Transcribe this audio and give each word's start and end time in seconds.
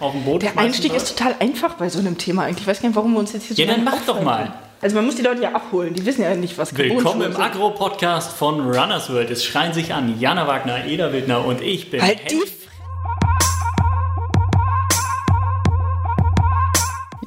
auf 0.00 0.12
dem 0.12 0.24
Boden 0.24 0.40
Der 0.40 0.58
Einstieg 0.58 0.94
ist 0.94 1.16
total 1.16 1.34
einfach 1.40 1.74
bei 1.74 1.88
so 1.88 1.98
einem 1.98 2.18
Thema 2.18 2.42
eigentlich. 2.44 2.62
Ich 2.62 2.66
weiß 2.66 2.80
gar 2.80 2.88
nicht, 2.88 2.96
warum 2.96 3.12
wir 3.12 3.20
uns 3.20 3.32
jetzt 3.32 3.46
hier 3.46 3.56
Ja, 3.56 3.66
so 3.66 3.72
dann 3.72 3.84
lange 3.84 3.96
mach 3.98 4.06
doch 4.06 4.22
mal. 4.22 4.52
Also 4.82 4.94
man 4.96 5.06
muss 5.06 5.16
die 5.16 5.22
Leute 5.22 5.42
ja 5.42 5.52
abholen. 5.52 5.94
Die 5.94 6.04
wissen 6.04 6.22
ja 6.22 6.34
nicht, 6.34 6.58
was 6.58 6.76
Willkommen 6.76 7.22
im. 7.32 7.36
Agro-Podcast 7.36 8.32
von 8.36 8.60
Runners 8.60 9.10
World. 9.10 9.30
Es 9.30 9.44
schreien 9.44 9.72
sich 9.72 9.94
an 9.94 10.20
Jana 10.20 10.46
Wagner, 10.46 10.84
Eda 10.86 11.12
Wildner 11.12 11.44
und 11.44 11.62
ich 11.62 11.90
bin 11.90 12.02
Halt 12.02 12.30
die 12.30 12.42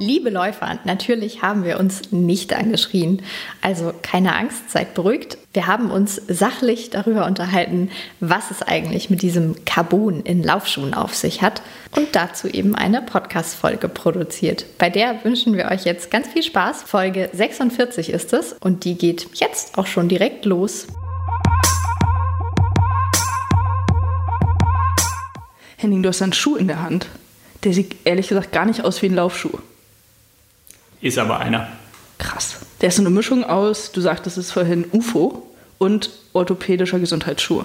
Liebe 0.02 0.30
Läufer, 0.30 0.78
natürlich 0.86 1.42
haben 1.42 1.62
wir 1.62 1.78
uns 1.78 2.10
nicht 2.10 2.54
angeschrien. 2.54 3.20
Also 3.60 3.92
keine 4.00 4.34
Angst, 4.34 4.70
seid 4.70 4.94
beruhigt. 4.94 5.36
Wir 5.52 5.66
haben 5.66 5.90
uns 5.90 6.16
sachlich 6.26 6.88
darüber 6.88 7.26
unterhalten, 7.26 7.90
was 8.18 8.50
es 8.50 8.62
eigentlich 8.62 9.10
mit 9.10 9.20
diesem 9.20 9.62
Carbon 9.66 10.22
in 10.22 10.42
Laufschuhen 10.42 10.94
auf 10.94 11.14
sich 11.14 11.42
hat 11.42 11.60
und 11.94 12.16
dazu 12.16 12.48
eben 12.48 12.74
eine 12.74 13.02
Podcast-Folge 13.02 13.90
produziert. 13.90 14.64
Bei 14.78 14.88
der 14.88 15.22
wünschen 15.22 15.54
wir 15.54 15.66
euch 15.66 15.84
jetzt 15.84 16.10
ganz 16.10 16.28
viel 16.28 16.44
Spaß. 16.44 16.84
Folge 16.84 17.28
46 17.34 18.08
ist 18.08 18.32
es 18.32 18.54
und 18.54 18.86
die 18.86 18.94
geht 18.94 19.28
jetzt 19.34 19.76
auch 19.76 19.86
schon 19.86 20.08
direkt 20.08 20.46
los. 20.46 20.86
Henning, 25.76 26.02
du 26.02 26.08
hast 26.08 26.22
einen 26.22 26.32
Schuh 26.32 26.56
in 26.56 26.68
der 26.68 26.82
Hand. 26.82 27.04
Der 27.64 27.74
sieht 27.74 27.96
ehrlich 28.04 28.28
gesagt 28.28 28.52
gar 28.52 28.64
nicht 28.64 28.82
aus 28.82 29.02
wie 29.02 29.06
ein 29.10 29.14
Laufschuh. 29.14 29.58
Ist 31.00 31.18
aber 31.18 31.38
einer. 31.38 31.68
Krass. 32.18 32.56
Der 32.80 32.88
ist 32.88 32.96
so 32.96 33.02
eine 33.02 33.10
Mischung 33.10 33.44
aus, 33.44 33.92
du 33.92 34.00
sagtest 34.00 34.36
es 34.38 34.50
vorhin, 34.52 34.84
UFO 34.92 35.46
und 35.78 36.10
orthopädischer 36.32 36.98
Gesundheitsschuhe. 36.98 37.64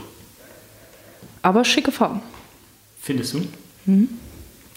Aber 1.42 1.66
schicke 1.66 1.92
Farben. 1.92 2.22
Findest 3.02 3.34
du? 3.34 3.48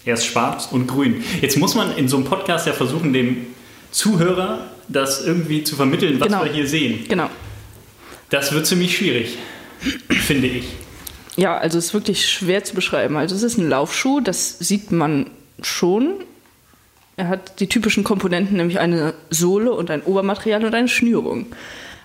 Er 0.05 0.15
ist 0.15 0.27
schwarz 0.27 0.69
und 0.71 0.87
grün. 0.87 1.23
Jetzt 1.41 1.57
muss 1.57 1.75
man 1.75 1.97
in 1.97 2.09
so 2.09 2.17
einem 2.17 2.27
Podcast 2.27 2.67
ja 2.67 2.73
versuchen, 2.73 3.13
dem 3.13 3.47
Zuhörer 3.91 4.67
das 4.89 5.25
irgendwie 5.25 5.65
zu 5.65 5.77
vermitteln, 5.77 6.19
was 6.21 6.29
Genau. 6.29 6.45
wir 6.45 6.53
hier 6.53 6.67
sehen. 6.67 7.07
Genau. 7.09 7.31
Das 8.31 8.53
wird 8.53 8.67
ziemlich 8.67 8.97
schwierig, 8.97 9.39
finde 10.11 10.49
ich. 10.49 10.67
Ja, 11.37 11.57
also 11.57 11.79
es 11.79 11.87
ist 11.87 11.95
wirklich 11.95 12.29
schwer 12.29 12.65
zu 12.65 12.75
beschreiben. 12.75 13.17
Also 13.17 13.35
es 13.35 13.43
ist 13.43 13.57
ein 13.59 13.69
Laufschuh, 13.69 14.21
das 14.21 14.59
sieht 14.59 14.91
man 14.93 15.31
schon. 15.63 16.15
Er 17.19 17.27
hat 17.27 17.59
die 17.59 17.67
typischen 17.67 18.05
Komponenten, 18.05 18.57
nämlich 18.57 18.79
eine 18.79 19.13
Sohle 19.29 19.73
und 19.73 19.91
ein 19.91 20.03
Obermaterial 20.03 20.65
und 20.65 20.73
eine 20.73 20.87
Schnürung. 20.87 21.47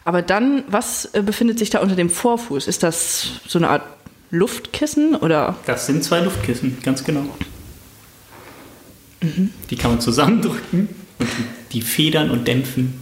Aber 0.06 0.24
dann, 0.24 0.64
was 0.68 1.06
äh, 1.14 1.22
befindet 1.22 1.60
sich 1.60 1.70
da 1.70 1.82
unter 1.82 1.96
dem 1.96 2.10
Vorfuß? 2.10 2.68
Ist 2.68 2.82
das 2.82 3.28
so 3.48 3.60
eine 3.60 3.70
Art 3.70 3.84
Luftkissen 4.32 5.16
oder? 5.16 5.56
Das 5.68 5.86
sind 5.86 6.04
zwei 6.04 6.20
Luftkissen, 6.22 6.80
ganz 6.82 7.04
genau. 7.04 7.26
Die 9.70 9.76
kann 9.76 9.92
man 9.92 10.02
zusammendrücken 10.02 10.90
und 11.20 11.30
die, 11.30 11.74
die 11.74 11.82
federn 11.84 12.32
und 12.32 12.48
dämpfen. 12.48 13.00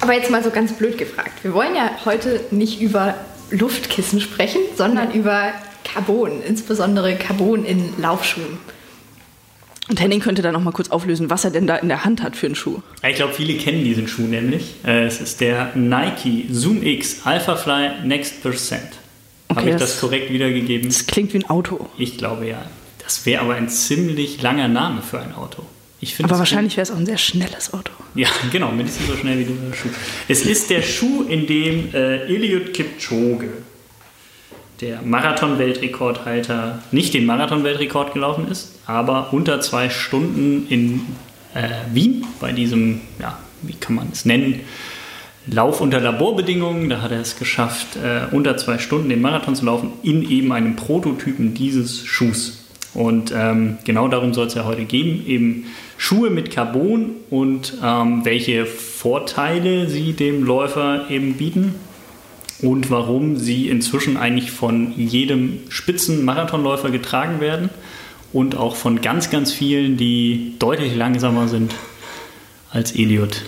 Aber 0.00 0.14
jetzt 0.14 0.30
mal 0.30 0.44
so 0.44 0.50
ganz 0.50 0.72
blöd 0.74 0.96
gefragt. 0.96 1.42
Wir 1.42 1.52
wollen 1.54 1.74
ja 1.74 1.90
heute 2.04 2.40
nicht 2.52 2.80
über 2.80 3.16
Luftkissen 3.50 4.20
sprechen, 4.20 4.60
sondern 4.76 5.10
über 5.10 5.52
Carbon, 5.82 6.40
insbesondere 6.40 7.16
Carbon 7.16 7.64
in 7.64 8.00
Laufschuhen. 8.00 8.58
Und 9.90 10.00
Henning 10.00 10.20
könnte 10.20 10.40
dann 10.40 10.52
noch 10.52 10.62
mal 10.62 10.70
kurz 10.70 10.88
auflösen, 10.90 11.30
was 11.30 11.44
er 11.44 11.50
denn 11.50 11.66
da 11.66 11.74
in 11.76 11.88
der 11.88 12.04
Hand 12.04 12.22
hat 12.22 12.36
für 12.36 12.46
einen 12.46 12.54
Schuh. 12.54 12.78
Ich 13.06 13.16
glaube, 13.16 13.34
viele 13.34 13.54
kennen 13.54 13.82
diesen 13.84 14.06
Schuh 14.06 14.22
nämlich. 14.22 14.76
Äh, 14.86 15.04
Es 15.06 15.20
ist 15.20 15.40
der 15.40 15.72
Nike 15.74 16.46
Zoom 16.50 16.82
X 16.84 17.22
Alpha 17.24 17.56
Fly 17.56 17.90
Next 18.04 18.40
Percent. 18.42 18.82
Habe 19.48 19.60
Okay, 19.62 19.70
ich 19.70 19.76
das- 19.76 19.90
das 19.92 20.00
korrekt 20.00 20.32
wiedergegeben? 20.32 20.88
Das 20.88 21.06
klingt 21.06 21.34
wie 21.34 21.38
ein 21.38 21.50
Auto. 21.50 21.88
Ich 21.98 22.16
glaube 22.16 22.46
ja. 22.46 22.64
Das 23.02 23.26
wäre 23.26 23.42
aber 23.42 23.54
ein 23.56 23.68
ziemlich 23.68 24.40
langer 24.40 24.68
Name 24.68 25.02
für 25.02 25.18
ein 25.20 25.34
Auto. 25.34 25.64
Ich 26.00 26.14
finde 26.14 26.30
Aber 26.30 26.38
wahrscheinlich 26.38 26.76
wäre 26.76 26.84
es 26.84 26.92
auch 26.92 26.96
ein 26.96 27.04
sehr 27.04 27.18
schnelles 27.18 27.74
Auto. 27.74 27.90
Ja, 28.14 28.28
genau, 28.52 28.70
mindestens 28.70 29.08
so 29.08 29.16
schnell 29.16 29.40
wie 29.40 29.44
der 29.44 29.76
Schuh. 29.76 29.88
Es 30.28 30.42
ist 30.46 30.70
der 30.70 30.82
Schuh, 30.82 31.24
in 31.28 31.48
dem 31.48 31.92
äh, 31.92 32.26
Eliud 32.32 32.72
Kipchoge, 32.72 33.48
der 34.80 35.02
Marathon-Weltrekordhalter, 35.02 36.78
nicht 36.90 37.14
den 37.14 37.26
Marathon-Weltrekord 37.26 38.14
gelaufen 38.14 38.48
ist, 38.48 38.78
aber 38.86 39.32
unter 39.32 39.60
zwei 39.60 39.90
Stunden 39.90 40.66
in 40.68 41.02
äh, 41.54 41.68
Wien 41.92 42.24
bei 42.40 42.52
diesem, 42.52 43.00
ja, 43.20 43.38
wie 43.62 43.74
kann 43.74 43.94
man 43.94 44.08
es 44.12 44.24
nennen, 44.24 44.60
Lauf 45.46 45.80
unter 45.80 46.00
Laborbedingungen. 46.00 46.90
Da 46.90 47.00
hat 47.00 47.12
er 47.12 47.20
es 47.20 47.38
geschafft, 47.38 47.96
äh, 47.96 48.34
unter 48.34 48.56
zwei 48.56 48.78
Stunden 48.78 49.08
den 49.08 49.22
Marathon 49.22 49.56
zu 49.56 49.64
laufen 49.64 49.92
in 50.02 50.28
eben 50.28 50.52
einem 50.52 50.76
Prototypen 50.76 51.54
dieses 51.54 52.04
Schuhs. 52.04 52.66
Und 52.92 53.32
ähm, 53.34 53.78
genau 53.84 54.08
darum 54.08 54.34
soll 54.34 54.48
es 54.48 54.54
ja 54.54 54.64
heute 54.64 54.84
gehen. 54.84 55.26
Eben 55.26 55.66
Schuhe 55.96 56.28
mit 56.30 56.50
Carbon 56.50 57.12
und 57.30 57.74
ähm, 57.82 58.24
welche 58.24 58.66
Vorteile 58.66 59.88
sie 59.88 60.12
dem 60.12 60.44
Läufer 60.44 61.06
eben 61.08 61.34
bieten 61.34 61.74
und 62.62 62.90
warum 62.90 63.36
sie 63.36 63.68
inzwischen 63.68 64.16
eigentlich 64.16 64.50
von 64.50 64.92
jedem 64.96 65.60
Spitzenmarathonläufer 65.68 66.90
getragen 66.90 67.40
werden 67.40 67.70
und 68.32 68.56
auch 68.56 68.76
von 68.76 69.00
ganz, 69.00 69.30
ganz 69.30 69.52
vielen, 69.52 69.96
die 69.96 70.54
deutlich 70.58 70.94
langsamer 70.94 71.48
sind 71.48 71.74
als 72.70 72.94
Eliud. 72.94 73.42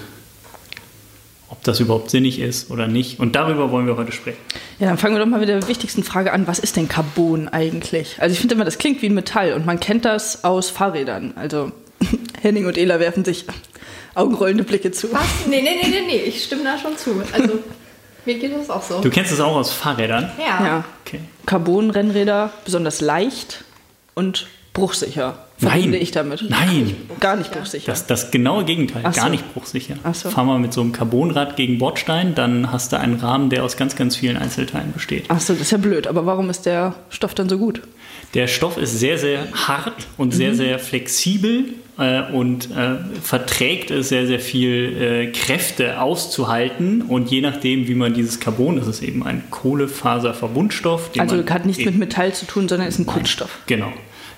Ob 1.48 1.62
das 1.64 1.80
überhaupt 1.80 2.10
sinnig 2.10 2.40
ist 2.40 2.70
oder 2.70 2.88
nicht. 2.88 3.20
Und 3.20 3.36
darüber 3.36 3.70
wollen 3.70 3.86
wir 3.86 3.96
heute 3.96 4.10
sprechen. 4.10 4.38
Ja, 4.78 4.88
dann 4.88 4.98
fangen 4.98 5.14
wir 5.14 5.20
doch 5.20 5.30
mal 5.30 5.38
mit 5.38 5.48
der 5.48 5.68
wichtigsten 5.68 6.02
Frage 6.02 6.32
an. 6.32 6.46
Was 6.46 6.58
ist 6.58 6.76
denn 6.76 6.88
Carbon 6.88 7.48
eigentlich? 7.48 8.16
Also 8.18 8.32
ich 8.32 8.40
finde 8.40 8.54
immer, 8.54 8.64
das 8.64 8.78
klingt 8.78 9.02
wie 9.02 9.06
ein 9.06 9.14
Metall 9.14 9.52
und 9.52 9.66
man 9.66 9.78
kennt 9.78 10.04
das 10.04 10.44
aus 10.44 10.70
Fahrrädern. 10.70 11.34
Also 11.36 11.70
Henning 12.40 12.66
und 12.66 12.78
Ela 12.78 12.98
werfen 12.98 13.24
sich 13.24 13.44
augenrollende 14.14 14.64
Blicke 14.64 14.90
zu. 14.90 15.12
Was? 15.12 15.46
Nee, 15.48 15.62
nee, 15.62 15.76
nee, 15.80 15.88
nee, 15.88 16.06
nee, 16.06 16.22
ich 16.22 16.44
stimme 16.44 16.64
da 16.64 16.78
schon 16.78 16.96
zu. 16.96 17.22
Also, 17.32 17.60
mir 18.24 18.38
geht 18.38 18.54
das 18.56 18.70
auch 18.70 18.82
so. 18.82 19.00
Du 19.00 19.10
kennst 19.10 19.32
es 19.32 19.40
auch 19.40 19.54
aus 19.56 19.72
Fahrrädern? 19.72 20.30
Ja. 20.38 20.64
Ja, 20.66 20.84
Okay. 21.06 21.20
Carbon-Rennräder, 21.46 22.50
besonders 22.64 23.00
leicht 23.00 23.64
und 24.14 24.46
bruchsicher. 24.72 25.38
Verbinde 25.58 25.98
ich 25.98 26.10
damit. 26.10 26.44
Nein. 26.48 26.96
Gar 27.20 27.36
nicht 27.36 27.52
bruchsicher. 27.52 27.86
Das, 27.92 28.06
das 28.06 28.30
genaue 28.32 28.64
Gegenteil, 28.64 29.02
Ach 29.04 29.14
so. 29.14 29.20
gar 29.20 29.28
nicht 29.30 29.52
bruchsicher. 29.54 29.94
Ach 30.02 30.14
so. 30.14 30.28
Fahr 30.30 30.42
mal 30.44 30.58
mit 30.58 30.72
so 30.72 30.80
einem 30.80 30.90
Carbonrad 30.92 31.54
gegen 31.56 31.78
Bordstein, 31.78 32.34
dann 32.34 32.72
hast 32.72 32.92
du 32.92 32.98
einen 32.98 33.14
Rahmen, 33.20 33.48
der 33.48 33.62
aus 33.62 33.76
ganz, 33.76 33.94
ganz 33.94 34.16
vielen 34.16 34.36
Einzelteilen 34.36 34.92
besteht. 34.92 35.30
Achso, 35.30 35.52
das 35.52 35.62
ist 35.62 35.70
ja 35.70 35.78
blöd. 35.78 36.06
Aber 36.08 36.26
warum 36.26 36.50
ist 36.50 36.66
der 36.66 36.94
Stoff 37.10 37.34
dann 37.34 37.48
so 37.48 37.58
gut? 37.58 37.82
Der 38.34 38.46
Stoff 38.46 38.78
ist 38.78 38.98
sehr, 38.98 39.18
sehr 39.18 39.46
hart 39.52 40.06
und 40.16 40.32
sehr, 40.32 40.54
sehr 40.54 40.78
flexibel 40.78 41.74
äh, 41.98 42.22
und 42.32 42.70
äh, 42.70 42.96
verträgt 43.20 43.90
es 43.90 44.08
sehr, 44.08 44.26
sehr 44.26 44.40
viel 44.40 44.96
äh, 45.00 45.26
Kräfte 45.32 46.00
auszuhalten. 46.00 47.02
Und 47.02 47.30
je 47.30 47.42
nachdem, 47.42 47.88
wie 47.88 47.94
man 47.94 48.14
dieses 48.14 48.40
Carbon, 48.40 48.76
das 48.76 48.86
ist 48.88 49.02
eben 49.02 49.22
ein 49.22 49.44
Kohlefaserverbundstoff. 49.50 51.10
Also 51.18 51.44
hat 51.46 51.66
nichts 51.66 51.84
mit 51.84 51.98
Metall 51.98 52.32
zu 52.32 52.46
tun, 52.46 52.68
sondern 52.68 52.88
ist 52.88 52.98
ein 52.98 53.06
Kunststoff. 53.06 53.58
Genau. 53.66 53.92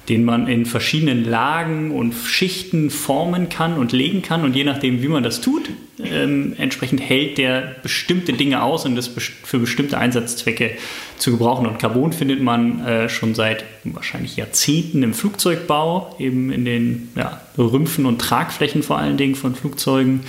Den 0.08 0.24
man 0.24 0.48
in 0.48 0.66
verschiedenen 0.66 1.24
Lagen 1.24 1.90
und 1.90 2.14
Schichten 2.14 2.90
formen 2.90 3.48
kann 3.48 3.78
und 3.78 3.92
legen 3.92 4.20
kann. 4.20 4.44
Und 4.44 4.54
je 4.54 4.64
nachdem, 4.64 5.02
wie 5.02 5.08
man 5.08 5.22
das 5.22 5.40
tut, 5.40 5.70
ähm, 6.02 6.54
entsprechend 6.58 7.00
hält 7.00 7.38
der 7.38 7.76
bestimmte 7.82 8.32
Dinge 8.32 8.62
aus 8.62 8.84
und 8.84 8.96
ist 8.96 9.12
für 9.44 9.58
bestimmte 9.58 9.96
Einsatzzwecke 9.96 10.72
zu 11.18 11.30
gebrauchen. 11.30 11.66
Und 11.66 11.78
Carbon 11.78 12.12
findet 12.12 12.42
man 12.42 12.84
äh, 12.84 13.08
schon 13.08 13.34
seit 13.34 13.64
wahrscheinlich 13.84 14.36
Jahrzehnten 14.36 15.02
im 15.02 15.14
Flugzeugbau, 15.14 16.16
eben 16.18 16.50
in 16.50 16.64
den 16.64 17.08
ja, 17.14 17.40
Rümpfen 17.56 18.06
und 18.06 18.20
Tragflächen 18.20 18.82
vor 18.82 18.98
allen 18.98 19.16
Dingen 19.16 19.36
von 19.36 19.54
Flugzeugen. 19.54 20.20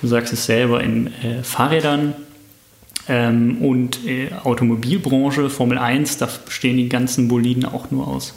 Du 0.00 0.08
sagst 0.08 0.32
es 0.32 0.46
selber 0.46 0.82
in 0.82 1.06
äh, 1.06 1.42
Fahrrädern. 1.42 2.14
Ähm, 3.08 3.58
und 3.58 4.06
äh, 4.06 4.28
Automobilbranche, 4.44 5.50
Formel 5.50 5.76
1, 5.78 6.18
da 6.18 6.28
bestehen 6.44 6.76
die 6.76 6.88
ganzen 6.88 7.26
Boliden 7.26 7.64
auch 7.64 7.90
nur 7.90 8.06
aus 8.06 8.34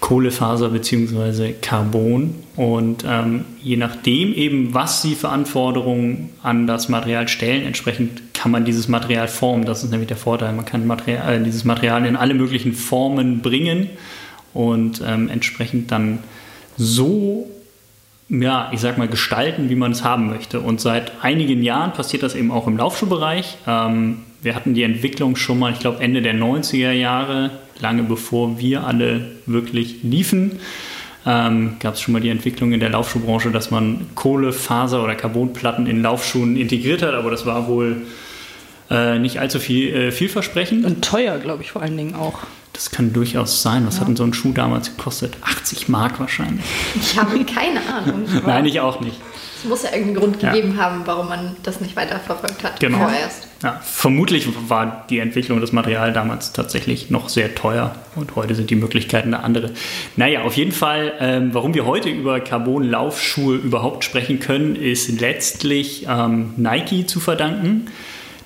Kohlefaser 0.00 0.70
bzw. 0.70 1.52
Carbon. 1.60 2.34
Und 2.56 3.04
ähm, 3.06 3.44
je 3.62 3.76
nachdem 3.76 4.34
eben, 4.34 4.74
was 4.74 5.02
sie 5.02 5.14
für 5.14 5.28
Anforderungen 5.28 6.30
an 6.42 6.66
das 6.66 6.88
Material 6.88 7.28
stellen, 7.28 7.64
entsprechend 7.64 8.34
kann 8.34 8.50
man 8.50 8.64
dieses 8.64 8.88
Material 8.88 9.28
formen. 9.28 9.64
Das 9.64 9.84
ist 9.84 9.90
nämlich 9.90 10.08
der 10.08 10.16
Vorteil. 10.16 10.52
Man 10.52 10.64
kann 10.64 10.86
Material, 10.86 11.40
äh, 11.40 11.44
dieses 11.44 11.64
Material 11.64 12.04
in 12.06 12.16
alle 12.16 12.34
möglichen 12.34 12.72
Formen 12.72 13.40
bringen 13.40 13.90
und 14.54 15.02
ähm, 15.06 15.28
entsprechend 15.28 15.92
dann 15.92 16.18
so 16.76 17.48
ja, 18.30 18.70
ich 18.72 18.80
sag 18.80 18.96
mal, 18.96 19.08
gestalten, 19.08 19.70
wie 19.70 19.74
man 19.74 19.90
es 19.90 20.04
haben 20.04 20.28
möchte. 20.28 20.60
Und 20.60 20.80
seit 20.80 21.12
einigen 21.22 21.62
Jahren 21.62 21.92
passiert 21.92 22.22
das 22.22 22.36
eben 22.36 22.52
auch 22.52 22.68
im 22.68 22.76
Laufschuhbereich. 22.76 23.58
Ähm, 23.66 24.18
wir 24.42 24.54
hatten 24.54 24.74
die 24.74 24.82
Entwicklung 24.82 25.36
schon 25.36 25.58
mal, 25.58 25.72
ich 25.72 25.80
glaube, 25.80 26.02
Ende 26.02 26.22
der 26.22 26.34
90er 26.34 26.92
Jahre, 26.92 27.50
lange 27.80 28.02
bevor 28.02 28.58
wir 28.58 28.84
alle 28.84 29.32
wirklich 29.46 30.02
liefen. 30.02 30.60
Ähm, 31.26 31.76
gab 31.80 31.94
es 31.94 32.00
schon 32.00 32.12
mal 32.12 32.20
die 32.20 32.30
Entwicklung 32.30 32.72
in 32.72 32.80
der 32.80 32.88
Laufschuhbranche, 32.88 33.50
dass 33.50 33.70
man 33.70 34.06
Kohlefaser 34.14 35.04
oder 35.04 35.14
Carbonplatten 35.14 35.86
in 35.86 36.02
Laufschuhen 36.02 36.56
integriert 36.56 37.02
hat, 37.02 37.12
aber 37.12 37.30
das 37.30 37.44
war 37.44 37.68
wohl 37.68 38.02
äh, 38.90 39.18
nicht 39.18 39.38
allzu 39.38 39.60
viel, 39.60 39.94
äh, 39.94 40.12
vielversprechend. 40.12 40.86
Und 40.86 41.04
teuer, 41.04 41.38
glaube 41.38 41.62
ich, 41.62 41.72
vor 41.72 41.82
allen 41.82 41.96
Dingen 41.96 42.14
auch. 42.14 42.38
Das 42.72 42.90
kann 42.90 43.12
durchaus 43.12 43.60
sein. 43.60 43.86
Was 43.86 43.96
ja. 43.96 44.00
hat 44.00 44.08
denn 44.08 44.16
so 44.16 44.24
ein 44.24 44.32
Schuh 44.32 44.52
damals 44.52 44.96
gekostet? 44.96 45.36
80 45.42 45.90
Mark 45.90 46.18
wahrscheinlich. 46.18 46.64
Ich 46.94 47.18
habe 47.18 47.44
keine 47.44 47.80
Ahnung. 47.92 48.24
Nein, 48.46 48.64
ich 48.64 48.80
auch 48.80 49.00
nicht. 49.00 49.20
Es 49.58 49.68
muss 49.68 49.82
ja 49.82 49.90
irgendeinen 49.90 50.16
Grund 50.16 50.40
gegeben 50.40 50.76
ja. 50.76 50.84
haben, 50.84 51.02
warum 51.04 51.28
man 51.28 51.56
das 51.62 51.82
nicht 51.82 51.94
weiterverfolgt 51.94 52.64
hat 52.64 52.80
genau. 52.80 52.98
vorerst. 52.98 53.49
Ja, 53.62 53.78
vermutlich 53.84 54.48
war 54.68 55.04
die 55.10 55.18
Entwicklung 55.18 55.60
des 55.60 55.72
Materials 55.72 56.14
damals 56.14 56.52
tatsächlich 56.52 57.10
noch 57.10 57.28
sehr 57.28 57.54
teuer 57.54 57.94
und 58.16 58.34
heute 58.34 58.54
sind 58.54 58.70
die 58.70 58.76
Möglichkeiten 58.76 59.34
eine 59.34 59.44
andere. 59.44 59.70
Naja, 60.16 60.42
auf 60.42 60.54
jeden 60.54 60.72
Fall, 60.72 61.12
ähm, 61.20 61.50
warum 61.52 61.74
wir 61.74 61.84
heute 61.84 62.08
über 62.08 62.40
Carbon-Laufschuhe 62.40 63.56
überhaupt 63.56 64.04
sprechen 64.04 64.40
können, 64.40 64.76
ist 64.76 65.20
letztlich 65.20 66.06
ähm, 66.08 66.54
Nike 66.56 67.06
zu 67.06 67.20
verdanken. 67.20 67.88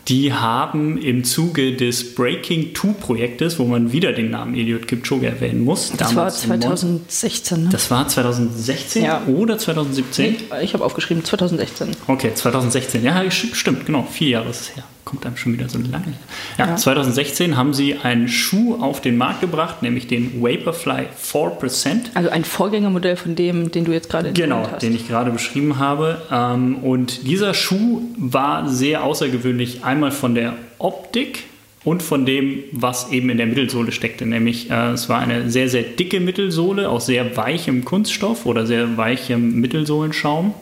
Die 0.08 0.34
haben 0.34 0.98
im 0.98 1.24
Zuge 1.24 1.76
des 1.76 2.14
Breaking 2.14 2.74
2 2.74 2.88
Projektes, 3.00 3.58
wo 3.58 3.64
man 3.64 3.92
wieder 3.92 4.12
den 4.12 4.30
Namen 4.30 4.54
Eliud 4.54 4.86
Kipchoge 4.86 5.28
erwähnen 5.28 5.64
muss. 5.64 5.92
Das 5.96 6.14
war 6.14 6.28
2016. 6.28 7.64
Ne? 7.64 7.68
Das 7.70 7.90
war 7.90 8.06
2016 8.06 9.04
ja. 9.04 9.22
oder 9.26 9.56
2017? 9.56 10.32
Nee, 10.32 10.62
ich 10.62 10.74
habe 10.74 10.84
aufgeschrieben 10.84 11.24
2016. 11.24 11.92
Okay, 12.06 12.34
2016. 12.34 13.02
Ja, 13.02 13.30
stimmt, 13.30 13.86
genau. 13.86 14.06
Vier 14.10 14.28
Jahre 14.28 14.50
ist 14.50 14.60
es 14.60 14.76
her 14.76 14.84
kommt 15.04 15.26
einem 15.26 15.36
schon 15.36 15.52
wieder 15.52 15.68
so 15.68 15.78
lange. 15.78 16.14
Ja, 16.58 16.68
ja, 16.68 16.76
2016 16.76 17.56
haben 17.56 17.74
sie 17.74 17.96
einen 17.96 18.28
Schuh 18.28 18.76
auf 18.80 19.00
den 19.00 19.16
Markt 19.16 19.40
gebracht, 19.40 19.82
nämlich 19.82 20.06
den 20.06 20.42
Vaporfly 20.42 21.06
4%. 21.22 21.96
Also 22.14 22.30
ein 22.30 22.44
Vorgängermodell 22.44 23.16
von 23.16 23.34
dem, 23.34 23.70
den 23.70 23.84
du 23.84 23.92
jetzt 23.92 24.08
gerade 24.08 24.32
Genau, 24.32 24.66
hast. 24.70 24.82
den 24.82 24.94
ich 24.94 25.06
gerade 25.08 25.30
beschrieben 25.30 25.78
habe. 25.78 26.22
Ähm, 26.30 26.76
und 26.76 27.26
dieser 27.26 27.54
Schuh 27.54 28.02
war 28.16 28.68
sehr 28.68 29.04
außergewöhnlich, 29.04 29.84
einmal 29.84 30.10
von 30.10 30.34
der 30.34 30.54
Optik 30.78 31.44
und 31.84 32.02
von 32.02 32.24
dem, 32.24 32.60
was 32.72 33.10
eben 33.12 33.28
in 33.28 33.36
der 33.36 33.46
Mittelsohle 33.46 33.92
steckte. 33.92 34.24
Nämlich 34.24 34.70
äh, 34.70 34.92
es 34.92 35.08
war 35.10 35.18
eine 35.20 35.50
sehr, 35.50 35.68
sehr 35.68 35.82
dicke 35.82 36.18
Mittelsohle 36.20 36.88
aus 36.88 37.06
sehr 37.06 37.36
weichem 37.36 37.84
Kunststoff 37.84 38.46
oder 38.46 38.66
sehr 38.66 38.96
weichem 38.96 39.60
Mittelsohlenschaum 39.60 40.54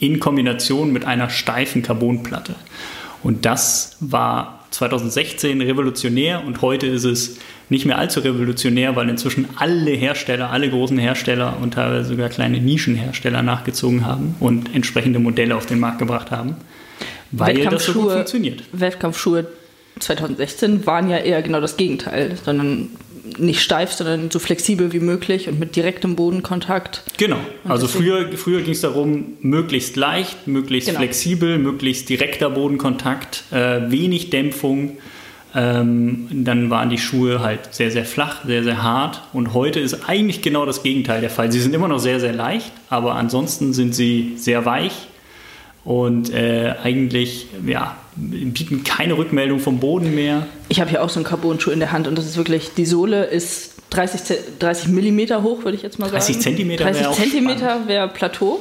in 0.00 0.20
Kombination 0.20 0.92
mit 0.92 1.04
einer 1.04 1.28
steifen 1.30 1.82
Carbonplatte. 1.82 2.54
Und 3.24 3.46
das 3.46 3.96
war 4.00 4.60
2016 4.70 5.60
revolutionär 5.62 6.44
und 6.46 6.60
heute 6.62 6.86
ist 6.86 7.04
es 7.04 7.38
nicht 7.70 7.86
mehr 7.86 7.98
allzu 7.98 8.20
revolutionär, 8.20 8.94
weil 8.96 9.08
inzwischen 9.08 9.48
alle 9.56 9.92
Hersteller, 9.92 10.50
alle 10.50 10.68
großen 10.68 10.98
Hersteller 10.98 11.56
und 11.60 11.74
teilweise 11.74 12.10
sogar 12.10 12.28
kleine 12.28 12.60
Nischenhersteller 12.60 13.42
nachgezogen 13.42 14.04
haben 14.04 14.34
und 14.40 14.74
entsprechende 14.74 15.18
Modelle 15.18 15.56
auf 15.56 15.64
den 15.64 15.80
Markt 15.80 16.00
gebracht 16.00 16.30
haben, 16.30 16.56
weil 17.32 17.64
das 17.64 17.86
so 17.86 17.94
gut 17.94 18.12
funktioniert. 18.12 18.62
Wettkampfschuhe 18.72 19.46
2016 20.00 20.86
waren 20.86 21.08
ja 21.08 21.16
eher 21.16 21.40
genau 21.40 21.60
das 21.60 21.78
Gegenteil, 21.78 22.36
sondern 22.44 22.90
nicht 23.38 23.60
steif, 23.60 23.92
sondern 23.92 24.30
so 24.30 24.38
flexibel 24.38 24.92
wie 24.92 25.00
möglich 25.00 25.48
und 25.48 25.58
mit 25.58 25.76
direktem 25.76 26.16
Bodenkontakt. 26.16 27.02
Genau. 27.16 27.38
Und 27.64 27.70
also 27.70 27.88
früher, 27.88 28.30
früher 28.36 28.60
ging 28.62 28.72
es 28.72 28.82
darum, 28.82 29.34
möglichst 29.40 29.96
leicht, 29.96 30.46
möglichst 30.46 30.88
genau. 30.88 31.00
flexibel, 31.00 31.58
möglichst 31.58 32.08
direkter 32.08 32.50
Bodenkontakt, 32.50 33.44
äh, 33.50 33.90
wenig 33.90 34.30
Dämpfung. 34.30 34.98
Ähm, 35.56 36.26
dann 36.30 36.68
waren 36.68 36.90
die 36.90 36.98
Schuhe 36.98 37.40
halt 37.40 37.72
sehr, 37.72 37.90
sehr 37.90 38.04
flach, 38.04 38.44
sehr, 38.44 38.64
sehr 38.64 38.82
hart. 38.82 39.22
Und 39.32 39.54
heute 39.54 39.80
ist 39.80 40.08
eigentlich 40.08 40.42
genau 40.42 40.66
das 40.66 40.82
Gegenteil 40.82 41.20
der 41.20 41.30
Fall. 41.30 41.52
Sie 41.52 41.60
sind 41.60 41.74
immer 41.74 41.88
noch 41.88 42.00
sehr, 42.00 42.20
sehr 42.20 42.32
leicht, 42.32 42.72
aber 42.90 43.14
ansonsten 43.14 43.72
sind 43.72 43.94
sie 43.94 44.34
sehr 44.36 44.64
weich 44.64 44.92
und 45.84 46.32
äh, 46.32 46.74
eigentlich, 46.82 47.46
ja, 47.66 47.96
bieten 48.16 48.84
keine 48.84 49.18
Rückmeldung 49.18 49.60
vom 49.60 49.80
Boden 49.80 50.14
mehr. 50.14 50.46
Ich 50.74 50.80
habe 50.80 50.90
hier 50.90 51.04
auch 51.04 51.08
so 51.08 51.20
einen 51.20 51.24
Carbon-Schuh 51.24 51.70
in 51.70 51.78
der 51.78 51.92
Hand 51.92 52.08
und 52.08 52.18
das 52.18 52.26
ist 52.26 52.36
wirklich, 52.36 52.74
die 52.76 52.84
Sohle 52.84 53.26
ist 53.26 53.74
30, 53.90 54.38
30 54.58 54.88
Millimeter 54.88 55.44
hoch, 55.44 55.62
würde 55.62 55.76
ich 55.76 55.84
jetzt 55.84 56.00
mal 56.00 56.06
sagen. 56.06 56.18
30 56.18 56.40
Zentimeter 56.40 56.82
30 56.82 57.10
Zentimeter 57.12 57.86
wäre 57.86 58.08
Plateau, 58.08 58.58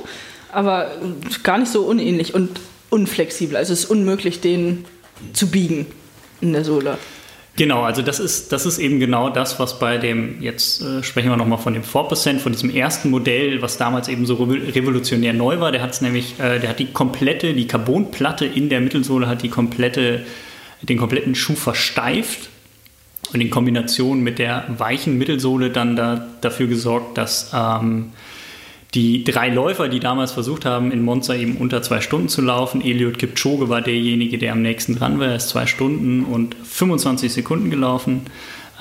aber 0.51 0.91
gar 1.41 1.57
nicht 1.57 1.71
so 1.71 1.81
unähnlich 1.81 2.35
und 2.35 2.59
unflexibel. 2.91 3.57
Also 3.57 3.73
es 3.73 3.85
ist 3.85 3.89
unmöglich, 3.89 4.41
den 4.41 4.85
zu 5.33 5.47
biegen 5.47 5.87
in 6.39 6.53
der 6.53 6.63
Sohle. 6.63 6.99
Genau, 7.55 7.81
also 7.81 8.03
das 8.03 8.19
ist, 8.19 8.51
das 8.51 8.67
ist 8.67 8.77
eben 8.77 8.99
genau 8.99 9.31
das, 9.31 9.59
was 9.59 9.79
bei 9.79 9.97
dem, 9.97 10.39
jetzt 10.39 10.83
äh, 10.83 11.01
sprechen 11.01 11.29
wir 11.29 11.37
nochmal 11.37 11.57
von 11.57 11.73
dem 11.73 11.81
4%, 11.81 12.37
von 12.37 12.51
diesem 12.51 12.69
ersten 12.69 13.09
Modell, 13.09 13.63
was 13.63 13.77
damals 13.79 14.07
eben 14.07 14.27
so 14.27 14.35
revolutionär 14.35 15.33
neu 15.33 15.59
war. 15.59 15.71
Der 15.71 15.81
hat 15.81 15.93
es 15.93 16.01
nämlich, 16.01 16.39
äh, 16.39 16.59
der 16.59 16.69
hat 16.69 16.77
die 16.77 16.91
komplette, 16.91 17.55
die 17.55 17.65
Carbonplatte 17.65 18.45
in 18.45 18.69
der 18.69 18.81
Mittelsohle 18.81 19.25
hat 19.25 19.41
die 19.41 19.49
komplette, 19.49 20.27
den 20.83 20.97
kompletten 20.97 21.35
Schuh 21.35 21.55
versteift 21.55 22.49
und 23.33 23.41
in 23.41 23.49
Kombination 23.49 24.21
mit 24.21 24.39
der 24.39 24.65
weichen 24.77 25.17
Mittelsohle 25.17 25.69
dann 25.69 25.95
da, 25.95 26.27
dafür 26.41 26.67
gesorgt, 26.67 27.17
dass 27.17 27.51
ähm, 27.53 28.11
die 28.93 29.23
drei 29.23 29.49
Läufer, 29.49 29.89
die 29.89 29.99
damals 29.99 30.31
versucht 30.31 30.65
haben, 30.65 30.91
in 30.91 31.01
Monza 31.01 31.33
eben 31.33 31.57
unter 31.57 31.81
zwei 31.81 31.99
Stunden 31.99 32.29
zu 32.29 32.41
laufen, 32.41 32.81
Eliud 32.81 33.17
Kipchoge 33.17 33.69
war 33.69 33.81
derjenige, 33.81 34.37
der 34.37 34.51
am 34.51 34.61
nächsten 34.61 34.95
dran 34.95 35.19
war, 35.19 35.27
er 35.27 35.35
ist 35.35 35.49
zwei 35.49 35.65
Stunden 35.65 36.25
und 36.25 36.55
25 36.63 37.33
Sekunden 37.33 37.71
gelaufen, 37.71 38.21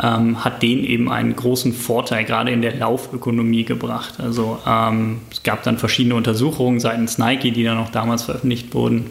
ähm, 0.02 0.44
hat 0.44 0.62
den 0.62 0.84
eben 0.84 1.10
einen 1.10 1.34
großen 1.34 1.72
Vorteil 1.72 2.24
gerade 2.24 2.50
in 2.50 2.60
der 2.60 2.76
Laufökonomie 2.76 3.64
gebracht. 3.64 4.14
Also 4.18 4.58
ähm, 4.66 5.20
es 5.30 5.42
gab 5.42 5.62
dann 5.62 5.78
verschiedene 5.78 6.14
Untersuchungen 6.14 6.78
seitens 6.78 7.16
Nike, 7.16 7.50
die 7.50 7.64
dann 7.64 7.78
auch 7.78 7.90
damals 7.90 8.24
veröffentlicht 8.24 8.74
wurden, 8.74 9.06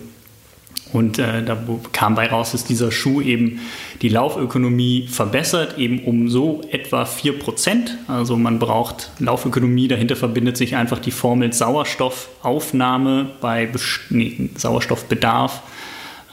und 0.93 1.19
äh, 1.19 1.43
da 1.43 1.57
kam 1.93 2.15
bei 2.15 2.27
raus, 2.27 2.51
dass 2.51 2.65
dieser 2.65 2.91
Schuh 2.91 3.21
eben 3.21 3.59
die 4.01 4.09
Laufökonomie 4.09 5.07
verbessert, 5.07 5.77
eben 5.77 6.03
um 6.03 6.29
so 6.29 6.61
etwa 6.71 7.03
4%. 7.03 7.89
Also 8.07 8.35
man 8.37 8.59
braucht 8.59 9.11
Laufökonomie, 9.19 9.87
dahinter 9.87 10.15
verbindet 10.15 10.57
sich 10.57 10.75
einfach 10.75 10.99
die 10.99 11.11
Formel 11.11 11.53
Sauerstoffaufnahme 11.53 13.31
bei 13.39 13.69
nee, 14.09 14.49
Sauerstoffbedarf 14.55 15.61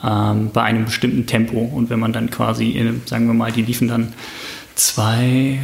ähm, 0.04 0.50
bei 0.52 0.62
einem 0.62 0.86
bestimmten 0.86 1.26
Tempo. 1.26 1.58
Und 1.58 1.90
wenn 1.90 2.00
man 2.00 2.12
dann 2.12 2.30
quasi, 2.30 2.70
in, 2.70 3.02
sagen 3.06 3.26
wir 3.26 3.34
mal, 3.34 3.52
die 3.52 3.62
liefen 3.62 3.88
dann 3.88 4.12
2 4.74 5.58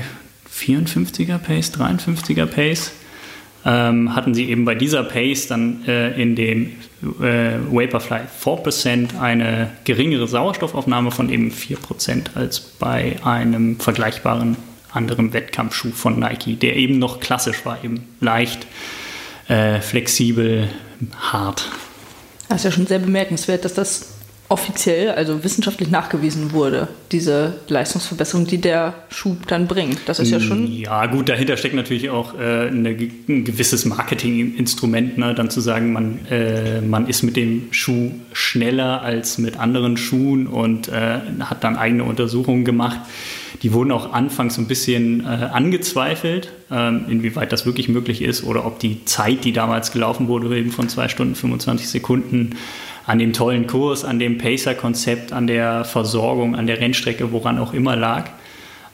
54er 0.54 1.38
Pace, 1.38 1.72
53er 1.74 2.46
Pace, 2.46 2.92
ähm, 3.64 4.14
hatten 4.14 4.34
sie 4.34 4.48
eben 4.50 4.64
bei 4.64 4.74
dieser 4.74 5.02
Pace 5.02 5.48
dann 5.48 5.84
äh, 5.86 6.20
in 6.20 6.36
dem 6.36 6.72
äh, 7.20 7.58
Vaporfly 7.70 8.20
4% 8.42 9.18
eine 9.20 9.70
geringere 9.84 10.26
Sauerstoffaufnahme 10.26 11.10
von 11.10 11.30
eben 11.30 11.50
4% 11.50 12.34
als 12.34 12.60
bei 12.60 13.16
einem 13.24 13.78
vergleichbaren 13.78 14.56
anderen 14.92 15.32
Wettkampfschuh 15.32 15.90
von 15.90 16.18
Nike, 16.18 16.56
der 16.56 16.76
eben 16.76 16.98
noch 16.98 17.20
klassisch 17.20 17.64
war, 17.64 17.82
eben 17.82 18.06
leicht, 18.20 18.66
äh, 19.48 19.80
flexibel, 19.80 20.68
hart. 21.18 21.68
Das 22.48 22.58
ist 22.58 22.64
ja 22.64 22.70
schon 22.70 22.86
sehr 22.86 23.00
bemerkenswert, 23.00 23.64
dass 23.64 23.74
das 23.74 24.13
offiziell, 24.48 25.10
also 25.10 25.42
wissenschaftlich 25.42 25.90
nachgewiesen 25.90 26.52
wurde, 26.52 26.88
diese 27.12 27.54
Leistungsverbesserung, 27.68 28.46
die 28.46 28.58
der 28.58 28.94
Schub 29.08 29.46
dann 29.46 29.66
bringt. 29.66 30.00
Das 30.06 30.18
ist 30.18 30.30
ja 30.30 30.38
schon. 30.38 30.70
Ja, 30.70 31.06
gut, 31.06 31.30
dahinter 31.30 31.56
steckt 31.56 31.74
natürlich 31.74 32.10
auch 32.10 32.34
äh, 32.34 32.68
eine, 32.68 32.90
ein 32.90 33.44
gewisses 33.44 33.86
Marketinginstrument, 33.86 35.16
ne? 35.16 35.34
dann 35.34 35.48
zu 35.48 35.60
sagen, 35.60 35.92
man, 35.92 36.26
äh, 36.30 36.82
man 36.82 37.08
ist 37.08 37.22
mit 37.22 37.36
dem 37.36 37.68
Schuh 37.72 38.12
schneller 38.32 39.00
als 39.00 39.38
mit 39.38 39.58
anderen 39.58 39.96
Schuhen 39.96 40.46
und 40.46 40.88
äh, 40.88 41.20
hat 41.40 41.64
dann 41.64 41.76
eigene 41.76 42.04
Untersuchungen 42.04 42.64
gemacht. 42.64 43.00
Die 43.62 43.72
wurden 43.72 43.92
auch 43.92 44.12
anfangs 44.12 44.56
so 44.56 44.60
ein 44.60 44.66
bisschen 44.66 45.24
äh, 45.24 45.26
angezweifelt, 45.26 46.52
ähm, 46.70 47.06
inwieweit 47.08 47.50
das 47.50 47.64
wirklich 47.64 47.88
möglich 47.88 48.20
ist 48.20 48.44
oder 48.44 48.66
ob 48.66 48.78
die 48.78 49.06
Zeit, 49.06 49.44
die 49.44 49.52
damals 49.52 49.90
gelaufen 49.90 50.28
wurde, 50.28 50.54
eben 50.58 50.70
von 50.70 50.90
zwei 50.90 51.08
Stunden 51.08 51.34
25 51.34 51.88
Sekunden, 51.88 52.56
an 53.06 53.18
dem 53.18 53.32
tollen 53.32 53.66
Kurs, 53.66 54.04
an 54.04 54.18
dem 54.18 54.38
Pacer-Konzept, 54.38 55.32
an 55.32 55.46
der 55.46 55.84
Versorgung, 55.84 56.56
an 56.56 56.66
der 56.66 56.80
Rennstrecke, 56.80 57.32
woran 57.32 57.58
auch 57.58 57.74
immer 57.74 57.96
lag. 57.96 58.30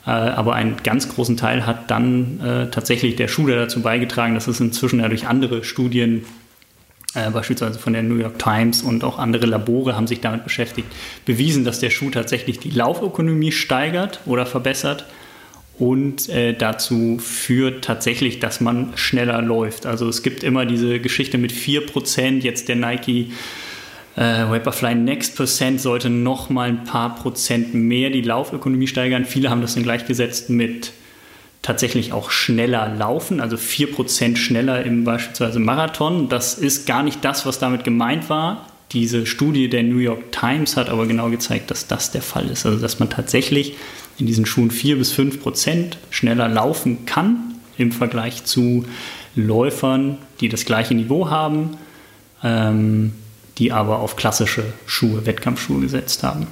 Äh, 0.05 0.09
aber 0.09 0.55
einen 0.55 0.77
ganz 0.83 1.09
großen 1.09 1.37
Teil 1.37 1.65
hat 1.65 1.89
dann 1.91 2.39
äh, 2.39 2.69
tatsächlich 2.71 3.15
der 3.15 3.27
Schuler 3.27 3.55
dazu 3.55 3.81
beigetragen. 3.81 4.33
Das 4.33 4.47
ist 4.47 4.59
inzwischen 4.59 4.99
ja 4.99 5.07
durch 5.07 5.27
andere 5.27 5.63
Studien, 5.63 6.25
äh, 7.13 7.29
beispielsweise 7.29 7.77
von 7.77 7.93
der 7.93 8.03
New 8.03 8.17
York 8.17 8.39
Times 8.39 8.81
und 8.81 9.03
auch 9.03 9.19
andere 9.19 9.45
Labore 9.45 9.95
haben 9.95 10.07
sich 10.07 10.21
damit 10.21 10.43
beschäftigt, 10.43 10.87
bewiesen, 11.25 11.63
dass 11.63 11.79
der 11.79 11.89
Schuh 11.89 12.09
tatsächlich 12.09 12.59
die 12.59 12.71
Laufökonomie 12.71 13.51
steigert 13.51 14.21
oder 14.25 14.45
verbessert 14.45 15.05
und 15.77 16.29
äh, 16.29 16.53
dazu 16.53 17.17
führt 17.19 17.83
tatsächlich, 17.83 18.39
dass 18.39 18.61
man 18.61 18.93
schneller 18.95 19.41
läuft. 19.41 19.85
Also 19.85 20.07
es 20.07 20.21
gibt 20.21 20.43
immer 20.43 20.65
diese 20.65 20.99
Geschichte 20.99 21.37
mit 21.37 21.51
4%, 21.51 22.41
jetzt 22.41 22.69
der 22.69 22.75
Nike 22.75 23.31
äh, 24.15 24.49
Vaporfly 24.49 24.95
Next 24.95 25.35
Percent 25.35 25.79
sollte 25.79 26.09
noch 26.09 26.49
mal 26.49 26.67
ein 26.69 26.83
paar 26.83 27.15
Prozent 27.15 27.73
mehr 27.73 28.09
die 28.09 28.21
Laufökonomie 28.21 28.87
steigern. 28.87 29.25
Viele 29.25 29.49
haben 29.49 29.61
das 29.61 29.75
dann 29.75 29.83
gleichgesetzt 29.83 30.49
mit 30.49 30.91
tatsächlich 31.61 32.11
auch 32.11 32.31
schneller 32.31 32.93
laufen, 32.97 33.39
also 33.39 33.55
4% 33.55 34.35
schneller 34.35 34.83
im 34.83 35.03
beispielsweise 35.03 35.59
Marathon. 35.59 36.27
Das 36.27 36.55
ist 36.55 36.87
gar 36.87 37.03
nicht 37.03 37.23
das, 37.23 37.45
was 37.45 37.59
damit 37.59 37.83
gemeint 37.83 38.29
war. 38.29 38.65
Diese 38.91 39.25
Studie 39.25 39.69
der 39.69 39.83
New 39.83 39.99
York 39.99 40.31
Times 40.31 40.75
hat 40.75 40.89
aber 40.89 41.05
genau 41.05 41.29
gezeigt, 41.29 41.71
dass 41.71 41.87
das 41.87 42.11
der 42.11 42.21
Fall 42.21 42.49
ist. 42.49 42.65
Also 42.65 42.79
dass 42.79 42.99
man 42.99 43.09
tatsächlich 43.09 43.75
in 44.17 44.25
diesen 44.25 44.45
Schuhen 44.45 44.71
4 44.71 44.97
bis 44.97 45.11
5 45.11 45.41
Prozent 45.41 45.97
schneller 46.09 46.49
laufen 46.49 47.05
kann 47.05 47.55
im 47.77 47.91
Vergleich 47.91 48.43
zu 48.43 48.85
Läufern, 49.35 50.17
die 50.41 50.49
das 50.49 50.65
gleiche 50.65 50.93
Niveau 50.93 51.29
haben, 51.29 51.77
ähm, 52.43 53.13
die 53.57 53.71
aber 53.71 53.99
auf 53.99 54.15
klassische 54.15 54.63
Schuhe, 54.85 55.25
Wettkampfschuhe 55.25 55.81
gesetzt 55.81 56.23
haben. 56.23 56.47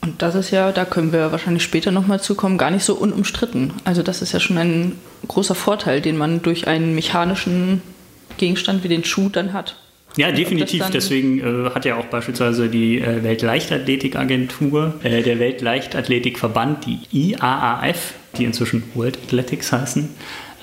Und 0.00 0.22
das 0.22 0.34
ist 0.34 0.50
ja, 0.50 0.70
da 0.70 0.84
können 0.84 1.12
wir 1.12 1.32
wahrscheinlich 1.32 1.64
später 1.64 1.90
nochmal 1.90 2.20
zukommen, 2.20 2.56
gar 2.56 2.70
nicht 2.70 2.84
so 2.84 2.94
unumstritten. 2.94 3.72
Also 3.84 4.02
das 4.02 4.22
ist 4.22 4.32
ja 4.32 4.40
schon 4.40 4.58
ein 4.58 4.92
großer 5.26 5.54
Vorteil, 5.54 6.00
den 6.00 6.16
man 6.16 6.40
durch 6.40 6.68
einen 6.68 6.94
mechanischen 6.94 7.82
Gegenstand 8.36 8.84
wie 8.84 8.88
den 8.88 9.04
Schuh 9.04 9.28
dann 9.28 9.52
hat. 9.52 9.76
Ja, 10.16 10.32
definitiv. 10.32 10.88
Deswegen 10.90 11.38
äh, 11.40 11.70
hat 11.70 11.84
ja 11.84 11.96
auch 11.96 12.06
beispielsweise 12.06 12.68
die 12.68 12.98
äh, 12.98 13.22
Weltleichtathletikagentur, 13.22 14.94
äh, 15.02 15.22
der 15.22 15.38
Weltleichtathletikverband, 15.38 16.86
die 16.86 17.00
IAAF, 17.12 18.14
die 18.36 18.44
inzwischen 18.44 18.84
World 18.94 19.18
Athletics 19.18 19.70
heißen, 19.70 20.08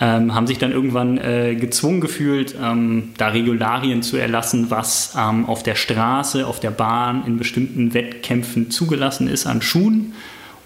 ähm, 0.02 0.36
haben 0.36 0.48
sich 0.48 0.58
dann 0.58 0.72
irgendwann 0.72 1.18
äh, 1.18 1.56
gezwungen 1.56 2.02
gefühlt, 2.02 2.56
ähm, 2.62 3.14
da 3.18 3.30
Regularien 3.30 4.04
zu 4.04 4.18
erlassen, 4.18 4.70
was 4.70 5.16
ähm, 5.18 5.46
auf 5.46 5.64
der 5.64 5.76
Straße, 5.76 6.46
auf 6.46 6.60
der 6.60 6.72
Bahn, 6.72 7.24
in 7.26 7.38
bestimmten 7.38 7.94
Wettkämpfen 7.94 8.72
zugelassen 8.72 9.28
ist 9.28 9.46
an 9.46 9.62
Schuhen. 9.62 10.14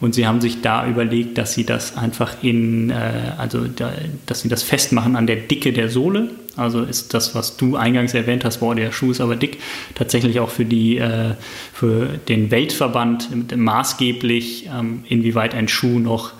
Und 0.01 0.15
sie 0.15 0.25
haben 0.25 0.39
sich 0.39 0.61
da 0.61 0.87
überlegt, 0.87 1.37
dass 1.37 1.53
sie 1.53 1.65
das 1.65 1.97
einfach 1.97 2.41
in, 2.41 2.89
äh, 2.89 3.33
also 3.37 3.67
da, 3.67 3.91
dass 4.25 4.41
sie 4.41 4.49
das 4.49 4.63
festmachen 4.63 5.15
an 5.15 5.27
der 5.27 5.35
Dicke 5.35 5.73
der 5.73 5.89
Sohle. 5.89 6.29
Also 6.55 6.81
ist 6.81 7.13
das, 7.13 7.35
was 7.35 7.57
du 7.57 7.75
eingangs 7.75 8.13
erwähnt 8.13 8.43
hast, 8.45 8.57
boah, 8.57 8.75
der 8.75 8.91
Schuh 8.91 9.11
ist 9.11 9.21
aber 9.21 9.35
dick, 9.35 9.59
tatsächlich 9.95 10.39
auch 10.39 10.49
für 10.49 10.65
die, 10.65 10.97
äh, 10.97 11.35
für 11.73 12.07
den 12.27 12.49
Weltverband 12.49 13.55
maßgeblich, 13.55 14.69
ähm, 14.73 15.03
inwieweit 15.07 15.53
ein 15.53 15.67
Schuh 15.67 15.99
noch 15.99 16.33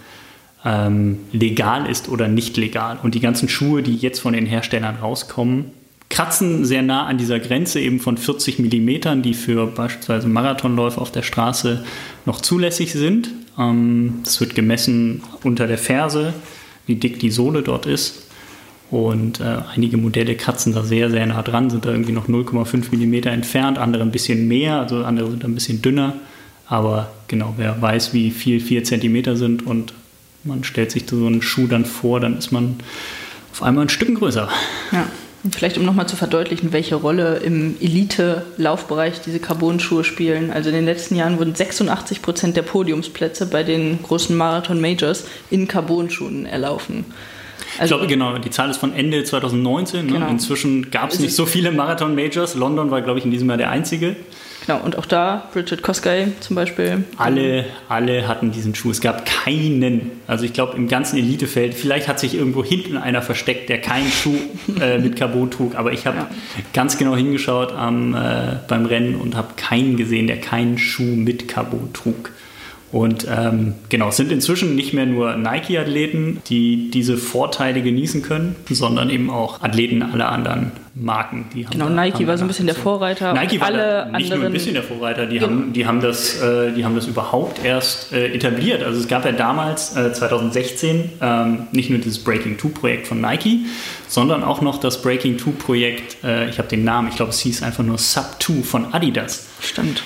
ähm, 0.65 1.19
legal 1.31 1.89
ist 1.89 2.09
oder 2.09 2.27
nicht 2.27 2.57
legal. 2.57 2.99
Und 3.01 3.15
die 3.15 3.19
ganzen 3.19 3.49
Schuhe, 3.49 3.81
die 3.81 3.95
jetzt 3.95 4.19
von 4.19 4.33
den 4.33 4.45
Herstellern 4.45 4.97
rauskommen, 4.97 5.65
kratzen 6.09 6.65
sehr 6.65 6.81
nah 6.81 7.05
an 7.05 7.17
dieser 7.17 7.39
Grenze 7.39 7.79
eben 7.79 7.99
von 7.99 8.17
40 8.17 8.59
Millimetern, 8.59 9.21
die 9.21 9.33
für 9.33 9.67
beispielsweise 9.67 10.27
Marathonläufe 10.27 10.99
auf 10.99 11.11
der 11.11 11.21
Straße 11.21 11.85
noch 12.25 12.41
zulässig 12.41 12.93
sind. 12.93 13.29
Ähm, 13.57 14.19
das 14.23 14.39
wird 14.41 14.55
gemessen 14.55 15.21
unter 15.43 15.67
der 15.67 15.77
Ferse, 15.77 16.33
wie 16.87 16.95
dick 16.95 17.19
die 17.19 17.31
Sohle 17.31 17.61
dort 17.61 17.85
ist. 17.85 18.25
Und 18.91 19.39
äh, 19.39 19.57
einige 19.75 19.97
Modelle 19.97 20.35
kratzen 20.35 20.73
da 20.73 20.83
sehr, 20.83 21.11
sehr 21.11 21.27
nah 21.27 21.43
dran, 21.43 21.69
sind 21.69 21.85
da 21.85 21.91
irgendwie 21.91 22.11
noch 22.11 22.27
0,5 22.27 22.89
Millimeter 22.89 23.29
entfernt, 23.29 23.77
andere 23.77 24.01
ein 24.01 24.11
bisschen 24.11 24.47
mehr, 24.47 24.79
also 24.79 25.03
andere 25.03 25.29
sind 25.29 25.45
ein 25.45 25.53
bisschen 25.53 25.81
dünner. 25.83 26.15
Aber 26.65 27.11
genau, 27.27 27.53
wer 27.57 27.79
weiß, 27.79 28.13
wie 28.13 28.31
viel 28.31 28.59
4 28.59 28.83
Zentimeter 28.83 29.35
sind 29.35 29.65
und 29.65 29.93
man 30.43 30.63
stellt 30.63 30.91
sich 30.91 31.05
so 31.09 31.25
einen 31.25 31.41
Schuh 31.41 31.67
dann 31.67 31.85
vor, 31.85 32.19
dann 32.19 32.37
ist 32.37 32.51
man 32.51 32.75
auf 33.51 33.63
einmal 33.63 33.85
ein 33.85 33.89
Stück 33.89 34.13
größer. 34.15 34.49
Ja. 34.91 35.07
Und 35.41 35.55
vielleicht 35.55 35.77
um 35.77 35.85
nochmal 35.85 36.07
zu 36.07 36.17
verdeutlichen, 36.17 36.73
welche 36.73 36.95
Rolle 36.95 37.37
im 37.37 37.77
Elite-Laufbereich 37.79 39.21
diese 39.21 39.39
Carbon-Schuhe 39.39 40.03
spielen. 40.03 40.51
Also 40.51 40.69
in 40.69 40.75
den 40.75 40.85
letzten 40.85 41.15
Jahren 41.15 41.39
wurden 41.39 41.55
86 41.55 42.21
Prozent 42.21 42.57
der 42.57 42.63
Podiumsplätze 42.63 43.45
bei 43.45 43.63
den 43.63 44.03
großen 44.03 44.35
Marathon-Majors 44.35 45.25
in 45.49 45.67
Carbon-Schuhen 45.67 46.45
erlaufen. 46.45 47.05
Also, 47.77 47.95
ich 47.95 47.99
glaube, 47.99 48.07
genau, 48.07 48.37
die 48.37 48.49
Zahl 48.49 48.69
ist 48.69 48.77
von 48.77 48.93
Ende 48.93 49.23
2019. 49.23 50.07
Ne? 50.07 50.13
Genau. 50.13 50.29
Inzwischen 50.29 50.91
gab 50.91 51.11
es 51.11 51.19
nicht 51.19 51.33
so 51.33 51.45
viele 51.45 51.71
Marathon-Majors. 51.71 52.55
London 52.55 52.91
war, 52.91 53.01
glaube 53.01 53.19
ich, 53.19 53.25
in 53.25 53.31
diesem 53.31 53.47
Jahr 53.47 53.57
der 53.57 53.69
einzige. 53.69 54.17
Genau, 54.69 54.83
und 54.83 54.99
auch 54.99 55.07
da, 55.07 55.49
Bridget 55.51 55.81
Koskay 55.81 56.27
zum 56.41 56.55
Beispiel. 56.55 57.03
Alle, 57.17 57.65
alle 57.87 58.27
hatten 58.27 58.51
diesen 58.51 58.75
Schuh. 58.75 58.91
Es 58.91 59.01
gab 59.01 59.25
keinen, 59.25 60.11
also 60.27 60.45
ich 60.45 60.53
glaube 60.53 60.77
im 60.77 60.87
ganzen 60.87 61.17
Elitefeld, 61.17 61.73
vielleicht 61.73 62.07
hat 62.07 62.19
sich 62.19 62.35
irgendwo 62.35 62.63
hinten 62.63 62.95
einer 62.95 63.23
versteckt, 63.23 63.69
der 63.69 63.81
keinen 63.81 64.11
Schuh 64.11 64.37
äh, 64.79 64.99
mit 64.99 65.15
Carbon 65.15 65.49
trug, 65.49 65.73
aber 65.73 65.91
ich 65.91 66.05
habe 66.05 66.17
ja. 66.17 66.29
ganz 66.71 66.99
genau 66.99 67.15
hingeschaut 67.15 67.71
am, 67.71 68.13
äh, 68.13 68.57
beim 68.67 68.85
Rennen 68.85 69.15
und 69.15 69.35
habe 69.35 69.55
keinen 69.55 69.97
gesehen, 69.97 70.27
der 70.27 70.39
keinen 70.39 70.77
Schuh 70.77 71.15
mit 71.15 71.47
Carbon 71.47 71.91
trug. 71.93 72.29
Und 72.91 73.27
ähm, 73.29 73.75
genau, 73.89 74.09
es 74.09 74.17
sind 74.17 74.31
inzwischen 74.31 74.75
nicht 74.75 74.93
mehr 74.93 75.05
nur 75.05 75.35
Nike-Athleten, 75.35 76.41
die 76.47 76.89
diese 76.91 77.17
Vorteile 77.17 77.81
genießen 77.81 78.23
können, 78.23 78.55
sondern 78.69 79.09
eben 79.09 79.29
auch 79.29 79.61
Athleten 79.61 80.01
aller 80.01 80.31
anderen 80.31 80.71
Marken. 80.95 81.45
Die 81.53 81.65
haben 81.65 81.71
genau, 81.71 81.89
Nike 81.89 82.27
war 82.27 82.37
so 82.37 82.43
ein 82.43 82.47
bisschen 82.47 82.65
der 82.65 82.75
Vorreiter. 82.75 83.33
Nike 83.33 83.59
war 83.61 83.67
alle 83.67 84.11
nicht 84.17 84.33
nur 84.33 84.43
ein 84.43 84.51
bisschen 84.51 84.73
der 84.73 84.83
Vorreiter, 84.83 85.27
die, 85.27 85.37
genau. 85.37 85.51
haben, 85.51 85.73
die, 85.73 85.85
haben, 85.85 86.01
das, 86.01 86.41
äh, 86.41 86.71
die 86.73 86.83
haben 86.83 86.95
das 86.95 87.07
überhaupt 87.07 87.63
erst 87.63 88.11
äh, 88.11 88.33
etabliert. 88.33 88.83
Also 88.83 88.99
es 88.99 89.07
gab 89.07 89.23
ja 89.23 89.31
damals, 89.31 89.95
äh, 89.95 90.11
2016, 90.11 91.11
ähm, 91.21 91.67
nicht 91.71 91.89
nur 91.89 91.99
dieses 91.99 92.19
Breaking 92.23 92.57
2-Projekt 92.57 93.07
von 93.07 93.21
Nike, 93.21 93.59
sondern 94.07 94.43
auch 94.43 94.61
noch 94.61 94.79
das 94.79 95.01
Breaking 95.01 95.37
2-Projekt, 95.37 96.23
äh, 96.23 96.49
ich 96.49 96.57
habe 96.57 96.67
den 96.67 96.83
Namen, 96.83 97.09
ich 97.09 97.15
glaube 97.15 97.31
es 97.31 97.39
hieß 97.39 97.63
einfach 97.63 97.83
nur 97.83 97.97
Sub 97.97 98.37
2 98.39 98.63
von 98.63 98.93
Adidas. 98.93 99.47
Stimmt 99.61 100.01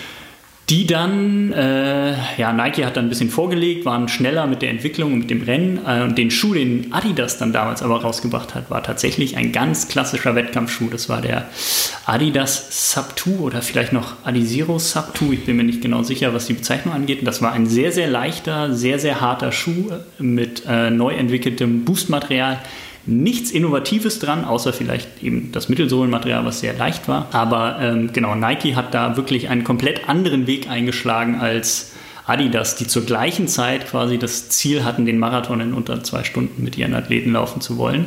die 0.74 0.88
dann, 0.88 1.54
äh, 1.54 2.16
ja, 2.38 2.52
Nike 2.52 2.84
hat 2.84 2.98
dann 2.98 3.06
ein 3.06 3.10
bisschen 3.10 3.30
vorgelegt, 3.30 3.86
waren 3.86 4.08
schneller 4.08 4.48
mit 4.48 4.64
der 4.64 4.72
Entwicklung 4.72 5.14
und 5.14 5.20
mit 5.20 5.30
dem 5.30 5.44
Rennen. 5.44 5.80
Äh, 5.86 6.02
und 6.02 6.18
den 6.18 6.32
Schuh, 6.32 6.56
den 6.56 6.92
Adidas 6.92 7.38
dann 7.38 7.54
damals 7.54 7.84
aber 7.84 8.02
rausgebracht 8.02 8.56
hat, 8.56 8.72
war 8.72 8.82
tatsächlich 8.82 9.38
ein 9.38 9.52
ganz 9.52 9.88
klassischer 9.88 10.34
Wettkampfschuh. 10.34 10.90
Das 10.90 11.10
war 11.10 11.22
der 11.22 11.46
Adidas 12.08 12.92
Sub 12.92 13.14
2 13.20 13.40
oder 13.40 13.62
vielleicht 13.62 13.94
noch 13.94 14.16
Adizero 14.24 14.80
Sub 14.80 15.16
2. 15.16 15.26
Ich 15.34 15.46
bin 15.46 15.58
mir 15.58 15.64
nicht 15.64 15.84
genau 15.84 16.02
sicher, 16.02 16.34
was 16.34 16.48
die 16.48 16.54
Bezeichnung 16.54 16.96
angeht. 16.96 17.20
Und 17.20 17.26
das 17.26 17.44
war 17.44 17.52
ein 17.52 17.68
sehr, 17.68 17.92
sehr 17.92 18.08
leichter, 18.08 18.74
sehr, 18.74 18.98
sehr 18.98 19.22
harter 19.22 19.52
Schuh 19.52 19.92
mit 20.18 20.64
äh, 20.68 20.90
neu 20.90 21.14
entwickeltem 21.14 21.86
Boostmaterial 21.86 22.60
nichts 23.06 23.52
Innovatives 23.52 24.20
dran, 24.20 24.46
außer 24.46 24.72
vielleicht 24.72 25.22
eben 25.22 25.52
das 25.52 25.70
Mittelsohlenmaterial, 25.70 26.46
was 26.46 26.62
sehr 26.62 26.74
leicht 26.74 27.08
war. 27.08 27.28
Aber 27.32 27.78
ähm, 27.82 28.12
genau, 28.14 28.36
Nike 28.36 28.76
hat 28.76 28.94
da 28.94 29.18
wirklich 29.18 29.50
einen 29.50 29.64
komplett 29.64 30.08
anderen 30.08 30.48
Weg 30.48 30.70
eingeschlagen 30.70 31.40
als 31.40 31.92
Adidas, 32.26 32.78
die 32.78 32.88
zur 32.88 33.06
gleichen 33.06 33.48
Zeit 33.48 33.88
quasi 33.88 34.18
das 34.18 34.50
Ziel 34.50 34.86
hatten, 34.86 35.06
den 35.06 35.20
Marathon 35.20 35.60
in 35.60 35.74
unter 35.74 36.04
zwei 36.04 36.24
Stunden 36.24 36.64
mit 36.64 36.78
ihren 36.78 36.94
Athleten 36.94 37.34
laufen 37.34 37.60
zu 37.60 37.78
wollen. 37.78 38.06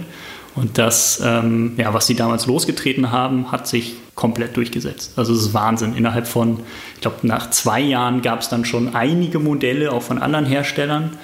Und 0.54 0.78
das, 0.78 1.20
ähm, 1.22 1.74
ja, 1.76 1.92
was 1.92 2.06
sie 2.06 2.14
damals 2.14 2.46
losgetreten 2.46 3.12
haben, 3.12 3.52
hat 3.52 3.68
sich 3.68 3.96
komplett 4.14 4.56
durchgesetzt. 4.56 5.12
Also 5.16 5.34
es 5.34 5.40
ist 5.40 5.54
Wahnsinn. 5.54 5.94
Innerhalb 5.94 6.26
von, 6.26 6.60
ich 6.94 7.02
glaube, 7.02 7.26
nach 7.26 7.50
zwei 7.50 7.80
Jahren 7.80 8.22
gab 8.22 8.40
es 8.40 8.48
dann 8.48 8.64
schon 8.64 8.94
einige 8.94 9.38
Modelle, 9.38 9.92
auch 9.92 10.02
von 10.02 10.18
anderen 10.18 10.46
Herstellern. 10.46 11.18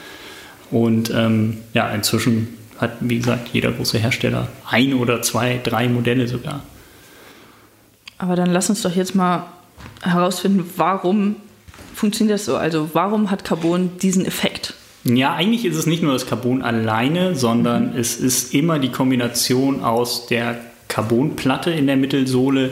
Und 0.70 1.10
ähm, 1.10 1.58
ja, 1.72 1.88
inzwischen 1.88 2.48
hat, 2.82 2.96
wie 3.00 3.18
gesagt, 3.18 3.48
jeder 3.52 3.72
große 3.72 3.98
Hersteller 3.98 4.48
ein 4.68 4.94
oder 4.94 5.22
zwei, 5.22 5.60
drei 5.62 5.88
Modelle 5.88 6.28
sogar. 6.28 6.62
Aber 8.18 8.36
dann 8.36 8.50
lass 8.50 8.70
uns 8.70 8.82
doch 8.82 8.94
jetzt 8.94 9.14
mal 9.14 9.46
herausfinden, 10.02 10.68
warum 10.76 11.36
funktioniert 11.94 12.38
das 12.38 12.44
so? 12.44 12.56
Also 12.56 12.90
warum 12.92 13.30
hat 13.30 13.44
Carbon 13.44 13.98
diesen 13.98 14.26
Effekt? 14.26 14.74
Ja, 15.04 15.34
eigentlich 15.34 15.64
ist 15.64 15.76
es 15.76 15.86
nicht 15.86 16.02
nur 16.02 16.12
das 16.12 16.26
Carbon 16.26 16.62
alleine, 16.62 17.34
sondern 17.34 17.92
mhm. 17.92 17.98
es 17.98 18.16
ist 18.16 18.54
immer 18.54 18.78
die 18.78 18.90
Kombination 18.90 19.82
aus 19.82 20.26
der 20.26 20.60
Carbonplatte 20.88 21.70
in 21.70 21.86
der 21.86 21.96
Mittelsohle 21.96 22.70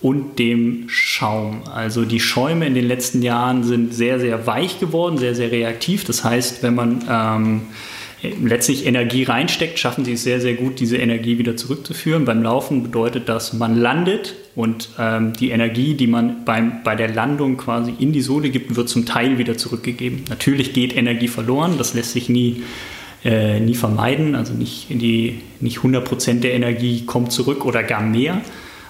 und 0.00 0.38
dem 0.38 0.84
Schaum. 0.88 1.62
Also 1.74 2.04
die 2.04 2.20
Schäume 2.20 2.66
in 2.66 2.74
den 2.74 2.86
letzten 2.86 3.20
Jahren 3.20 3.64
sind 3.64 3.92
sehr, 3.92 4.20
sehr 4.20 4.46
weich 4.46 4.78
geworden, 4.78 5.18
sehr, 5.18 5.34
sehr 5.34 5.50
reaktiv. 5.50 6.04
Das 6.04 6.24
heißt, 6.24 6.62
wenn 6.62 6.74
man 6.74 7.04
ähm, 7.10 7.62
letztlich 8.22 8.86
Energie 8.86 9.22
reinsteckt, 9.22 9.78
schaffen 9.78 10.04
sie 10.04 10.14
es 10.14 10.24
sehr, 10.24 10.40
sehr 10.40 10.54
gut, 10.54 10.80
diese 10.80 10.96
Energie 10.96 11.38
wieder 11.38 11.56
zurückzuführen. 11.56 12.24
Beim 12.24 12.42
Laufen 12.42 12.82
bedeutet 12.82 13.28
das, 13.28 13.52
man 13.52 13.76
landet 13.76 14.34
und 14.56 14.90
ähm, 14.98 15.34
die 15.34 15.50
Energie, 15.50 15.94
die 15.94 16.08
man 16.08 16.44
beim, 16.44 16.82
bei 16.82 16.96
der 16.96 17.08
Landung 17.08 17.56
quasi 17.56 17.94
in 17.98 18.12
die 18.12 18.20
Sohle 18.20 18.50
gibt, 18.50 18.74
wird 18.74 18.88
zum 18.88 19.06
Teil 19.06 19.38
wieder 19.38 19.56
zurückgegeben. 19.56 20.24
Natürlich 20.28 20.72
geht 20.72 20.96
Energie 20.96 21.28
verloren, 21.28 21.78
das 21.78 21.94
lässt 21.94 22.12
sich 22.12 22.28
nie, 22.28 22.64
äh, 23.24 23.60
nie 23.60 23.74
vermeiden. 23.74 24.34
Also 24.34 24.52
nicht, 24.52 24.88
die, 24.90 25.40
nicht 25.60 25.78
100% 25.78 26.40
der 26.40 26.54
Energie 26.54 27.06
kommt 27.06 27.30
zurück 27.30 27.64
oder 27.64 27.84
gar 27.84 28.02
mehr, 28.02 28.40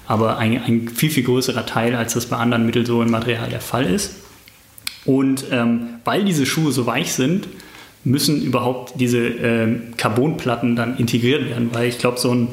aber 0.06 0.38
ein, 0.38 0.62
ein 0.62 0.88
viel, 0.88 1.10
viel 1.10 1.24
größerer 1.24 1.66
Teil, 1.66 1.94
als 1.94 2.14
das 2.14 2.26
bei 2.26 2.38
anderen 2.38 2.64
Mittelsohlenmaterial 2.64 3.50
der 3.50 3.60
Fall 3.60 3.84
ist. 3.84 4.16
Und 5.04 5.44
ähm, 5.50 6.00
weil 6.04 6.24
diese 6.24 6.46
Schuhe 6.46 6.72
so 6.72 6.86
weich 6.86 7.12
sind, 7.12 7.46
müssen 8.08 8.42
überhaupt 8.42 8.94
diese 9.00 9.18
äh, 9.18 9.76
Carbonplatten 9.96 10.76
dann 10.76 10.96
integriert 10.96 11.48
werden, 11.48 11.70
weil 11.72 11.88
ich 11.88 11.98
glaube, 11.98 12.18
so 12.18 12.32
ein 12.34 12.48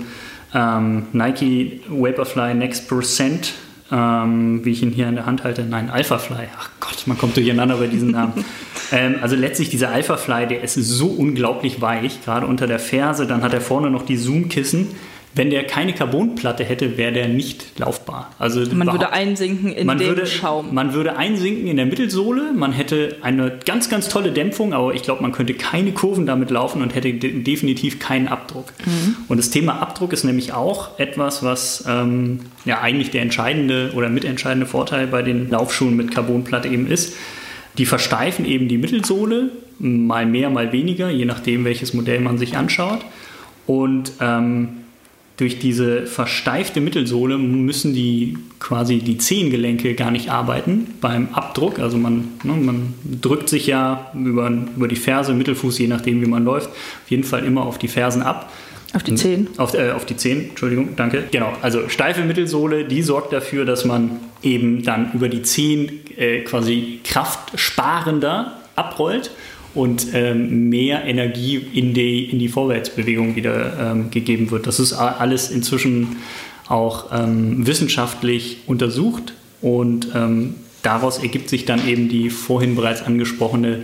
ähm, 0.53 1.07
Nike 1.13 1.81
Vaporfly 1.89 2.53
Next 2.53 2.87
Percent, 2.87 3.53
ähm, 3.91 4.63
wie 4.63 4.71
ich 4.71 4.81
ihn 4.81 4.91
hier 4.91 5.07
in 5.07 5.15
der 5.15 5.25
Hand 5.25 5.43
halte, 5.43 5.63
nein, 5.63 5.89
Alphafly, 5.89 6.47
ach 6.57 6.69
Gott, 6.79 7.07
man 7.07 7.17
kommt 7.17 7.35
durcheinander 7.37 7.77
bei 7.77 7.87
diesen 7.87 8.11
Namen. 8.11 8.45
ähm, 8.91 9.15
also 9.21 9.35
letztlich 9.35 9.69
dieser 9.69 9.89
Alphafly, 9.89 10.47
der 10.47 10.63
ist 10.63 10.75
so 10.75 11.07
unglaublich 11.07 11.81
weich, 11.81 12.23
gerade 12.23 12.45
unter 12.47 12.67
der 12.67 12.79
Ferse, 12.79 13.27
dann 13.27 13.43
hat 13.43 13.53
er 13.53 13.61
vorne 13.61 13.89
noch 13.89 14.03
die 14.03 14.17
Zoom-Kissen, 14.17 14.87
wenn 15.35 15.49
der 15.49 15.65
keine 15.65 15.91
Carbonplatte 15.91 16.63
hätte, 16.63 16.97
wäre 16.97 17.11
der 17.11 17.27
nicht 17.27 17.77
laufbar. 17.77 18.31
Also 18.39 18.61
man 18.73 18.89
würde 18.89 19.11
einsinken 19.11 19.73
in 19.73 19.85
den 19.85 19.99
würde, 19.99 20.25
Schaum. 20.25 20.73
Man 20.73 20.93
würde 20.93 21.17
einsinken 21.17 21.67
in 21.67 21.75
der 21.75 21.85
Mittelsohle, 21.85 22.53
man 22.53 22.71
hätte 22.71 23.17
eine 23.21 23.59
ganz, 23.65 23.89
ganz 23.89 24.07
tolle 24.07 24.31
Dämpfung, 24.31 24.73
aber 24.73 24.93
ich 24.93 25.03
glaube, 25.03 25.21
man 25.21 25.33
könnte 25.33 25.53
keine 25.53 25.91
Kurven 25.91 26.25
damit 26.25 26.51
laufen 26.51 26.81
und 26.81 26.95
hätte 26.95 27.13
de 27.13 27.43
definitiv 27.43 27.99
keinen 27.99 28.29
Abdruck. 28.29 28.71
Mhm. 28.85 29.17
Und 29.27 29.37
das 29.37 29.49
Thema 29.49 29.81
Abdruck 29.81 30.13
ist 30.13 30.23
nämlich 30.23 30.53
auch 30.53 30.97
etwas, 30.99 31.43
was 31.43 31.83
ähm, 31.85 32.39
ja 32.63 32.79
eigentlich 32.79 33.11
der 33.11 33.21
entscheidende 33.21 33.91
oder 33.93 34.07
mitentscheidende 34.07 34.65
Vorteil 34.65 35.07
bei 35.07 35.21
den 35.21 35.49
Laufschuhen 35.49 35.97
mit 35.97 36.11
Carbonplatte 36.11 36.69
eben 36.69 36.87
ist. 36.87 37.13
Die 37.77 37.85
versteifen 37.85 38.45
eben 38.45 38.69
die 38.69 38.77
Mittelsohle, 38.77 39.49
mal 39.79 40.25
mehr, 40.25 40.49
mal 40.49 40.71
weniger, 40.71 41.09
je 41.09 41.25
nachdem, 41.25 41.65
welches 41.65 41.93
Modell 41.93 42.21
man 42.21 42.37
sich 42.37 42.55
anschaut. 42.55 42.99
Und 43.67 44.13
ähm, 44.21 44.84
durch 45.37 45.59
diese 45.59 46.05
versteifte 46.05 46.79
Mittelsohle 46.79 47.37
müssen 47.37 47.93
die 47.93 48.37
quasi 48.59 48.99
die 48.99 49.17
Zehengelenke 49.17 49.93
gar 49.93 50.11
nicht 50.11 50.29
arbeiten 50.29 50.87
beim 51.01 51.29
Abdruck. 51.33 51.79
Also 51.79 51.97
man, 51.97 52.29
ne, 52.43 52.53
man 52.53 52.93
drückt 53.21 53.49
sich 53.49 53.67
ja 53.67 54.11
über, 54.13 54.49
über 54.49 54.87
die 54.87 54.95
Ferse, 54.95 55.33
Mittelfuß, 55.33 55.77
je 55.79 55.87
nachdem 55.87 56.21
wie 56.21 56.27
man 56.27 56.45
läuft, 56.45 56.69
auf 56.69 57.09
jeden 57.11 57.23
Fall 57.23 57.43
immer 57.43 57.63
auf 57.63 57.77
die 57.77 57.89
Fersen 57.89 58.21
ab. 58.21 58.51
Auf 58.93 59.03
die 59.03 59.15
Zehen? 59.15 59.49
Auf, 59.57 59.73
äh, 59.73 59.91
auf 59.91 60.05
die 60.05 60.15
Zehen, 60.15 60.51
Entschuldigung, 60.51 60.95
danke. 60.95 61.25
Genau, 61.31 61.51
also 61.61 61.89
steife 61.89 62.21
Mittelsohle, 62.21 62.85
die 62.85 63.01
sorgt 63.01 63.33
dafür, 63.33 63.65
dass 63.65 63.83
man 63.83 64.11
eben 64.41 64.83
dann 64.83 65.11
über 65.13 65.27
die 65.27 65.41
Zehen 65.41 65.99
äh, 66.15 66.41
quasi 66.41 67.01
kraftsparender 67.03 68.53
abrollt 68.77 69.31
und 69.75 70.07
ähm, 70.13 70.69
mehr 70.69 71.05
Energie 71.05 71.61
in 71.73 71.93
die, 71.93 72.25
in 72.25 72.39
die 72.39 72.47
Vorwärtsbewegung 72.47 73.35
wieder 73.35 73.91
ähm, 73.91 74.09
gegeben 74.09 74.49
wird. 74.51 74.67
Das 74.67 74.79
ist 74.79 74.93
alles 74.93 75.51
inzwischen 75.51 76.17
auch 76.67 77.11
ähm, 77.11 77.67
wissenschaftlich 77.67 78.59
untersucht 78.65 79.33
und 79.61 80.07
ähm, 80.15 80.55
daraus 80.81 81.19
ergibt 81.19 81.49
sich 81.49 81.65
dann 81.65 81.87
eben 81.87 82.09
die 82.09 82.29
vorhin 82.29 82.75
bereits 82.75 83.03
angesprochene 83.03 83.83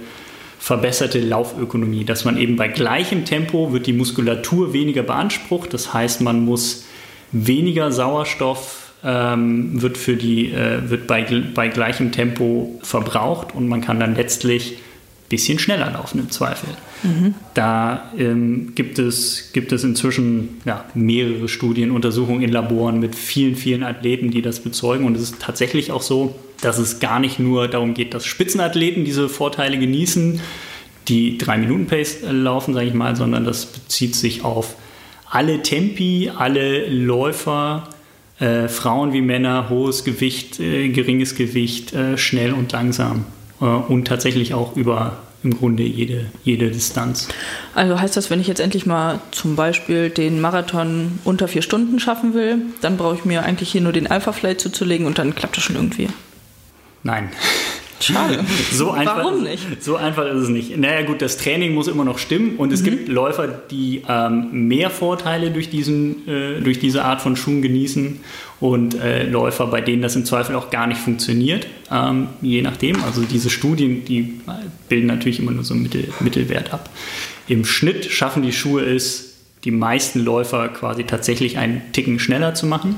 verbesserte 0.59 1.19
Laufökonomie, 1.19 2.05
dass 2.05 2.23
man 2.23 2.37
eben 2.37 2.55
bei 2.55 2.67
gleichem 2.67 3.25
Tempo 3.25 3.73
wird 3.73 3.87
die 3.87 3.93
Muskulatur 3.93 4.73
weniger 4.73 5.03
beansprucht, 5.03 5.73
das 5.73 5.93
heißt 5.93 6.21
man 6.21 6.45
muss 6.45 6.85
weniger 7.31 7.91
Sauerstoff 7.91 8.93
ähm, 9.03 9.81
wird, 9.81 9.97
für 9.97 10.15
die, 10.15 10.51
äh, 10.51 10.89
wird 10.89 11.07
bei, 11.07 11.25
bei 11.55 11.67
gleichem 11.67 12.11
Tempo 12.11 12.79
verbraucht 12.83 13.55
und 13.55 13.67
man 13.67 13.81
kann 13.81 13.99
dann 13.99 14.15
letztlich 14.15 14.77
bisschen 15.31 15.57
schneller 15.57 15.89
laufen 15.91 16.19
im 16.19 16.29
Zweifel. 16.29 16.69
Mhm. 17.01 17.33
Da 17.55 18.11
ähm, 18.17 18.73
gibt, 18.75 18.99
es, 18.99 19.51
gibt 19.53 19.71
es 19.71 19.83
inzwischen 19.83 20.61
ja, 20.65 20.85
mehrere 20.93 21.47
Studien, 21.47 21.89
Untersuchungen 21.89 22.43
in 22.43 22.51
Laboren 22.51 22.99
mit 22.99 23.15
vielen, 23.15 23.55
vielen 23.55 23.81
Athleten, 23.81 24.29
die 24.29 24.43
das 24.43 24.59
bezeugen. 24.59 25.05
Und 25.05 25.15
es 25.15 25.23
ist 25.23 25.41
tatsächlich 25.41 25.91
auch 25.91 26.01
so, 26.03 26.35
dass 26.61 26.77
es 26.77 26.99
gar 26.99 27.19
nicht 27.19 27.39
nur 27.39 27.67
darum 27.67 27.95
geht, 27.95 28.13
dass 28.13 28.25
Spitzenathleten 28.25 29.05
diese 29.05 29.29
Vorteile 29.29 29.79
genießen, 29.79 30.39
die 31.07 31.39
3-Minuten-Pace 31.39 32.17
laufen, 32.29 32.73
sage 32.75 32.87
ich 32.87 32.93
mal, 32.93 33.15
sondern 33.15 33.45
das 33.45 33.65
bezieht 33.65 34.15
sich 34.15 34.43
auf 34.43 34.75
alle 35.25 35.63
Tempi, 35.63 36.29
alle 36.35 36.87
Läufer, 36.87 37.87
äh, 38.39 38.67
Frauen 38.67 39.13
wie 39.13 39.21
Männer, 39.21 39.69
hohes 39.69 40.03
Gewicht, 40.03 40.59
äh, 40.59 40.89
geringes 40.89 41.35
Gewicht, 41.35 41.93
äh, 41.93 42.17
schnell 42.17 42.51
und 42.53 42.73
langsam. 42.73 43.25
Äh, 43.61 43.65
und 43.65 44.05
tatsächlich 44.05 44.53
auch 44.53 44.75
über 44.75 45.17
im 45.43 45.57
Grunde 45.57 45.83
jede, 45.83 46.27
jede 46.43 46.69
Distanz. 46.69 47.27
Also 47.73 47.99
heißt 47.99 48.15
das, 48.15 48.29
wenn 48.29 48.39
ich 48.39 48.47
jetzt 48.47 48.59
endlich 48.59 48.85
mal 48.85 49.19
zum 49.31 49.55
Beispiel 49.55 50.09
den 50.09 50.39
Marathon 50.39 51.19
unter 51.23 51.47
vier 51.47 51.63
Stunden 51.63 51.99
schaffen 51.99 52.33
will, 52.33 52.57
dann 52.81 52.97
brauche 52.97 53.15
ich 53.15 53.25
mir 53.25 53.43
eigentlich 53.43 53.71
hier 53.71 53.81
nur 53.81 53.91
den 53.91 54.05
Alpha 54.07 54.33
Flight 54.33 54.61
zuzulegen 54.61 55.07
und 55.07 55.17
dann 55.17 55.33
klappt 55.33 55.57
das 55.57 55.63
schon 55.63 55.75
irgendwie? 55.75 56.09
Nein. 57.03 57.29
Schade. 58.01 58.43
So 58.71 58.91
einfach, 58.91 59.17
Warum 59.17 59.43
nicht? 59.43 59.83
So 59.83 59.95
einfach 59.95 60.25
ist 60.25 60.43
es 60.43 60.49
nicht. 60.49 60.77
Naja 60.77 61.03
gut, 61.03 61.21
das 61.21 61.37
Training 61.37 61.73
muss 61.73 61.87
immer 61.87 62.05
noch 62.05 62.17
stimmen 62.17 62.55
und 62.57 62.71
es 62.71 62.81
mhm. 62.81 62.85
gibt 62.85 63.09
Läufer, 63.09 63.47
die 63.47 64.03
ähm, 64.07 64.67
mehr 64.67 64.89
Vorteile 64.89 65.51
durch, 65.51 65.69
diesen, 65.69 66.27
äh, 66.27 66.61
durch 66.61 66.79
diese 66.79 67.03
Art 67.03 67.21
von 67.21 67.35
Schuhen 67.35 67.61
genießen 67.61 68.19
und 68.59 68.95
äh, 68.95 69.23
Läufer, 69.23 69.67
bei 69.67 69.81
denen 69.81 70.01
das 70.01 70.15
im 70.15 70.25
Zweifel 70.25 70.55
auch 70.55 70.69
gar 70.69 70.87
nicht 70.87 70.99
funktioniert, 70.99 71.67
ähm, 71.91 72.27
je 72.41 72.61
nachdem. 72.61 73.03
Also 73.03 73.23
diese 73.23 73.49
Studien, 73.49 74.05
die 74.05 74.39
bilden 74.87 75.07
natürlich 75.07 75.39
immer 75.39 75.51
nur 75.51 75.63
so 75.63 75.73
einen 75.73 75.83
Mittel, 75.83 76.07
Mittelwert 76.19 76.73
ab. 76.73 76.89
Im 77.47 77.65
Schnitt 77.65 78.05
schaffen 78.05 78.43
die 78.43 78.53
Schuhe 78.53 78.83
es, 78.83 79.35
die 79.63 79.71
meisten 79.71 80.19
Läufer 80.19 80.69
quasi 80.69 81.03
tatsächlich 81.03 81.57
einen 81.57 81.81
Ticken 81.91 82.19
schneller 82.19 82.53
zu 82.53 82.65
machen. 82.65 82.95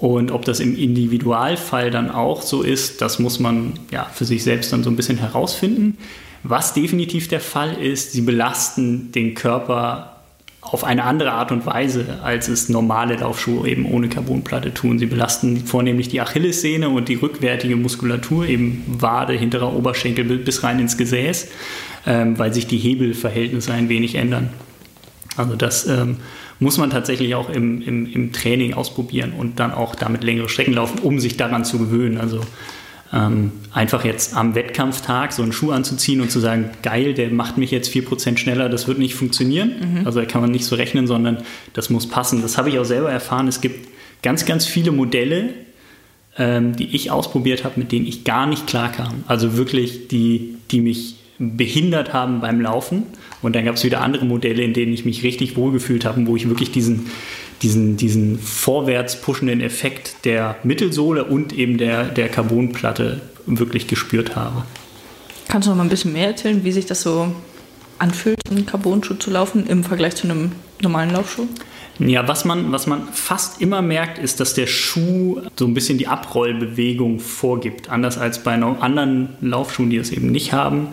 Und 0.00 0.30
ob 0.30 0.46
das 0.46 0.60
im 0.60 0.76
Individualfall 0.76 1.90
dann 1.90 2.10
auch 2.10 2.40
so 2.40 2.62
ist, 2.62 3.02
das 3.02 3.18
muss 3.18 3.38
man 3.38 3.74
ja 3.90 4.04
für 4.04 4.24
sich 4.24 4.42
selbst 4.42 4.72
dann 4.72 4.82
so 4.82 4.88
ein 4.88 4.96
bisschen 4.96 5.18
herausfinden. 5.18 5.98
Was 6.42 6.72
definitiv 6.72 7.28
der 7.28 7.40
Fall 7.40 7.74
ist, 7.74 8.12
sie 8.12 8.22
belasten 8.22 9.12
den 9.12 9.34
Körper 9.34 10.16
auf 10.62 10.84
eine 10.84 11.04
andere 11.04 11.32
Art 11.32 11.52
und 11.52 11.66
Weise, 11.66 12.18
als 12.22 12.48
es 12.48 12.70
normale 12.70 13.16
Laufschuhe 13.16 13.68
eben 13.68 13.84
ohne 13.84 14.08
Carbonplatte 14.08 14.72
tun. 14.72 14.98
Sie 14.98 15.06
belasten 15.06 15.66
vornehmlich 15.66 16.08
die 16.08 16.22
Achillessehne 16.22 16.88
und 16.88 17.10
die 17.10 17.16
rückwärtige 17.16 17.76
Muskulatur, 17.76 18.46
eben 18.46 18.84
Wade, 18.86 19.34
hinterer 19.34 19.74
Oberschenkel 19.74 20.24
bis 20.38 20.62
rein 20.62 20.78
ins 20.78 20.96
Gesäß, 20.96 21.48
ähm, 22.06 22.38
weil 22.38 22.54
sich 22.54 22.66
die 22.66 22.78
Hebelverhältnisse 22.78 23.72
ein 23.72 23.90
wenig 23.90 24.14
ändern. 24.14 24.50
Also 25.36 25.56
das 25.56 25.86
ähm, 25.86 26.16
muss 26.60 26.76
man 26.76 26.90
tatsächlich 26.90 27.34
auch 27.34 27.48
im, 27.48 27.82
im, 27.82 28.06
im, 28.06 28.32
Training 28.32 28.74
ausprobieren 28.74 29.32
und 29.36 29.58
dann 29.58 29.72
auch 29.72 29.94
damit 29.94 30.22
längere 30.22 30.48
Strecken 30.48 30.74
laufen, 30.74 31.00
um 31.00 31.18
sich 31.18 31.36
daran 31.36 31.64
zu 31.64 31.78
gewöhnen. 31.78 32.18
Also 32.18 32.40
ähm, 33.12 33.52
einfach 33.72 34.04
jetzt 34.04 34.36
am 34.36 34.54
Wettkampftag 34.54 35.32
so 35.32 35.42
einen 35.42 35.52
Schuh 35.52 35.72
anzuziehen 35.72 36.20
und 36.20 36.30
zu 36.30 36.38
sagen, 36.38 36.70
geil, 36.82 37.14
der 37.14 37.30
macht 37.30 37.58
mich 37.58 37.70
jetzt 37.70 37.90
4% 37.90 38.36
schneller, 38.36 38.68
das 38.68 38.86
wird 38.86 38.98
nicht 38.98 39.14
funktionieren. 39.14 39.72
Mhm. 39.80 40.06
Also 40.06 40.20
da 40.20 40.26
kann 40.26 40.42
man 40.42 40.50
nicht 40.50 40.66
so 40.66 40.76
rechnen, 40.76 41.06
sondern 41.06 41.38
das 41.72 41.90
muss 41.90 42.06
passen. 42.06 42.42
Das 42.42 42.58
habe 42.58 42.68
ich 42.68 42.78
auch 42.78 42.84
selber 42.84 43.10
erfahren. 43.10 43.48
Es 43.48 43.60
gibt 43.60 43.88
ganz, 44.22 44.44
ganz 44.44 44.66
viele 44.66 44.92
Modelle, 44.92 45.54
ähm, 46.36 46.76
die 46.76 46.94
ich 46.94 47.10
ausprobiert 47.10 47.64
habe, 47.64 47.80
mit 47.80 47.90
denen 47.90 48.06
ich 48.06 48.24
gar 48.24 48.46
nicht 48.46 48.66
klarkam. 48.66 49.24
Also 49.26 49.56
wirklich, 49.56 50.08
die, 50.08 50.56
die 50.70 50.80
mich 50.80 51.16
behindert 51.40 52.12
haben 52.12 52.40
beim 52.40 52.60
Laufen. 52.60 53.04
Und 53.42 53.56
dann 53.56 53.64
gab 53.64 53.76
es 53.76 53.84
wieder 53.84 54.02
andere 54.02 54.26
Modelle, 54.26 54.62
in 54.62 54.74
denen 54.74 54.92
ich 54.92 55.06
mich 55.06 55.22
richtig 55.22 55.56
wohlgefühlt 55.56 56.04
habe, 56.04 56.26
wo 56.26 56.36
ich 56.36 56.48
wirklich 56.48 56.70
diesen, 56.70 57.06
diesen, 57.62 57.96
diesen 57.96 58.38
vorwärts 58.38 59.20
pushenden 59.20 59.62
Effekt 59.62 60.24
der 60.24 60.56
Mittelsohle 60.62 61.24
und 61.24 61.54
eben 61.54 61.78
der, 61.78 62.04
der 62.04 62.28
Carbonplatte 62.28 63.22
wirklich 63.46 63.86
gespürt 63.86 64.36
habe. 64.36 64.64
Kannst 65.48 65.66
du 65.66 65.70
noch 65.70 65.78
mal 65.78 65.84
ein 65.84 65.88
bisschen 65.88 66.12
mehr 66.12 66.28
erzählen, 66.28 66.62
wie 66.62 66.72
sich 66.72 66.86
das 66.86 67.02
so 67.02 67.34
anfühlt, 67.98 68.38
einen 68.50 68.66
Carbonschuh 68.66 69.14
zu 69.14 69.30
laufen 69.30 69.66
im 69.66 69.82
Vergleich 69.82 70.16
zu 70.16 70.28
einem 70.28 70.52
normalen 70.82 71.10
Laufschuh? 71.10 71.46
Ja, 71.98 72.28
was 72.28 72.44
man, 72.44 72.70
was 72.72 72.86
man 72.86 73.08
fast 73.12 73.60
immer 73.60 73.82
merkt, 73.82 74.18
ist, 74.18 74.40
dass 74.40 74.54
der 74.54 74.66
Schuh 74.66 75.40
so 75.56 75.66
ein 75.66 75.74
bisschen 75.74 75.98
die 75.98 76.06
Abrollbewegung 76.06 77.18
vorgibt. 77.18 77.90
Anders 77.90 78.16
als 78.16 78.42
bei 78.42 78.54
anderen 78.54 79.30
Laufschuhen, 79.40 79.90
die 79.90 79.96
es 79.96 80.10
eben 80.10 80.30
nicht 80.30 80.52
haben 80.52 80.88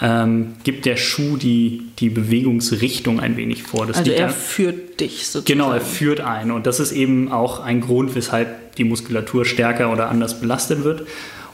ähm, 0.00 0.54
gibt 0.64 0.84
der 0.84 0.96
Schuh 0.96 1.36
die, 1.36 1.82
die 1.98 2.10
Bewegungsrichtung 2.10 3.20
ein 3.20 3.36
wenig 3.36 3.62
vor. 3.62 3.86
Das 3.86 3.98
also 3.98 4.10
er 4.10 4.28
führt 4.28 5.00
dich 5.00 5.26
sozusagen. 5.26 5.46
Genau, 5.46 5.72
er 5.72 5.80
führt 5.80 6.20
ein. 6.20 6.50
Und 6.50 6.66
das 6.66 6.80
ist 6.80 6.92
eben 6.92 7.32
auch 7.32 7.60
ein 7.60 7.80
Grund, 7.80 8.14
weshalb 8.14 8.76
die 8.76 8.84
Muskulatur 8.84 9.44
stärker 9.44 9.90
oder 9.92 10.08
anders 10.10 10.40
belastet 10.40 10.84
wird. 10.84 11.06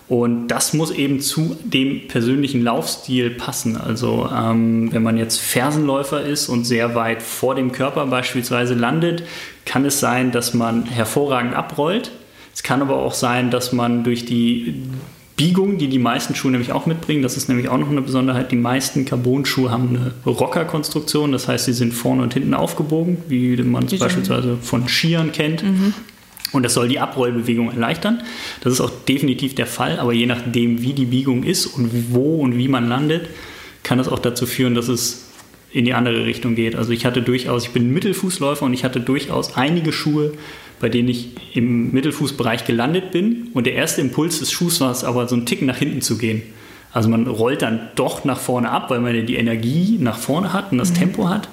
Und 0.08 0.48
das 0.48 0.74
muss 0.74 0.90
eben 0.90 1.20
zu 1.20 1.56
dem 1.62 2.08
persönlichen 2.08 2.62
Laufstil 2.62 3.30
passen. 3.30 3.76
Also 3.76 4.28
ähm, 4.30 4.92
wenn 4.92 5.02
man 5.02 5.16
jetzt 5.16 5.40
Fersenläufer 5.40 6.22
ist 6.22 6.48
und 6.48 6.64
sehr 6.64 6.94
weit 6.94 7.22
vor 7.22 7.54
dem 7.54 7.72
Körper 7.72 8.04
beispielsweise 8.06 8.74
landet, 8.74 9.22
kann 9.64 9.84
es 9.84 10.00
sein, 10.00 10.32
dass 10.32 10.52
man 10.52 10.84
hervorragend 10.84 11.54
abrollt. 11.54 12.10
Es 12.54 12.62
kann 12.62 12.82
aber 12.82 12.96
auch 12.96 13.14
sein, 13.14 13.50
dass 13.50 13.72
man 13.72 14.04
durch 14.04 14.26
die 14.26 14.82
Biegung, 15.42 15.76
die 15.76 15.88
die 15.88 15.98
meisten 15.98 16.36
Schuhe 16.36 16.52
nämlich 16.52 16.70
auch 16.70 16.86
mitbringen. 16.86 17.22
Das 17.22 17.36
ist 17.36 17.48
nämlich 17.48 17.68
auch 17.68 17.78
noch 17.78 17.90
eine 17.90 18.00
Besonderheit. 18.00 18.52
Die 18.52 18.56
meisten 18.56 19.04
Carbon-Schuhe 19.04 19.72
haben 19.72 19.88
eine 19.88 20.12
Rocker-Konstruktion. 20.24 21.32
Das 21.32 21.48
heißt, 21.48 21.64
sie 21.64 21.72
sind 21.72 21.92
vorne 21.92 22.22
und 22.22 22.32
hinten 22.32 22.54
aufgebogen, 22.54 23.18
wie 23.26 23.56
man 23.62 23.86
es 23.86 23.98
beispielsweise 23.98 24.56
von 24.62 24.86
Skiern 24.88 25.32
kennt. 25.32 25.64
Mhm. 25.64 25.94
Und 26.52 26.62
das 26.62 26.74
soll 26.74 26.86
die 26.86 27.00
Abrollbewegung 27.00 27.72
erleichtern. 27.72 28.22
Das 28.60 28.72
ist 28.72 28.80
auch 28.80 28.92
definitiv 29.08 29.56
der 29.56 29.66
Fall. 29.66 29.98
Aber 29.98 30.12
je 30.12 30.26
nachdem, 30.26 30.80
wie 30.80 30.92
die 30.92 31.06
Biegung 31.06 31.42
ist 31.42 31.66
und 31.66 32.12
wo 32.14 32.36
und 32.36 32.56
wie 32.56 32.68
man 32.68 32.88
landet, 32.88 33.28
kann 33.82 33.98
das 33.98 34.08
auch 34.08 34.20
dazu 34.20 34.46
führen, 34.46 34.76
dass 34.76 34.86
es 34.86 35.31
in 35.72 35.84
die 35.84 35.94
andere 35.94 36.24
Richtung 36.26 36.54
geht. 36.54 36.76
Also 36.76 36.92
ich 36.92 37.06
hatte 37.06 37.22
durchaus, 37.22 37.66
ich 37.66 37.72
bin 37.72 37.92
Mittelfußläufer 37.92 38.64
und 38.64 38.74
ich 38.74 38.84
hatte 38.84 39.00
durchaus 39.00 39.56
einige 39.56 39.92
Schuhe, 39.92 40.32
bei 40.80 40.88
denen 40.88 41.08
ich 41.08 41.30
im 41.54 41.92
Mittelfußbereich 41.92 42.64
gelandet 42.64 43.10
bin. 43.10 43.48
Und 43.54 43.66
der 43.66 43.74
erste 43.74 44.00
Impuls 44.00 44.40
des 44.40 44.52
Schuhs 44.52 44.80
war 44.80 44.90
es 44.90 45.04
aber, 45.04 45.28
so 45.28 45.34
einen 45.34 45.46
Ticken 45.46 45.66
nach 45.66 45.78
hinten 45.78 46.02
zu 46.02 46.18
gehen. 46.18 46.42
Also 46.92 47.08
man 47.08 47.26
rollt 47.26 47.62
dann 47.62 47.88
doch 47.94 48.24
nach 48.24 48.38
vorne 48.38 48.70
ab, 48.70 48.90
weil 48.90 49.00
man 49.00 49.14
ja 49.14 49.22
die 49.22 49.36
Energie 49.36 49.96
nach 49.98 50.18
vorne 50.18 50.52
hat 50.52 50.72
und 50.72 50.78
das 50.78 50.90
mhm. 50.90 50.96
Tempo 50.96 51.28
hat. 51.28 51.48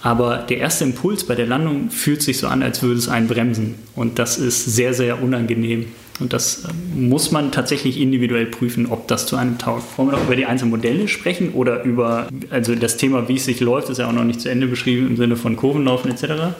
Aber 0.00 0.38
der 0.38 0.58
erste 0.58 0.84
Impuls 0.84 1.24
bei 1.24 1.34
der 1.34 1.46
Landung 1.46 1.90
fühlt 1.90 2.22
sich 2.22 2.38
so 2.38 2.48
an, 2.48 2.62
als 2.62 2.82
würde 2.82 2.98
es 2.98 3.08
einen 3.08 3.28
bremsen. 3.28 3.76
Und 3.94 4.18
das 4.18 4.38
ist 4.38 4.64
sehr, 4.64 4.94
sehr 4.94 5.22
unangenehm. 5.22 5.86
Und 6.20 6.32
das 6.32 6.64
ähm, 6.64 7.08
muss 7.08 7.30
man 7.30 7.52
tatsächlich 7.52 8.00
individuell 8.00 8.46
prüfen, 8.46 8.86
ob 8.86 9.08
das 9.08 9.26
zu 9.26 9.36
einem 9.36 9.58
taugt. 9.58 9.82
Wollen 9.96 10.10
wir 10.10 10.18
noch 10.18 10.24
über 10.24 10.36
die 10.36 10.46
einzelnen 10.46 10.70
Modelle 10.70 11.08
sprechen 11.08 11.52
oder 11.52 11.82
über, 11.84 12.28
also 12.50 12.74
das 12.74 12.96
Thema, 12.96 13.28
wie 13.28 13.36
es 13.36 13.44
sich 13.44 13.60
läuft, 13.60 13.88
ist 13.88 13.98
ja 13.98 14.08
auch 14.08 14.12
noch 14.12 14.24
nicht 14.24 14.40
zu 14.40 14.48
Ende 14.48 14.66
beschrieben 14.66 15.06
im 15.08 15.16
Sinne 15.16 15.36
von 15.36 15.56
Kurvenlaufen 15.56 16.10
etc. 16.10 16.54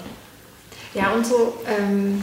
Ja, 0.94 1.12
und 1.12 1.26
so, 1.26 1.54
ähm, 1.66 2.22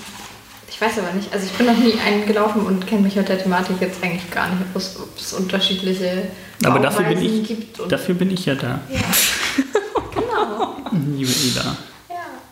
ich 0.69 0.79
weiß 0.79 0.99
aber 0.99 1.13
nicht, 1.13 1.31
also 1.33 1.45
ich 1.45 1.51
bin 1.53 1.65
noch 1.65 1.77
nie 1.77 1.93
einen 2.05 2.25
gelaufen 2.25 2.61
und 2.61 2.87
kenne 2.87 3.01
mich 3.01 3.15
mit 3.15 3.27
der 3.27 3.41
Thematik 3.41 3.77
jetzt 3.81 4.03
eigentlich 4.03 4.29
gar 4.31 4.49
nicht, 4.49 4.61
ob 4.73 4.81
es, 5.17 5.33
unterschiedliche 5.33 6.23
Aber 6.63 6.79
dafür 6.79 7.05
bin, 7.05 7.21
ich, 7.21 7.47
gibt. 7.47 7.91
Dafür 7.91 8.15
bin 8.15 8.31
ich 8.31 8.45
ja 8.45 8.55
da. 8.55 8.79
ja. 8.89 8.99
genau. 10.13 10.77
Liebe 11.17 11.31
Ida. 11.31 11.77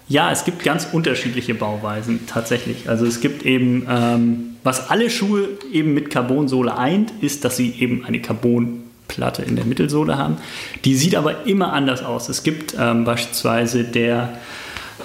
Ja, 0.09 0.31
es 0.31 0.45
gibt 0.45 0.63
ganz 0.63 0.87
unterschiedliche 0.91 1.53
Bauweisen 1.53 2.27
tatsächlich. 2.27 2.89
Also 2.89 3.05
es 3.05 3.19
gibt 3.19 3.43
eben, 3.43 3.85
ähm, 3.89 4.56
was 4.67 4.89
alle 4.89 5.09
Schuhe 5.09 5.47
eben 5.71 5.93
mit 5.93 6.09
Carbonsohle 6.09 6.77
eint, 6.77 7.13
ist, 7.21 7.45
dass 7.45 7.55
sie 7.55 7.73
eben 7.79 8.03
eine 8.03 8.19
Carbonplatte 8.19 9.41
in 9.41 9.55
der 9.55 9.63
Mittelsohle 9.63 10.17
haben. 10.17 10.39
Die 10.83 10.93
sieht 10.95 11.15
aber 11.15 11.47
immer 11.47 11.71
anders 11.71 12.03
aus. 12.03 12.27
Es 12.27 12.43
gibt 12.43 12.75
ähm, 12.77 13.05
beispielsweise 13.05 13.85
der 13.85 14.37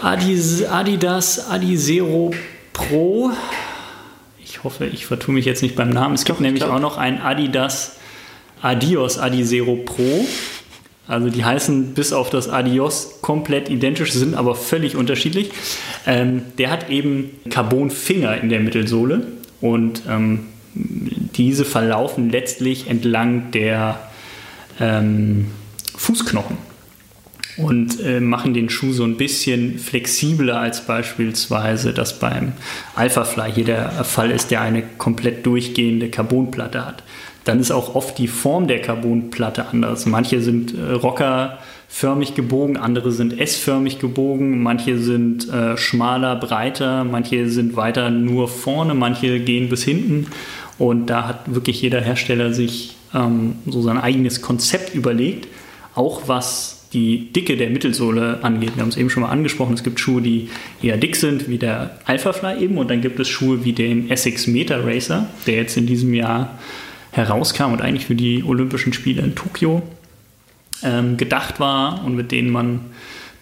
Adis, 0.03 0.65
Adidas 0.65 1.49
Adizero 1.49 2.35
Pro. 2.73 3.31
Ich 4.43 4.65
hoffe, 4.65 4.87
ich 4.87 5.07
vertue 5.07 5.33
mich 5.33 5.45
jetzt 5.45 5.63
nicht 5.63 5.77
beim 5.77 5.91
Namen. 5.91 6.17
Es 6.17 6.25
gibt 6.25 6.41
Doch, 6.41 6.43
nämlich 6.43 6.65
auch 6.65 6.81
noch 6.81 6.99
einen 6.99 7.21
Adidas 7.21 7.93
Adios 8.63 9.17
Adizero 9.17 9.77
Pro. 9.77 10.27
Also 11.07 11.31
die 11.31 11.45
heißen 11.45 11.95
bis 11.95 12.13
auf 12.13 12.31
das 12.31 12.49
Adios 12.49 13.21
komplett 13.23 13.71
identisch, 13.71 14.11
sind 14.13 14.35
aber 14.35 14.57
völlig 14.57 14.97
unterschiedlich. 14.97 15.53
Ähm, 16.05 16.43
der 16.59 16.73
hat 16.73 16.91
eben 16.91 17.31
Carbonfinger 17.49 18.39
in 18.39 18.49
der 18.49 18.59
Mittelsohle 18.59 19.25
und 19.63 20.03
ähm, 20.09 20.41
diese 20.75 21.65
verlaufen 21.65 22.29
letztlich 22.29 22.91
entlang 22.91 23.51
der 23.53 23.99
ähm, 24.79 25.47
Fußknochen 25.97 26.59
und 27.59 28.01
äh, 28.01 28.21
machen 28.21 28.55
den 28.55 28.71
Schuh 28.71 28.93
so 28.93 29.05
ein 29.05 29.17
bisschen 29.17 29.79
flexibler 29.79 30.59
als 30.59 30.87
beispielsweise 30.87 31.93
das 31.93 32.19
beim 32.19 32.53
Alphafly 32.95 33.53
hier 33.53 33.65
der 33.65 34.05
Fall 34.05 34.31
ist, 34.31 34.51
der 34.51 34.63
eine 34.63 34.83
komplett 34.83 35.45
durchgehende 35.45 36.09
Carbonplatte 36.09 36.85
hat. 36.85 37.03
Dann 37.45 37.61
ist 37.61 37.71
auch 37.71 37.95
oft 37.95 38.19
die 38.19 38.29
Form 38.29 38.69
der 38.69 38.81
Carbonplatte 38.81 39.67
anders. 39.67 40.07
Manche 40.07 40.41
sind 40.41 40.75
äh, 40.75 40.93
rockerförmig 41.93 42.35
gebogen, 42.35 42.77
andere 42.77 43.13
sind 43.13 43.39
S-förmig 43.39 43.99
gebogen, 43.99 44.63
manche 44.63 44.99
sind 44.99 45.49
äh, 45.51 45.77
schmaler, 45.77 46.37
breiter, 46.37 47.05
manche 47.05 47.49
sind 47.49 47.77
weiter 47.77 48.11
nur 48.11 48.49
vorne, 48.49 48.95
manche 48.95 49.41
gehen 49.41 49.69
bis 49.69 49.85
hinten. 49.85 50.27
Und 50.79 51.07
da 51.07 51.29
hat 51.29 51.55
wirklich 51.55 51.83
jeder 51.83 52.01
Hersteller 52.01 52.55
sich 52.55 52.97
ähm, 53.15 53.57
so 53.67 53.83
sein 53.83 53.99
eigenes 53.99 54.41
Konzept 54.41 54.95
überlegt, 54.95 55.49
auch 55.95 56.23
was 56.27 56.89
die 56.93 57.33
Dicke 57.33 57.57
der 57.57 57.71
Mittelsohle 57.71 58.39
angeht. 58.43 58.73
Wir 58.75 58.83
haben 58.83 58.89
es 58.89 58.97
eben 58.97 59.11
schon 59.11 59.23
mal 59.23 59.31
angesprochen, 59.31 59.75
es 59.75 59.83
gibt 59.83 60.01
Schuhe, 60.01 60.23
die 60.23 60.49
eher 60.83 60.97
dick 60.97 61.17
sind, 61.17 61.49
wie 61.49 61.59
der 61.59 61.99
Alphafly 62.07 62.65
eben, 62.65 62.79
und 62.79 62.91
dann 62.91 63.01
gibt 63.01 63.21
es 63.21 63.29
Schuhe 63.29 63.65
wie 63.65 63.73
den 63.73 64.11
Essex 64.11 64.47
Meta 64.47 64.79
Racer, 64.79 65.27
der 65.47 65.57
jetzt 65.57 65.77
in 65.77 65.87
diesem 65.87 66.15
Jahr 66.15 66.59
herauskam 67.13 67.73
und 67.73 67.83
eigentlich 67.83 68.07
für 68.07 68.15
die 68.15 68.43
Olympischen 68.43 68.93
Spiele 68.93 69.23
in 69.23 69.35
Tokio 69.35 69.83
ähm, 70.85 71.17
gedacht 71.17 71.61
war 71.61 72.05
und 72.05 72.17
mit 72.17 72.33
denen 72.33 72.51
man 72.51 72.81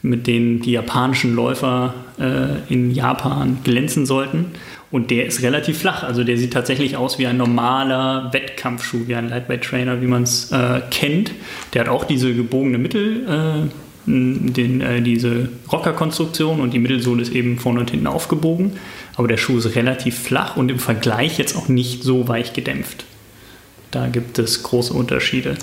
mit 0.02 0.26
denen 0.26 0.60
die 0.60 0.72
japanischen 0.72 1.34
Läufer 1.34 1.94
äh, 2.18 2.72
in 2.72 2.90
Japan 2.90 3.58
glänzen 3.64 4.06
sollten. 4.06 4.46
Und 4.90 5.10
der 5.10 5.26
ist 5.26 5.42
relativ 5.42 5.78
flach. 5.78 6.02
Also 6.02 6.24
der 6.24 6.36
sieht 6.36 6.52
tatsächlich 6.52 6.96
aus 6.96 7.18
wie 7.18 7.26
ein 7.26 7.36
normaler 7.36 8.32
Wettkampfschuh, 8.32 9.06
wie 9.06 9.14
ein 9.14 9.28
Lightweight 9.28 9.62
Trainer, 9.62 10.02
wie 10.02 10.06
man 10.06 10.24
es 10.24 10.50
äh, 10.50 10.80
kennt. 10.90 11.32
Der 11.74 11.82
hat 11.82 11.88
auch 11.88 12.04
diese 12.04 12.34
gebogene 12.34 12.78
Mittel, 12.78 13.26
äh, 13.28 13.68
den, 14.06 14.80
äh, 14.80 15.00
diese 15.02 15.50
Rockerkonstruktion 15.70 16.60
und 16.60 16.74
die 16.74 16.80
Mittelsohle 16.80 17.22
ist 17.22 17.32
eben 17.32 17.58
vorne 17.58 17.80
und 17.80 17.90
hinten 17.90 18.08
aufgebogen. 18.08 18.72
Aber 19.16 19.28
der 19.28 19.36
Schuh 19.36 19.58
ist 19.58 19.76
relativ 19.76 20.18
flach 20.18 20.56
und 20.56 20.70
im 20.70 20.78
Vergleich 20.78 21.38
jetzt 21.38 21.56
auch 21.56 21.68
nicht 21.68 22.02
so 22.02 22.26
weich 22.26 22.52
gedämpft. 22.52 23.04
Da 23.92 24.08
gibt 24.08 24.38
es 24.38 24.62
große 24.62 24.92
Unterschiede. 24.94 25.56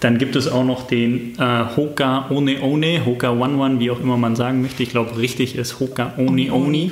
Dann 0.00 0.16
gibt 0.16 0.34
es 0.34 0.48
auch 0.48 0.64
noch 0.64 0.86
den 0.86 1.38
äh, 1.38 1.64
Hoka 1.76 2.26
One 2.30 2.60
One, 2.60 3.04
Hoka 3.04 3.30
One 3.30 3.56
One, 3.58 3.80
wie 3.80 3.90
auch 3.90 4.00
immer 4.00 4.16
man 4.16 4.34
sagen 4.34 4.62
möchte. 4.62 4.82
Ich 4.82 4.90
glaube, 4.90 5.18
richtig 5.18 5.56
ist 5.56 5.78
Hoka 5.78 6.14
One 6.16 6.50
One. 6.52 6.90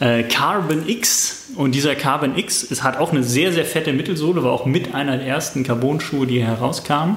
Äh, 0.00 0.24
Carbon 0.24 0.86
X. 0.86 1.52
Und 1.56 1.74
dieser 1.74 1.94
Carbon 1.94 2.36
X 2.36 2.70
es 2.70 2.82
hat 2.82 2.98
auch 2.98 3.12
eine 3.12 3.22
sehr, 3.22 3.52
sehr 3.52 3.64
fette 3.64 3.92
Mittelsohle, 3.92 4.42
war 4.42 4.52
auch 4.52 4.66
mit 4.66 4.94
einer 4.94 5.16
der 5.16 5.26
ersten 5.26 5.62
Carbon-Schuhe, 5.62 6.26
die 6.26 6.42
herauskamen. 6.42 7.16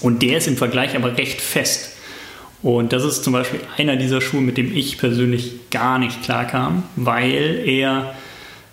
Und 0.00 0.22
der 0.22 0.38
ist 0.38 0.46
im 0.46 0.56
Vergleich 0.56 0.94
aber 0.94 1.16
recht 1.16 1.40
fest. 1.40 1.92
Und 2.62 2.92
das 2.92 3.04
ist 3.04 3.24
zum 3.24 3.32
Beispiel 3.32 3.60
einer 3.76 3.96
dieser 3.96 4.20
Schuhe, 4.20 4.40
mit 4.40 4.56
dem 4.56 4.74
ich 4.74 4.98
persönlich 4.98 5.70
gar 5.70 5.98
nicht 5.98 6.22
klarkam, 6.22 6.84
weil 6.96 7.62
er 7.64 8.14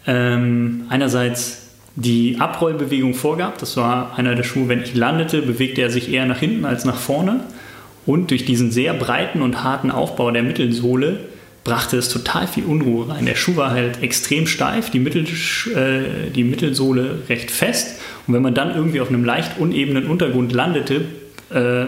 ähm, 0.06 0.86
einerseits 0.90 1.63
die 1.96 2.38
Abrollbewegung 2.40 3.14
vorgab. 3.14 3.58
Das 3.60 3.78
war 3.78 4.18
einer 4.18 4.36
der 4.36 4.44
Schuhe, 4.44 4.68
wenn 4.68 4.82
ich 4.82 4.96
landete, 4.96 5.42
bewegte 5.42 5.82
er 5.82 5.90
sich 5.90 6.12
eher 6.12 6.26
nach 6.26 6.40
hinten 6.40 6.66
als 6.66 6.86
nach 6.86 6.98
vorne. 6.98 7.42
Und 8.06 8.32
durch 8.32 8.46
diesen 8.46 8.72
sehr 8.72 8.94
breiten 8.94 9.42
und 9.42 9.64
harten 9.64 9.92
Aufbau 9.92 10.32
der 10.32 10.44
Mittelsohle 10.44 11.20
brachte 11.64 11.98
es 11.98 12.10
total 12.10 12.48
viel 12.48 12.66
Unruhe 12.66 13.10
rein. 13.10 13.26
Der 13.26 13.36
Schuh 13.36 13.56
war 13.56 13.72
halt 13.72 14.04
extrem 14.04 14.48
steif, 14.48 14.90
die, 14.90 15.00
Mittel, 15.00 15.24
äh, 15.24 16.30
die 16.30 16.44
Mittelsohle 16.44 17.20
recht 17.30 17.52
fest. 17.52 18.02
Und 18.28 18.34
wenn 18.34 18.42
man 18.42 18.54
dann 18.54 18.76
irgendwie 18.76 19.00
auf 19.00 19.10
einem 19.10 19.24
leicht 19.24 19.58
unebenen 19.58 20.08
Untergrund 20.08 20.52
landete, 20.52 21.06
äh, 21.52 21.86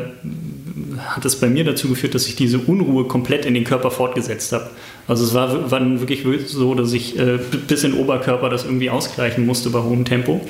hat 1.00 1.26
es 1.26 1.40
bei 1.40 1.48
mir 1.48 1.64
dazu 1.64 1.90
geführt, 1.90 2.16
dass 2.16 2.28
ich 2.28 2.36
diese 2.36 2.60
Unruhe 2.60 3.06
komplett 3.06 3.46
in 3.46 3.54
den 3.54 3.64
Körper 3.64 3.92
fortgesetzt 3.92 4.52
habe. 4.52 4.70
Also 5.08 5.24
es 5.24 5.34
war, 5.34 5.72
war 5.72 5.82
wirklich 6.00 6.26
so, 6.48 6.76
dass 6.76 6.94
ich 6.94 7.18
äh, 7.20 7.40
bis 7.68 7.84
in 7.84 7.92
den 7.92 8.00
Oberkörper 8.00 8.50
das 8.50 8.66
irgendwie 8.66 8.90
ausgleichen 8.90 9.46
musste 9.46 9.70
bei 9.70 9.82
hohem 9.82 10.06
Tempo. 10.06 10.42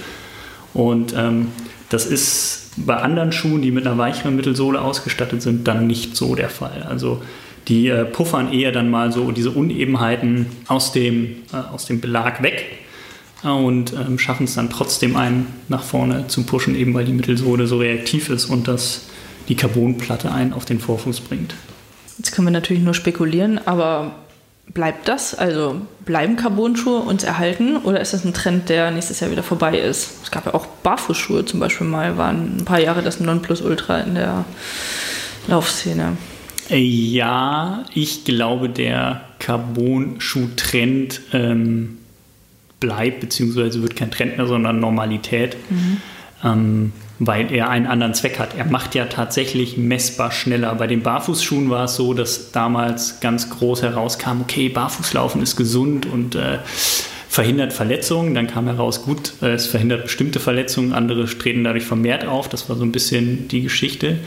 Und 0.74 1.14
ähm, 1.18 1.48
das 1.90 2.06
ist 2.06 2.72
bei 2.78 2.96
anderen 2.98 3.32
Schuhen, 3.32 3.62
die 3.62 3.72
mit 3.72 3.86
einer 3.88 3.98
weicheren 3.98 4.36
Mittelsohle 4.36 4.82
ausgestattet 4.82 5.42
sind, 5.42 5.68
dann 5.68 5.88
nicht 5.88 6.16
so 6.16 6.36
der 6.36 6.50
Fall. 6.50 6.84
Also 6.90 7.22
die 7.68 7.88
äh, 7.88 8.06
puffern 8.06 8.52
eher 8.52 8.72
dann 8.72 8.90
mal 8.90 9.12
so 9.12 9.32
diese 9.32 9.52
Unebenheiten 9.52 10.48
aus 10.68 10.92
dem, 10.92 11.38
äh, 11.54 11.58
aus 11.74 11.86
dem 11.86 12.02
Belag 12.02 12.44
weg 12.44 12.66
und 13.44 13.94
ähm, 13.94 14.18
schaffen 14.20 14.46
es 14.46 14.56
dann 14.56 14.70
trotzdem 14.70 15.16
einen 15.16 15.48
nach 15.68 15.84
vorne 15.84 16.28
zu 16.28 16.44
pushen, 16.44 16.76
eben 16.76 16.94
weil 16.94 17.06
die 17.06 17.14
Mittelsohle 17.14 17.68
so 17.68 17.78
reaktiv 17.78 18.30
ist 18.30 18.46
und 18.46 18.68
das 18.68 19.08
die 19.48 19.56
Carbonplatte 19.56 20.32
einen 20.32 20.54
auf 20.54 20.66
den 20.66 20.80
Vorfuß 20.80 21.22
bringt. 21.22 21.56
Jetzt 22.18 22.32
können 22.32 22.48
wir 22.48 22.52
natürlich 22.52 22.84
nur 22.84 22.94
spekulieren, 22.94 23.60
aber 23.66 24.16
bleibt 24.74 25.08
das? 25.08 25.36
Also 25.36 25.82
bleiben 26.06 26.36
Carbon-Schuhe 26.36 27.00
uns 27.00 27.24
erhalten 27.24 27.78
oder 27.78 28.00
ist 28.00 28.14
das 28.14 28.26
ein 28.26 28.34
Trend, 28.34 28.70
der 28.70 28.92
nächstes 28.92 29.20
Jahr 29.20 29.32
wieder 29.32 29.44
vorbei 29.44 29.80
ist? 29.80 30.24
Es 30.24 30.32
gab 30.32 30.46
ja 30.46 30.54
auch 30.54 30.66
Barfußschuhe 30.66 31.46
zum 31.46 31.60
Beispiel 31.60 31.88
mal, 31.88 32.18
waren 32.18 32.58
ein 32.58 32.66
paar 32.66 32.80
Jahre 32.80 33.02
das 33.02 33.20
Nonplusultra 33.20 34.00
in 34.00 34.16
der 34.16 34.46
Laufszene. 35.48 36.18
Ja, 36.70 37.86
ich 37.94 38.26
glaube, 38.26 38.70
der 38.70 39.22
Carbon-Schuh-Trend 39.40 41.22
ähm, 41.34 42.00
bleibt, 42.80 43.20
beziehungsweise 43.20 43.84
wird 43.84 43.96
kein 43.96 44.10
Trend 44.10 44.38
mehr, 44.38 44.48
sondern 44.48 44.80
Normalität, 44.80 45.58
mhm. 45.70 45.98
ähm, 46.44 46.94
weil 47.20 47.52
er 47.52 47.70
einen 47.70 47.88
anderen 47.88 48.14
Zweck 48.14 48.40
hat. 48.40 48.58
Er 48.58 48.66
macht 48.66 48.96
ja 48.96 49.06
tatsächlich 49.06 49.78
messbar 49.78 50.32
schneller. 50.32 50.76
Bei 50.76 50.88
den 50.88 51.02
Barfußschuhen 51.02 51.70
war 51.70 51.86
es 51.86 51.96
so, 51.96 52.14
dass 52.14 52.52
damals 52.52 53.20
ganz 53.22 53.50
groß 53.50 53.84
herauskam, 53.84 54.42
okay, 54.42 54.70
Barfußlaufen 54.70 55.42
ist 55.42 55.56
gesund 55.56 56.06
und 56.06 56.36
äh, 56.36 56.60
verhindert 57.30 57.74
Verletzungen. 57.74 58.34
Dann 58.34 58.48
kam 58.48 58.66
heraus, 58.66 59.04
gut, 59.04 59.34
äh, 59.42 59.54
es 59.54 59.68
verhindert 59.68 60.04
bestimmte 60.04 60.40
Verletzungen, 60.40 60.94
andere 60.94 61.26
treten 61.26 61.64
dadurch 61.64 61.86
vermehrt 61.86 62.26
auf. 62.26 62.50
Das 62.50 62.70
war 62.70 62.76
so 62.76 62.84
ein 62.84 62.92
bisschen 62.92 63.48
die 63.48 63.62
Geschichte. 63.62 64.20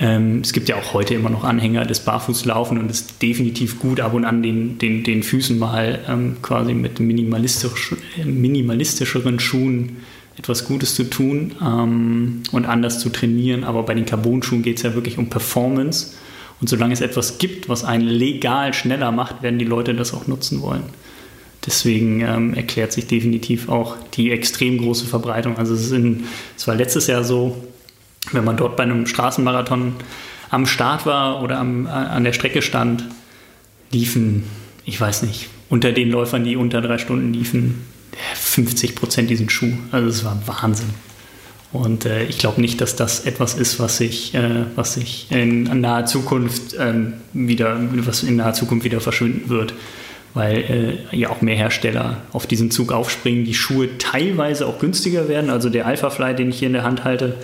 Ähm, 0.00 0.40
es 0.40 0.52
gibt 0.52 0.68
ja 0.68 0.76
auch 0.76 0.92
heute 0.92 1.14
immer 1.14 1.30
noch 1.30 1.44
Anhänger 1.44 1.84
des 1.84 2.00
Barfußlaufen 2.00 2.78
und 2.78 2.90
es 2.90 3.02
ist 3.02 3.22
definitiv 3.22 3.78
gut, 3.78 4.00
ab 4.00 4.12
und 4.14 4.24
an 4.24 4.42
den, 4.42 4.78
den, 4.78 5.04
den 5.04 5.22
Füßen 5.22 5.58
mal 5.58 6.00
ähm, 6.08 6.38
quasi 6.42 6.74
mit 6.74 6.98
minimalistisch, 6.98 7.94
minimalistischeren 8.24 9.38
Schuhen 9.38 9.98
etwas 10.36 10.64
Gutes 10.64 10.94
zu 10.94 11.04
tun 11.04 11.54
ähm, 11.62 12.42
und 12.52 12.66
anders 12.66 12.98
zu 12.98 13.10
trainieren. 13.10 13.64
Aber 13.64 13.82
bei 13.84 13.94
den 13.94 14.06
Carbon-Schuhen 14.06 14.62
geht 14.62 14.78
es 14.78 14.82
ja 14.82 14.94
wirklich 14.94 15.18
um 15.18 15.30
Performance. 15.30 16.14
Und 16.60 16.68
solange 16.68 16.92
es 16.92 17.00
etwas 17.00 17.38
gibt, 17.38 17.68
was 17.68 17.84
einen 17.84 18.06
legal 18.06 18.74
schneller 18.74 19.12
macht, 19.12 19.42
werden 19.42 19.58
die 19.58 19.64
Leute 19.64 19.94
das 19.94 20.14
auch 20.14 20.26
nutzen 20.26 20.62
wollen. 20.62 20.84
Deswegen 21.66 22.20
ähm, 22.20 22.54
erklärt 22.54 22.92
sich 22.92 23.06
definitiv 23.06 23.68
auch 23.68 23.96
die 24.14 24.30
extrem 24.30 24.78
große 24.78 25.06
Verbreitung. 25.06 25.56
Also 25.56 25.74
es, 25.74 25.90
in, 25.92 26.24
es 26.56 26.66
war 26.66 26.74
letztes 26.74 27.06
Jahr 27.06 27.24
so, 27.24 27.56
wenn 28.32 28.44
man 28.44 28.56
dort 28.56 28.76
bei 28.76 28.82
einem 28.82 29.06
Straßenmarathon 29.06 29.94
am 30.50 30.66
Start 30.66 31.06
war 31.06 31.42
oder 31.42 31.58
am, 31.58 31.86
an 31.86 32.24
der 32.24 32.32
Strecke 32.32 32.62
stand, 32.62 33.04
liefen, 33.92 34.44
ich 34.84 35.00
weiß 35.00 35.22
nicht, 35.22 35.48
unter 35.70 35.92
den 35.92 36.10
Läufern, 36.10 36.44
die 36.44 36.56
unter 36.56 36.80
drei 36.80 36.98
Stunden 36.98 37.32
liefen, 37.32 37.82
50 38.34 38.94
Prozent 38.94 39.30
diesen 39.30 39.48
Schuh. 39.48 39.72
Also 39.90 40.08
es 40.08 40.24
war 40.24 40.40
Wahnsinn. 40.46 40.90
Und 41.72 42.04
äh, 42.04 42.24
ich 42.26 42.38
glaube 42.38 42.60
nicht, 42.60 42.80
dass 42.80 42.94
das 42.94 43.26
etwas 43.26 43.54
ist, 43.54 43.80
was 43.80 43.96
sich, 43.96 44.32
äh, 44.34 44.64
was 44.76 44.94
sich 44.94 45.26
in 45.30 45.64
naher 45.80 46.06
Zukunft 46.06 46.76
ähm, 46.78 47.14
wieder, 47.32 47.76
was 48.06 48.22
in 48.22 48.36
naher 48.36 48.54
Zukunft 48.54 48.84
wieder 48.84 49.00
verschwinden 49.00 49.48
wird, 49.48 49.74
weil 50.34 51.00
äh, 51.10 51.16
ja 51.16 51.30
auch 51.30 51.40
mehr 51.40 51.56
Hersteller 51.56 52.22
auf 52.32 52.46
diesen 52.46 52.70
Zug 52.70 52.92
aufspringen, 52.92 53.44
die 53.44 53.54
Schuhe 53.54 53.98
teilweise 53.98 54.66
auch 54.68 54.78
günstiger 54.78 55.28
werden. 55.28 55.50
Also 55.50 55.68
der 55.68 55.86
Alpha 55.86 56.10
Fly, 56.10 56.36
den 56.36 56.50
ich 56.50 56.60
hier 56.60 56.68
in 56.68 56.74
der 56.74 56.84
Hand 56.84 57.02
halte, 57.02 57.34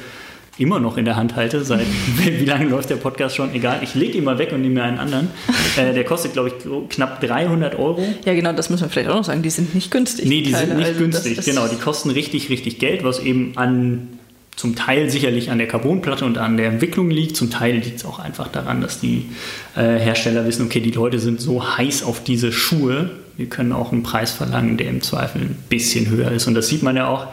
immer 0.61 0.79
noch 0.79 0.97
in 0.97 1.05
der 1.05 1.17
Hand 1.17 1.37
halte, 1.37 1.65
seit 1.65 1.87
wie 2.17 2.45
lange 2.45 2.67
läuft 2.67 2.91
der 2.91 2.97
Podcast 2.97 3.37
schon? 3.37 3.55
Egal, 3.55 3.81
ich 3.83 3.95
lege 3.95 4.19
ihn 4.19 4.25
mal 4.25 4.39
weg 4.39 4.53
und 4.53 4.61
nehme 4.61 4.75
mir 4.75 4.83
einen 4.85 4.99
anderen. 4.99 5.29
Äh, 5.77 5.95
der 5.95 6.05
kostet, 6.05 6.35
glaube 6.35 6.51
ich, 6.51 6.89
knapp 6.91 7.21
300 7.21 7.79
Euro. 7.79 8.05
Ja, 8.25 8.35
genau, 8.35 8.53
das 8.53 8.71
müssen 8.71 8.85
wir 8.85 8.91
vielleicht 8.91 9.09
auch 9.09 9.17
noch 9.17 9.25
sagen. 9.25 9.43
Die 9.43 9.51
sind 9.51 9.75
nicht 9.75 9.91
günstig. 9.91 10.27
Nee, 10.27 10.43
die, 10.43 10.51
die 10.51 10.55
sind 10.55 10.77
nicht 10.77 10.87
also 10.87 11.01
günstig, 11.01 11.45
genau. 11.45 11.67
Die 11.69 11.77
kosten 11.77 12.11
richtig, 12.11 12.51
richtig 12.51 12.79
Geld, 12.79 13.05
was 13.05 13.21
eben 13.21 13.53
an 13.57 14.09
zum 14.57 14.77
Teil 14.77 15.09
sicherlich 15.09 15.51
an 15.51 15.57
der 15.57 15.69
Carbonplatte 15.69 16.27
und 16.27 16.37
an 16.37 16.59
der 16.59 16.67
Entwicklung 16.67 17.11
liegt. 17.11 17.35
Zum 17.35 17.51
Teil 17.51 17.77
liegt 17.77 17.97
es 17.97 18.05
auch 18.05 18.19
einfach 18.19 18.49
daran, 18.49 18.83
dass 18.83 19.01
die 19.01 19.31
äh, 19.75 19.99
Hersteller 19.99 20.47
wissen, 20.47 20.67
okay, 20.67 20.81
die 20.81 20.91
Leute 20.91 21.19
sind 21.19 21.41
so 21.41 21.79
heiß 21.79 22.03
auf 22.03 22.23
diese 22.23 22.53
Schuhe, 22.53 23.11
wir 23.39 23.47
können 23.47 23.73
auch 23.73 23.91
einen 23.91 24.03
Preis 24.03 24.33
verlangen, 24.33 24.77
der 24.77 24.89
im 24.89 25.01
Zweifel 25.01 25.41
ein 25.41 25.57
bisschen 25.71 26.11
höher 26.11 26.31
ist. 26.31 26.47
Und 26.47 26.53
das 26.53 26.69
sieht 26.69 26.83
man 26.83 26.95
ja 26.95 27.09
auch. 27.09 27.29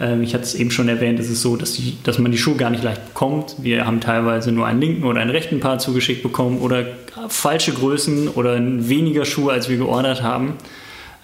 Äh, 0.00 0.22
ich 0.22 0.34
hatte 0.34 0.44
es 0.44 0.54
eben 0.54 0.70
schon 0.70 0.88
erwähnt, 0.88 1.20
es 1.20 1.30
ist 1.30 1.42
so, 1.42 1.56
dass, 1.56 1.74
die, 1.74 1.96
dass 2.02 2.18
man 2.18 2.32
die 2.32 2.38
Schuhe 2.38 2.56
gar 2.56 2.70
nicht 2.70 2.82
leicht 2.82 3.06
bekommt. 3.06 3.56
Wir 3.58 3.86
haben 3.86 4.00
teilweise 4.00 4.52
nur 4.52 4.66
einen 4.66 4.80
linken 4.80 5.04
oder 5.04 5.20
einen 5.20 5.30
rechten 5.30 5.60
Paar 5.60 5.78
zugeschickt 5.78 6.22
bekommen 6.22 6.58
oder 6.60 6.84
falsche 7.28 7.72
Größen 7.72 8.28
oder 8.28 8.58
weniger 8.58 9.24
Schuhe, 9.24 9.52
als 9.52 9.68
wir 9.68 9.76
geordert 9.76 10.22
haben 10.22 10.54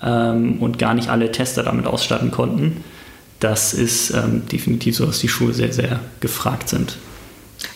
ähm, 0.03 0.59
und 0.61 0.79
gar 0.79 0.95
nicht 0.95 1.09
alle 1.09 1.33
Tester 1.33 1.63
damit 1.63 1.87
ausstatten 1.87 2.31
konnten 2.31 2.85
das 3.41 3.75
ist 3.75 4.11
ähm, 4.11 4.43
definitiv 4.51 4.97
so, 4.97 5.07
dass 5.07 5.19
die 5.19 5.29
Schuhe 5.29 5.53
sehr, 5.53 5.73
sehr 5.73 6.01
gefragt 6.21 6.69
sind. 6.69 6.97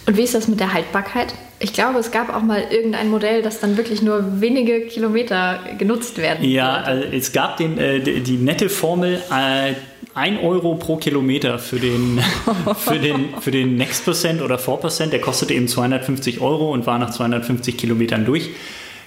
Und 0.07 0.17
wie 0.17 0.23
ist 0.23 0.35
das 0.35 0.49
mit 0.49 0.61
der 0.61 0.73
Haltbarkeit? 0.73 1.35
Ich 1.59 1.73
glaube, 1.75 1.99
es 1.99 2.11
gab 2.11 2.35
auch 2.35 2.43
mal 2.43 2.65
irgendein 2.71 3.11
Modell, 3.11 3.43
das 3.43 3.61
dann 3.61 3.77
wirklich 3.77 4.01
nur 4.01 4.41
wenige 4.41 4.83
Kilometer 4.87 5.61
genutzt 5.79 6.17
werden 6.17 6.49
Ja, 6.49 6.77
also 6.77 7.05
es 7.13 7.33
gab 7.33 7.59
den, 7.59 7.77
äh, 7.77 8.01
die, 8.01 8.21
die, 8.21 8.37
nette 8.37 8.71
Formel, 8.71 9.21
äh, 9.31 9.75
1 10.15 10.43
Euro 10.43 10.75
pro 10.75 10.97
Kilometer 10.97 11.59
für 11.59 11.79
den, 11.79 12.21
für 12.77 12.99
den, 12.99 13.29
für 13.41 13.51
den 13.51 13.77
Next 13.77 14.05
Percent 14.05 14.43
oder 14.43 14.57
4%, 14.57 15.07
der 15.07 15.21
kostete 15.21 15.55
eben 15.55 15.69
250 15.69 16.41
Euro 16.41 16.73
und 16.73 16.87
war 16.87 16.99
nach 16.99 17.11
250 17.11 17.77
Kilometern 17.77 18.25
durch 18.25 18.51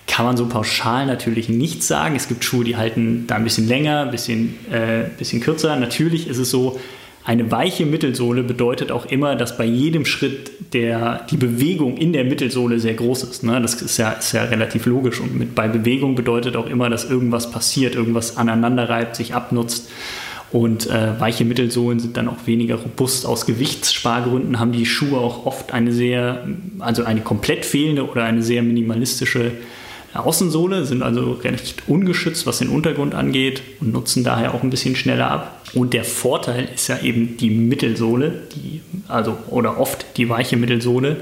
kann 0.05 0.25
man 0.25 0.37
so 0.37 0.47
pauschal 0.47 1.05
natürlich 1.05 1.49
nicht 1.49 1.81
sagen. 1.81 2.15
Es 2.15 2.27
gibt 2.27 2.43
Schuhe, 2.43 2.65
die 2.65 2.75
halten 2.75 3.25
da 3.27 3.35
ein 3.35 3.43
bisschen 3.43 3.67
länger, 3.67 4.01
ein 4.01 4.11
bisschen, 4.11 4.55
äh, 4.69 5.05
bisschen 5.17 5.39
kürzer. 5.39 5.75
Natürlich 5.77 6.27
ist 6.27 6.37
es 6.37 6.51
so, 6.51 6.79
eine 7.25 7.51
weiche 7.51 7.85
Mittelsohle 7.85 8.43
bedeutet 8.43 8.91
auch 8.91 9.05
immer, 9.05 9.37
dass 9.37 9.57
bei 9.57 9.63
jedem 9.63 10.05
Schritt 10.05 10.51
der, 10.73 11.25
die 11.31 11.37
Bewegung 11.37 11.95
in 11.95 12.11
der 12.11 12.25
Mittelsohle 12.25 12.79
sehr 12.79 12.95
groß 12.95 13.23
ist. 13.23 13.43
Ne? 13.43 13.61
Das 13.61 13.81
ist 13.81 13.97
ja, 13.97 14.11
ist 14.11 14.33
ja 14.33 14.43
relativ 14.43 14.85
logisch. 14.85 15.21
Und 15.21 15.33
mit, 15.33 15.55
bei 15.55 15.69
Bewegung 15.69 16.15
bedeutet 16.15 16.57
auch 16.57 16.67
immer, 16.67 16.89
dass 16.89 17.09
irgendwas 17.09 17.49
passiert, 17.49 17.95
irgendwas 17.95 18.35
aneinander 18.35 18.89
reibt, 18.89 19.15
sich 19.15 19.33
abnutzt. 19.33 19.89
Und 20.53 20.87
äh, 20.87 21.19
weiche 21.19 21.45
Mittelsohlen 21.45 21.99
sind 21.99 22.15
dann 22.15 22.29
auch 22.29 22.45
weniger 22.45 22.75
robust. 22.75 23.25
Aus 23.25 23.47
Gewichtsspargründen 23.47 24.59
haben 24.59 24.71
die 24.71 24.85
Schuhe 24.85 25.17
auch 25.17 25.47
oft 25.47 25.73
eine 25.73 25.91
sehr, 25.91 26.47
also 26.77 27.03
eine 27.03 27.21
komplett 27.21 27.65
fehlende 27.65 28.07
oder 28.07 28.23
eine 28.23 28.43
sehr 28.43 28.61
minimalistische 28.61 29.53
Außensohle, 30.13 30.85
sind 30.85 31.01
also 31.01 31.31
recht 31.31 31.81
ungeschützt, 31.87 32.45
was 32.45 32.59
den 32.59 32.69
Untergrund 32.69 33.15
angeht 33.15 33.63
und 33.81 33.93
nutzen 33.93 34.23
daher 34.23 34.53
auch 34.53 34.61
ein 34.61 34.69
bisschen 34.69 34.95
schneller 34.95 35.31
ab. 35.31 35.59
Und 35.73 35.95
der 35.95 36.03
Vorteil 36.03 36.69
ist 36.75 36.87
ja 36.87 36.99
eben 37.01 37.35
die 37.37 37.49
Mittelsohle, 37.49 38.43
die, 38.55 38.81
also 39.07 39.35
oder 39.47 39.79
oft 39.79 40.05
die 40.17 40.29
weiche 40.29 40.55
Mittelsohle. 40.55 41.17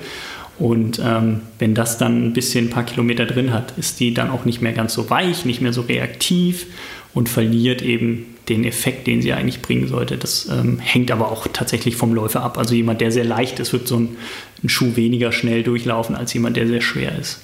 Und 0.59 1.01
ähm, 1.03 1.39
wenn 1.57 1.73
das 1.73 1.97
dann 1.97 2.25
ein 2.25 2.33
bisschen 2.33 2.65
ein 2.65 2.69
paar 2.69 2.83
Kilometer 2.83 3.25
drin 3.25 3.53
hat, 3.53 3.77
ist 3.77 4.01
die 4.01 4.13
dann 4.13 4.29
auch 4.29 4.43
nicht 4.43 4.61
mehr 4.61 4.73
ganz 4.73 4.93
so 4.93 5.09
weich, 5.09 5.45
nicht 5.45 5.61
mehr 5.61 5.71
so 5.71 5.81
reaktiv 5.81 6.67
und 7.13 7.29
verliert 7.29 7.81
eben 7.81 8.30
den 8.49 8.63
Effekt, 8.63 9.08
den 9.08 9.21
sie 9.21 9.34
eigentlich 9.34 9.62
bringen 9.62 9.88
sollte. 9.88 10.17
Das 10.17 10.47
ähm, 10.49 10.80
hängt 10.80 11.12
aber 11.12 11.32
auch 11.32 11.47
tatsächlich 11.51 11.95
vom 11.95 12.13
Läufer 12.13 12.43
ab. 12.43 12.58
Also 12.58 12.73
jemand, 12.75 13.01
der 13.01 13.12
sehr 13.12 13.23
leicht 13.23 13.60
ist, 13.60 13.71
wird 13.73 13.88
so 13.88 13.97
ein, 13.97 14.17
ein 14.63 14.69
Schuh 14.69 14.95
weniger 14.95 15.32
schnell 15.32 15.63
durchlaufen 15.63 16.15
als 16.15 16.34
jemand, 16.34 16.58
der 16.58 16.67
sehr 16.67 16.82
schwer 16.82 17.17
ist. 17.17 17.39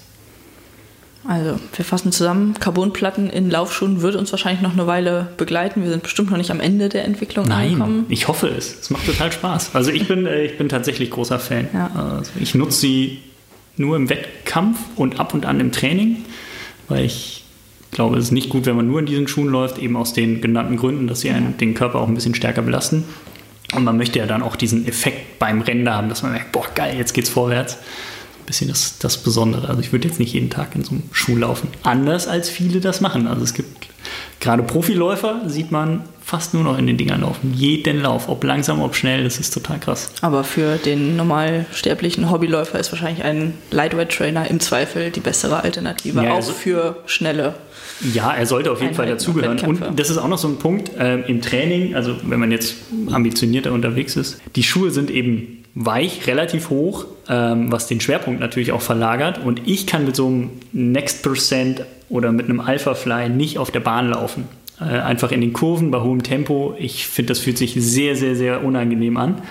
Also, 1.27 1.59
wir 1.75 1.83
fassen 1.83 2.13
zusammen, 2.13 2.53
Carbonplatten 2.53 3.29
in 3.29 3.49
Laufschuhen 3.49 4.01
wird 4.01 4.15
uns 4.15 4.31
wahrscheinlich 4.31 4.61
noch 4.61 4.71
eine 4.71 4.87
Weile 4.87 5.27
begleiten. 5.35 5.83
Wir 5.83 5.89
sind 5.89 6.01
bestimmt 6.01 6.29
noch 6.31 6.37
nicht 6.37 6.51
am 6.51 6.61
Ende 6.61 6.87
der 6.87 7.03
Entwicklung 7.03 7.47
Nein, 7.47 7.73
angekommen. 7.73 8.05
ich 8.07 8.29
hoffe 8.29 8.47
es. 8.47 8.79
Es 8.79 8.89
macht 8.89 9.05
total 9.05 9.31
Spaß. 9.33 9.75
Also 9.75 9.91
ich 9.91 10.07
bin, 10.07 10.25
äh, 10.25 10.45
ich 10.45 10.57
bin 10.57 10.69
tatsächlich 10.69 11.11
großer 11.11 11.37
Fan. 11.37 11.67
Ja. 11.73 11.91
Also 12.17 12.31
ich 12.39 12.55
nutze 12.55 12.79
sie 12.79 13.19
nur 13.75 13.97
im 13.97 14.09
Wettkampf 14.09 14.79
und 14.95 15.19
ab 15.19 15.33
und 15.33 15.45
an 15.45 15.59
im 15.59 15.73
Training, 15.73 16.23
weil 16.87 17.03
ich 17.03 17.43
glaube, 17.97 18.17
es 18.17 18.25
ist 18.25 18.31
nicht 18.31 18.49
gut, 18.49 18.65
wenn 18.65 18.75
man 18.75 18.87
nur 18.87 18.99
in 18.99 19.05
diesen 19.05 19.27
Schuhen 19.27 19.49
läuft, 19.49 19.77
eben 19.77 19.97
aus 19.97 20.13
den 20.13 20.39
genannten 20.39 20.77
Gründen, 20.77 21.07
dass 21.07 21.21
sie 21.21 21.31
einen, 21.31 21.57
den 21.57 21.73
Körper 21.73 21.99
auch 21.99 22.07
ein 22.07 22.15
bisschen 22.15 22.35
stärker 22.35 22.61
belasten. 22.61 23.03
Und 23.73 23.83
man 23.83 23.97
möchte 23.97 24.19
ja 24.19 24.25
dann 24.25 24.41
auch 24.41 24.55
diesen 24.55 24.87
Effekt 24.87 25.39
beim 25.39 25.61
Rennen 25.61 25.89
haben, 25.89 26.07
dass 26.07 26.23
man 26.23 26.31
merkt, 26.31 26.53
boah, 26.53 26.65
geil, 26.73 26.95
jetzt 26.97 27.13
geht's 27.13 27.29
vorwärts 27.29 27.77
bisschen 28.47 28.69
das, 28.69 28.97
das 28.97 29.17
Besondere. 29.17 29.67
Also 29.67 29.81
ich 29.81 29.91
würde 29.91 30.07
jetzt 30.07 30.19
nicht 30.19 30.33
jeden 30.33 30.49
Tag 30.49 30.73
in 30.73 30.83
so 30.83 30.91
einem 30.91 31.03
Schuh 31.11 31.35
laufen. 31.35 31.67
Anders 31.83 32.27
als 32.27 32.49
viele 32.49 32.79
das 32.79 33.01
machen. 33.01 33.27
Also 33.27 33.43
es 33.43 33.53
gibt 33.53 33.87
gerade 34.39 34.63
Profiläufer, 34.63 35.41
sieht 35.47 35.71
man 35.71 36.01
fast 36.27 36.53
nur 36.53 36.61
noch 36.65 36.77
in 36.77 36.87
den 36.87 36.97
Dingern 36.97 37.21
laufen. 37.21 37.53
Jeden 37.55 38.01
Lauf, 38.01 38.27
ob 38.27 38.43
langsam, 38.43 38.81
ob 38.81 38.95
schnell, 38.95 39.23
das 39.23 39.39
ist 39.39 39.53
total 39.53 39.79
krass. 39.79 40.11
Aber 40.19 40.43
für 40.43 40.75
den 40.75 41.15
normalsterblichen 41.15 42.29
Hobbyläufer 42.29 42.77
ist 42.77 42.91
wahrscheinlich 42.91 43.23
ein 43.23 43.53
Lightweight-Trainer 43.71 44.49
im 44.49 44.59
Zweifel 44.59 45.09
die 45.09 45.21
bessere 45.21 45.63
Alternative, 45.63 46.21
ja, 46.21 46.31
auch 46.31 46.35
also, 46.35 46.51
für 46.51 46.97
schnelle. 47.05 47.55
Ja, 48.13 48.33
er 48.33 48.45
sollte 48.45 48.73
auf 48.73 48.81
jeden 48.81 48.93
Fall 48.93 49.07
dazugehören. 49.07 49.57
Und 49.59 49.97
das 49.97 50.09
ist 50.09 50.17
auch 50.17 50.27
noch 50.27 50.37
so 50.37 50.49
ein 50.49 50.57
Punkt 50.57 50.93
äh, 50.97 51.21
im 51.21 51.41
Training, 51.41 51.95
also 51.95 52.13
wenn 52.23 52.41
man 52.41 52.51
jetzt 52.51 52.75
ambitionierter 53.09 53.71
unterwegs 53.71 54.17
ist. 54.17 54.41
Die 54.57 54.63
Schuhe 54.63 54.91
sind 54.91 55.09
eben 55.09 55.63
weich, 55.75 56.27
relativ 56.27 56.69
hoch, 56.69 57.05
ähm, 57.29 57.71
was 57.71 57.87
den 57.87 58.01
Schwerpunkt 58.01 58.41
natürlich 58.41 58.73
auch 58.73 58.81
verlagert. 58.81 59.39
Und 59.41 59.61
ich 59.65 59.87
kann 59.87 60.03
mit 60.03 60.17
so 60.17 60.27
einem 60.27 60.49
Next 60.73 61.23
Percent 61.23 61.85
oder 62.09 62.33
mit 62.33 62.49
einem 62.49 62.59
Alpha 62.59 62.95
Fly 62.95 63.29
nicht 63.29 63.57
auf 63.57 63.71
der 63.71 63.79
Bahn 63.79 64.09
laufen. 64.09 64.49
Äh, 64.79 64.83
einfach 64.83 65.31
in 65.31 65.41
den 65.41 65.53
Kurven 65.53 65.91
bei 65.91 66.01
hohem 66.01 66.23
Tempo. 66.23 66.75
Ich 66.77 67.07
finde, 67.07 67.29
das 67.29 67.39
fühlt 67.39 67.57
sich 67.57 67.73
sehr, 67.73 68.15
sehr, 68.15 68.35
sehr 68.35 68.63
unangenehm 68.63 69.17
an. 69.17 69.41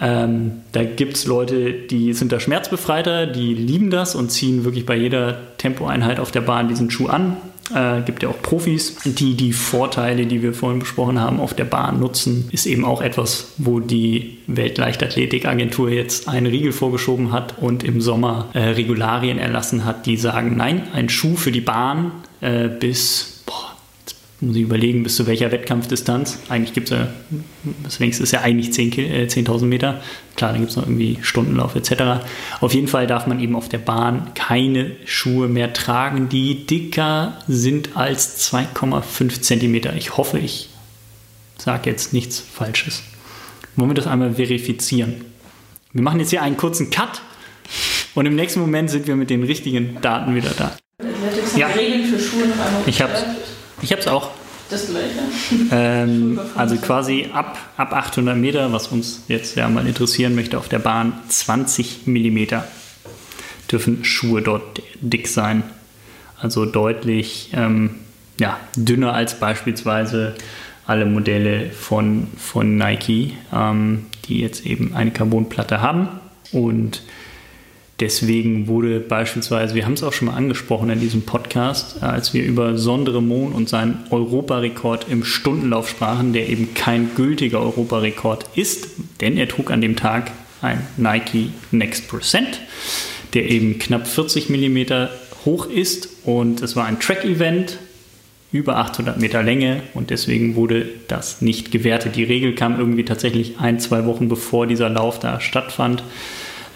Ähm, 0.00 0.62
da 0.72 0.84
gibt 0.84 1.14
es 1.14 1.26
Leute, 1.26 1.72
die 1.72 2.12
sind 2.12 2.32
da 2.32 2.40
schmerzbefreiter, 2.40 3.26
die 3.26 3.54
lieben 3.54 3.90
das 3.90 4.14
und 4.14 4.30
ziehen 4.30 4.64
wirklich 4.64 4.86
bei 4.86 4.96
jeder 4.96 5.56
Tempoeinheit 5.58 6.18
auf 6.18 6.30
der 6.30 6.40
Bahn 6.40 6.68
diesen 6.68 6.90
Schuh 6.90 7.06
an. 7.06 7.36
Äh, 7.74 8.02
gibt 8.02 8.22
ja 8.22 8.28
auch 8.28 8.42
Profis, 8.42 8.96
die 9.04 9.34
die 9.34 9.52
Vorteile, 9.52 10.26
die 10.26 10.42
wir 10.42 10.54
vorhin 10.54 10.80
besprochen 10.80 11.20
haben, 11.20 11.40
auf 11.40 11.54
der 11.54 11.64
Bahn 11.64 12.00
nutzen. 12.00 12.48
Ist 12.50 12.66
eben 12.66 12.84
auch 12.84 13.00
etwas, 13.00 13.52
wo 13.58 13.80
die 13.80 14.38
Weltleichtathletikagentur 14.48 15.90
jetzt 15.90 16.28
einen 16.28 16.46
Riegel 16.46 16.72
vorgeschoben 16.72 17.32
hat 17.32 17.58
und 17.58 17.84
im 17.84 18.00
Sommer 18.00 18.48
äh, 18.52 18.60
Regularien 18.60 19.38
erlassen 19.38 19.84
hat, 19.84 20.06
die 20.06 20.16
sagen, 20.16 20.56
nein, 20.56 20.82
ein 20.92 21.08
Schuh 21.08 21.36
für 21.36 21.52
die 21.52 21.60
Bahn 21.60 22.10
äh, 22.40 22.68
bis 22.68 23.31
muss 24.42 24.56
ich 24.56 24.62
überlegen, 24.62 25.04
bis 25.04 25.14
zu 25.14 25.26
welcher 25.26 25.52
Wettkampfdistanz. 25.52 26.40
Eigentlich 26.48 26.74
gibt 26.74 26.90
es 26.90 26.98
ja, 26.98 27.08
das 27.84 28.00
längste 28.00 28.24
ist 28.24 28.32
ja 28.32 28.40
eigentlich 28.40 28.70
10.000 28.70 29.28
10 29.28 29.68
Meter. 29.68 30.02
Klar, 30.34 30.50
dann 30.50 30.60
gibt 30.60 30.72
es 30.72 30.76
noch 30.76 30.84
irgendwie 30.84 31.18
Stundenlauf 31.22 31.76
etc. 31.76 32.24
Auf 32.60 32.74
jeden 32.74 32.88
Fall 32.88 33.06
darf 33.06 33.28
man 33.28 33.38
eben 33.38 33.54
auf 33.54 33.68
der 33.68 33.78
Bahn 33.78 34.34
keine 34.34 34.96
Schuhe 35.04 35.46
mehr 35.46 35.72
tragen, 35.72 36.28
die 36.28 36.66
dicker 36.66 37.38
sind 37.46 37.96
als 37.96 38.52
2,5 38.52 39.42
Zentimeter. 39.42 39.94
Ich 39.94 40.16
hoffe, 40.16 40.40
ich 40.40 40.70
sage 41.56 41.88
jetzt 41.88 42.12
nichts 42.12 42.40
Falsches. 42.40 43.04
Wollen 43.76 43.90
wir 43.90 43.94
das 43.94 44.08
einmal 44.08 44.34
verifizieren? 44.34 45.24
Wir 45.92 46.02
machen 46.02 46.18
jetzt 46.18 46.30
hier 46.30 46.42
einen 46.42 46.56
kurzen 46.56 46.90
Cut 46.90 47.22
und 48.16 48.26
im 48.26 48.34
nächsten 48.34 48.58
Moment 48.60 48.90
sind 48.90 49.06
wir 49.06 49.14
mit 49.14 49.30
den 49.30 49.44
richtigen 49.44 49.98
Daten 50.00 50.34
wieder 50.34 50.50
da. 50.50 50.76
Ja. 51.56 51.68
Ich 52.86 53.02
habe 53.02 53.12
ich 53.82 53.92
habe 53.92 54.00
es 54.00 54.08
auch. 54.08 54.30
Das 54.70 54.88
gleiche? 54.88 55.18
Ähm, 55.70 56.40
also 56.56 56.76
quasi 56.76 57.28
ab, 57.32 57.58
ab 57.76 57.92
800 57.92 58.36
Meter, 58.36 58.72
was 58.72 58.88
uns 58.88 59.24
jetzt 59.28 59.56
ja 59.56 59.68
mal 59.68 59.86
interessieren 59.86 60.34
möchte, 60.34 60.56
auf 60.56 60.68
der 60.68 60.78
Bahn 60.78 61.12
20 61.28 62.06
Millimeter 62.06 62.66
dürfen 63.70 64.04
Schuhe 64.04 64.42
dort 64.42 64.82
dick 65.00 65.28
sein. 65.28 65.62
Also 66.38 66.64
deutlich 66.64 67.50
ähm, 67.52 67.96
ja, 68.38 68.58
dünner 68.76 69.14
als 69.14 69.38
beispielsweise 69.38 70.34
alle 70.86 71.06
Modelle 71.06 71.70
von, 71.70 72.26
von 72.36 72.76
Nike, 72.76 73.36
ähm, 73.52 74.06
die 74.26 74.40
jetzt 74.40 74.66
eben 74.66 74.94
eine 74.94 75.10
Carbonplatte 75.10 75.80
haben. 75.80 76.08
Und 76.50 77.02
deswegen 78.02 78.66
wurde 78.66 78.98
beispielsweise, 78.98 79.76
wir 79.76 79.84
haben 79.84 79.92
es 79.92 80.02
auch 80.02 80.12
schon 80.12 80.26
mal 80.26 80.34
angesprochen 80.34 80.90
in 80.90 80.98
diesem 80.98 81.22
Podcast, 81.22 82.02
als 82.02 82.34
wir 82.34 82.42
über 82.42 82.76
Sondre 82.76 83.22
Mohn 83.22 83.52
und 83.52 83.68
seinen 83.68 84.00
Europarekord 84.10 85.06
im 85.08 85.22
Stundenlauf 85.22 85.88
sprachen, 85.88 86.32
der 86.32 86.48
eben 86.48 86.74
kein 86.74 87.14
gültiger 87.14 87.60
Europarekord 87.60 88.46
ist, 88.56 88.88
denn 89.20 89.36
er 89.36 89.48
trug 89.48 89.70
an 89.70 89.80
dem 89.80 89.94
Tag 89.94 90.32
ein 90.62 90.84
Nike 90.96 91.50
Next 91.70 92.08
Percent, 92.08 92.60
der 93.34 93.48
eben 93.48 93.78
knapp 93.78 94.08
40 94.08 94.50
mm 94.50 95.08
hoch 95.44 95.66
ist 95.66 96.08
und 96.24 96.60
es 96.60 96.74
war 96.74 96.86
ein 96.86 96.98
Track-Event 96.98 97.78
über 98.50 98.78
800 98.78 99.20
Meter 99.20 99.44
Länge 99.44 99.84
und 99.94 100.10
deswegen 100.10 100.56
wurde 100.56 100.86
das 101.06 101.40
nicht 101.40 101.70
gewertet. 101.70 102.16
Die 102.16 102.24
Regel 102.24 102.56
kam 102.56 102.80
irgendwie 102.80 103.04
tatsächlich 103.04 103.60
ein, 103.60 103.78
zwei 103.78 104.06
Wochen 104.06 104.28
bevor 104.28 104.66
dieser 104.66 104.88
Lauf 104.88 105.20
da 105.20 105.40
stattfand 105.40 106.02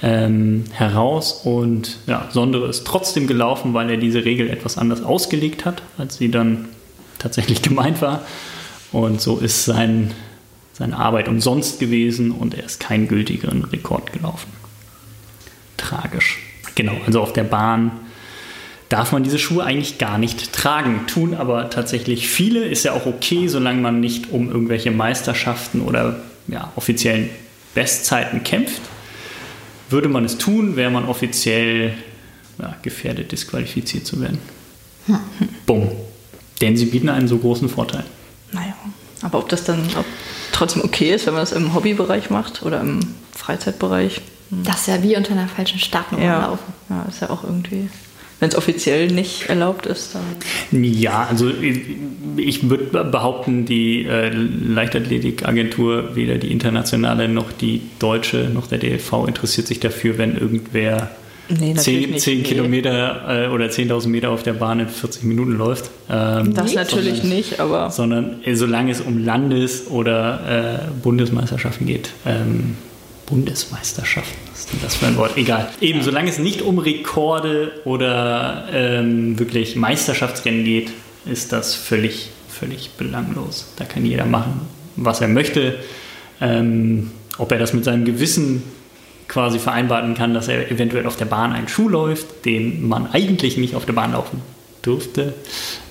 ähm, 0.02 0.64
heraus 0.72 1.40
und 1.44 1.98
ja, 2.06 2.28
Sondere 2.30 2.68
ist 2.68 2.86
trotzdem 2.86 3.26
gelaufen, 3.26 3.74
weil 3.74 3.90
er 3.90 3.96
diese 3.96 4.24
Regel 4.24 4.50
etwas 4.50 4.78
anders 4.78 5.02
ausgelegt 5.02 5.64
hat, 5.64 5.82
als 5.98 6.18
sie 6.18 6.30
dann 6.30 6.66
tatsächlich 7.18 7.62
gemeint 7.62 8.02
war. 8.02 8.22
Und 8.92 9.20
so 9.20 9.38
ist 9.38 9.64
sein, 9.64 10.12
seine 10.72 10.96
Arbeit 10.96 11.28
umsonst 11.28 11.80
gewesen 11.80 12.30
und 12.30 12.54
er 12.54 12.64
ist 12.64 12.80
keinen 12.80 13.08
gültigeren 13.08 13.64
Rekord 13.64 14.12
gelaufen. 14.12 14.52
Tragisch. 15.76 16.38
Genau, 16.74 16.94
also 17.06 17.20
auf 17.20 17.32
der 17.32 17.44
Bahn 17.44 17.90
darf 18.88 19.12
man 19.12 19.24
diese 19.24 19.38
Schuhe 19.38 19.64
eigentlich 19.64 19.98
gar 19.98 20.18
nicht 20.18 20.52
tragen. 20.52 21.06
Tun 21.06 21.34
aber 21.34 21.70
tatsächlich 21.70 22.28
viele, 22.28 22.64
ist 22.64 22.84
ja 22.84 22.92
auch 22.92 23.06
okay, 23.06 23.48
solange 23.48 23.80
man 23.80 24.00
nicht 24.00 24.30
um 24.30 24.50
irgendwelche 24.50 24.90
Meisterschaften 24.90 25.80
oder 25.80 26.20
ja, 26.48 26.72
offiziellen 26.76 27.30
Bestzeiten 27.74 28.44
kämpft. 28.44 28.80
Würde 29.88 30.08
man 30.08 30.24
es 30.24 30.38
tun, 30.38 30.76
wäre 30.76 30.90
man 30.90 31.04
offiziell 31.04 31.94
ja, 32.58 32.74
gefährdet, 32.82 33.32
disqualifiziert 33.32 34.06
zu 34.06 34.20
werden. 34.20 34.38
Hm. 35.06 35.18
Bumm. 35.66 35.90
Denn 36.60 36.76
sie 36.76 36.86
bieten 36.86 37.08
einen 37.08 37.28
so 37.28 37.38
großen 37.38 37.68
Vorteil. 37.68 38.04
Naja, 38.52 38.74
aber 39.22 39.38
ob 39.38 39.48
das 39.48 39.64
dann 39.64 39.80
ob 39.98 40.06
trotzdem 40.52 40.82
okay 40.82 41.14
ist, 41.14 41.26
wenn 41.26 41.34
man 41.34 41.42
das 41.42 41.52
im 41.52 41.74
Hobbybereich 41.74 42.30
macht 42.30 42.62
oder 42.62 42.80
im 42.80 43.00
Freizeitbereich? 43.32 44.22
Das 44.50 44.80
ist 44.80 44.86
ja 44.86 45.02
wie 45.02 45.16
unter 45.16 45.32
einer 45.32 45.48
falschen 45.48 45.78
Startnummer 45.78 46.24
ja. 46.24 46.46
laufen. 46.46 46.72
Ja, 46.88 47.02
ist 47.08 47.20
ja 47.20 47.30
auch 47.30 47.44
irgendwie 47.44 47.90
wenn 48.40 48.50
es 48.50 48.56
offiziell 48.56 49.08
nicht 49.08 49.48
erlaubt 49.48 49.86
ist, 49.86 50.14
dann. 50.14 50.84
Ja, 50.84 51.26
also 51.30 51.50
ich 52.36 52.68
würde 52.68 53.04
behaupten, 53.04 53.64
die 53.64 54.04
äh, 54.04 54.28
Leichtathletikagentur, 54.28 56.14
weder 56.14 56.36
die 56.36 56.52
internationale 56.52 57.28
noch 57.28 57.50
die 57.52 57.80
deutsche 57.98 58.50
noch 58.52 58.66
der 58.66 58.78
DLV 58.78 59.26
interessiert 59.26 59.66
sich 59.66 59.80
dafür, 59.80 60.18
wenn 60.18 60.36
irgendwer 60.36 61.10
nee, 61.48 61.74
10, 61.74 62.18
10 62.18 62.42
Kilometer 62.42 63.46
äh, 63.46 63.48
oder 63.48 63.66
10.000 63.66 64.08
Meter 64.08 64.30
auf 64.30 64.42
der 64.42 64.52
Bahn 64.52 64.80
in 64.80 64.88
40 64.88 65.24
Minuten 65.24 65.52
läuft. 65.52 65.90
Ähm, 66.10 66.52
das 66.52 66.74
natürlich 66.74 67.20
sondern, 67.20 67.36
nicht, 67.36 67.60
aber. 67.60 67.90
Sondern 67.90 68.42
äh, 68.44 68.54
solange 68.54 68.92
es 68.92 69.00
um 69.00 69.24
Landes- 69.24 69.88
oder 69.88 70.90
Bundesmeisterschaften 71.02 71.86
geht. 71.86 72.10
Ähm, 72.26 72.76
Bundesmeisterschaften. 73.26 74.36
Was 74.50 74.60
ist 74.60 74.72
denn 74.72 74.80
das 74.82 74.94
für 74.96 75.06
ein 75.06 75.16
Wort? 75.16 75.36
Egal. 75.36 75.70
Eben, 75.80 76.02
solange 76.02 76.30
es 76.30 76.38
nicht 76.38 76.62
um 76.62 76.78
Rekorde 76.78 77.72
oder 77.84 78.68
ähm, 78.72 79.38
wirklich 79.38 79.76
Meisterschaftsrennen 79.76 80.64
geht, 80.64 80.92
ist 81.26 81.52
das 81.52 81.74
völlig, 81.74 82.30
völlig 82.48 82.90
belanglos. 82.92 83.72
Da 83.76 83.84
kann 83.84 84.06
jeder 84.06 84.26
machen, 84.26 84.62
was 84.96 85.20
er 85.20 85.28
möchte. 85.28 85.76
Ähm, 86.40 87.10
ob 87.38 87.52
er 87.52 87.58
das 87.58 87.72
mit 87.72 87.84
seinem 87.84 88.04
Gewissen 88.04 88.62
quasi 89.28 89.58
vereinbaren 89.58 90.14
kann, 90.14 90.34
dass 90.34 90.48
er 90.48 90.70
eventuell 90.70 91.06
auf 91.06 91.16
der 91.16 91.24
Bahn 91.24 91.52
einen 91.52 91.68
Schuh 91.68 91.88
läuft, 91.88 92.44
den 92.44 92.86
man 92.86 93.08
eigentlich 93.12 93.56
nicht 93.56 93.74
auf 93.74 93.84
der 93.84 93.92
Bahn 93.92 94.12
laufen 94.12 94.40
durfte, 94.82 95.34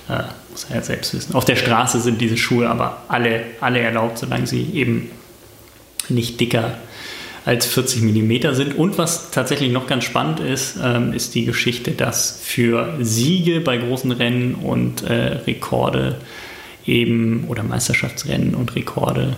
äh, 0.08 0.22
muss 0.50 0.66
er 0.70 0.76
ja 0.76 0.82
selbst 0.82 1.14
wissen. 1.14 1.34
Auf 1.34 1.44
der 1.44 1.56
Straße 1.56 2.00
sind 2.00 2.20
diese 2.20 2.36
Schuhe 2.36 2.68
aber 2.68 3.02
alle, 3.08 3.42
alle 3.60 3.80
erlaubt, 3.80 4.18
solange 4.18 4.46
sie 4.46 4.70
eben 4.72 5.10
nicht 6.08 6.40
dicker 6.40 6.78
als 7.46 7.64
40 7.64 8.02
mm 8.02 8.52
sind. 8.54 8.76
Und 8.76 8.98
was 8.98 9.30
tatsächlich 9.30 9.70
noch 9.70 9.86
ganz 9.86 10.04
spannend 10.04 10.40
ist, 10.40 10.76
ähm, 10.82 11.12
ist 11.12 11.34
die 11.36 11.46
Geschichte, 11.46 11.92
dass 11.92 12.40
für 12.42 12.98
Siege 13.00 13.60
bei 13.60 13.78
großen 13.78 14.10
Rennen 14.10 14.56
und 14.56 15.04
äh, 15.04 15.38
Rekorde 15.46 16.16
eben 16.84 17.44
oder 17.48 17.62
Meisterschaftsrennen 17.62 18.54
und 18.56 18.74
Rekorde 18.74 19.36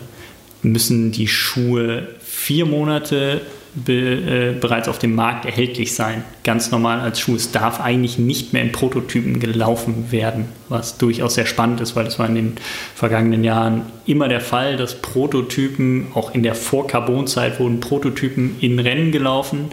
müssen 0.63 1.13
die 1.13 1.29
Schuhe 1.29 2.09
vier 2.19 2.65
Monate 2.65 3.43
be, 3.85 3.93
äh, 3.93 4.59
bereits 4.59 4.89
auf 4.89 4.99
dem 4.99 5.15
Markt 5.15 5.45
erhältlich 5.45 5.95
sein. 5.95 6.25
Ganz 6.45 6.71
normal 6.71 7.01
als 7.01 7.21
Schuh. 7.21 7.37
Es 7.37 7.53
darf 7.53 7.81
eigentlich 7.81 8.19
nicht 8.19 8.53
mehr 8.53 8.63
in 8.63 8.73
Prototypen 8.73 9.41
gelaufen 9.41 10.11
werden, 10.11 10.47
was 10.69 10.99
durchaus 10.99 11.35
sehr 11.35 11.47
spannend 11.47 11.81
ist, 11.81 11.97
weil 11.97 12.05
das 12.05 12.19
war 12.19 12.27
in 12.27 12.35
den 12.35 12.53
vergangenen 12.95 13.45
Jahren 13.45 13.83
immer 14.07 14.29
der 14.29 14.41
Fall, 14.41 14.77
dass 14.77 15.01
Prototypen, 15.01 16.09
auch 16.15 16.35
in 16.35 16.43
der 16.43 16.55
Vor-Carbon-Zeit 16.55 17.61
wurden 17.61 17.81
Prototypen 17.81 18.57
in 18.61 18.79
Rennen 18.79 19.13
gelaufen, 19.13 19.71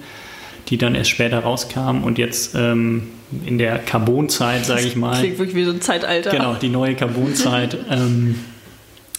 die 0.69 0.77
dann 0.77 0.95
erst 0.95 1.11
später 1.11 1.39
rauskamen 1.39 2.03
und 2.03 2.17
jetzt 2.17 2.55
ähm, 2.55 3.09
in 3.45 3.57
der 3.57 3.79
Carbon-Zeit, 3.79 4.65
sage 4.65 4.83
ich 4.83 4.95
mal. 4.95 5.19
Klingt 5.19 5.37
wirklich 5.37 5.55
wie 5.55 5.65
so 5.65 5.71
ein 5.71 5.81
Zeitalter. 5.81 6.31
Genau, 6.31 6.55
die 6.55 6.69
neue 6.69 6.95
Carbon-Zeit. 6.95 7.77
ähm, 7.89 8.35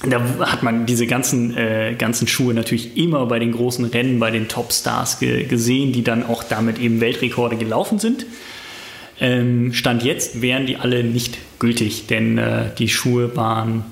da 0.02 0.20
hat 0.40 0.62
man 0.62 0.87
diese 0.87 1.06
ganzen, 1.06 1.56
äh, 1.56 1.94
ganzen 1.98 2.28
Schuhe 2.28 2.52
natürlich 2.52 2.96
immer 2.96 3.26
bei 3.26 3.38
den 3.38 3.52
großen 3.52 3.85
Rennen, 3.87 4.20
bei 4.20 4.30
den 4.30 4.48
Topstars 4.48 5.18
ge 5.18 5.44
gesehen, 5.44 5.92
die 5.92 6.04
dann 6.04 6.24
auch 6.26 6.44
damit 6.44 6.78
eben 6.78 7.00
Weltrekorde 7.00 7.56
gelaufen 7.56 7.98
sind. 7.98 8.26
Ähm, 9.18 9.72
Stand 9.72 10.02
jetzt 10.02 10.42
wären 10.42 10.66
die 10.66 10.76
alle 10.76 11.02
nicht 11.02 11.38
gültig, 11.59 12.06
denn 12.06 12.37
äh, 12.37 12.66
die 12.78 12.88
Schuhe 12.88 13.35
waren 13.37 13.85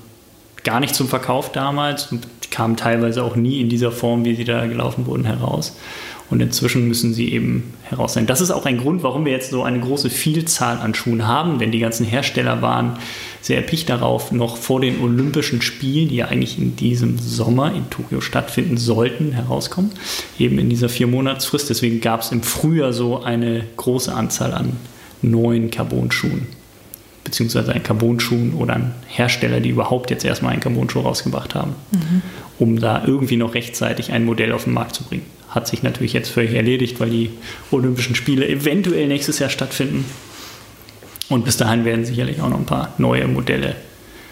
gar 0.63 0.79
nicht 0.79 0.93
zum 0.93 1.07
Verkauf 1.07 1.51
damals 1.51 2.11
und 2.11 2.27
kamen 2.51 2.77
teilweise 2.77 3.23
auch 3.23 3.35
nie 3.35 3.59
in 3.59 3.69
dieser 3.69 3.91
Form, 3.91 4.25
wie 4.25 4.35
sie 4.35 4.45
da 4.45 4.65
gelaufen 4.67 5.07
wurden, 5.07 5.25
heraus. 5.25 5.75
Und 6.29 6.41
inzwischen 6.41 6.87
müssen 6.87 7.13
sie 7.13 7.31
eben 7.31 7.73
heraus 7.83 8.13
sein. 8.13 8.25
Das 8.25 8.41
ist 8.41 8.49
auch 8.49 8.65
ein 8.65 8.77
Grund, 8.77 9.03
warum 9.03 9.25
wir 9.25 9.31
jetzt 9.31 9.51
so 9.51 9.63
eine 9.63 9.79
große 9.79 10.09
Vielzahl 10.09 10.79
an 10.79 10.95
Schuhen 10.95 11.27
haben, 11.27 11.59
denn 11.59 11.71
die 11.71 11.79
ganzen 11.79 12.05
Hersteller 12.05 12.63
waren 12.63 12.97
sehr 13.41 13.57
erpicht 13.57 13.89
darauf, 13.89 14.31
noch 14.31 14.57
vor 14.57 14.81
den 14.81 15.01
Olympischen 15.01 15.61
Spielen, 15.61 16.09
die 16.09 16.15
ja 16.15 16.25
eigentlich 16.25 16.57
in 16.57 16.75
diesem 16.75 17.19
Sommer 17.19 17.71
in 17.75 17.87
Tokio 17.91 18.21
stattfinden 18.21 18.77
sollten, 18.77 19.33
herauskommen. 19.33 19.91
Eben 20.39 20.57
in 20.57 20.67
dieser 20.67 20.89
Vier-Monats-Frist. 20.89 21.69
Deswegen 21.69 22.01
gab 22.01 22.21
es 22.21 22.31
im 22.31 22.41
Frühjahr 22.41 22.91
so 22.91 23.21
eine 23.21 23.63
große 23.77 24.11
Anzahl 24.11 24.53
an 24.53 24.77
neuen 25.21 25.69
Carbon-Schuhen. 25.69 26.47
Beziehungsweise 27.23 27.71
ein 27.71 27.83
Carbon-Schuhen 27.83 28.53
oder 28.53 28.75
ein 28.75 28.91
Hersteller, 29.07 29.59
die 29.59 29.69
überhaupt 29.69 30.09
jetzt 30.09 30.25
erstmal 30.25 30.53
einen 30.53 30.61
Carbon-Schuh 30.61 31.01
rausgebracht 31.01 31.53
haben, 31.53 31.75
mhm. 31.91 32.23
Um 32.59 32.79
da 32.79 33.03
irgendwie 33.05 33.37
noch 33.37 33.53
rechtzeitig 33.53 34.11
ein 34.11 34.25
Modell 34.25 34.51
auf 34.51 34.65
den 34.65 34.73
Markt 34.73 34.95
zu 34.95 35.03
bringen. 35.03 35.25
Hat 35.49 35.67
sich 35.67 35.83
natürlich 35.83 36.13
jetzt 36.13 36.29
völlig 36.29 36.53
erledigt, 36.53 36.99
weil 36.99 37.09
die 37.09 37.31
Olympischen 37.71 38.15
Spiele 38.15 38.47
eventuell 38.47 39.07
nächstes 39.07 39.39
Jahr 39.39 39.49
stattfinden. 39.49 40.05
Und 41.29 41.45
bis 41.45 41.57
dahin 41.57 41.85
werden 41.85 42.05
sicherlich 42.05 42.41
auch 42.41 42.49
noch 42.49 42.59
ein 42.59 42.65
paar 42.65 42.93
neue 42.97 43.27
Modelle 43.27 43.75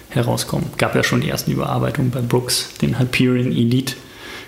herauskommen. 0.09 0.67
Gab 0.77 0.95
ja 0.95 1.03
schon 1.03 1.21
die 1.21 1.29
ersten 1.29 1.51
Überarbeitungen 1.51 2.11
bei 2.11 2.21
Brooks, 2.21 2.73
den 2.81 2.99
Hyperion 2.99 3.51
Elite. 3.51 3.95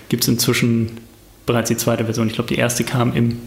Gibt 0.08 0.22
es 0.22 0.28
inzwischen 0.28 0.98
bereits 1.44 1.68
die 1.68 1.76
zweite 1.76 2.04
Version. 2.04 2.28
Ich 2.28 2.34
glaube, 2.34 2.48
die 2.48 2.58
erste 2.58 2.84
kam 2.84 3.14
im 3.14 3.40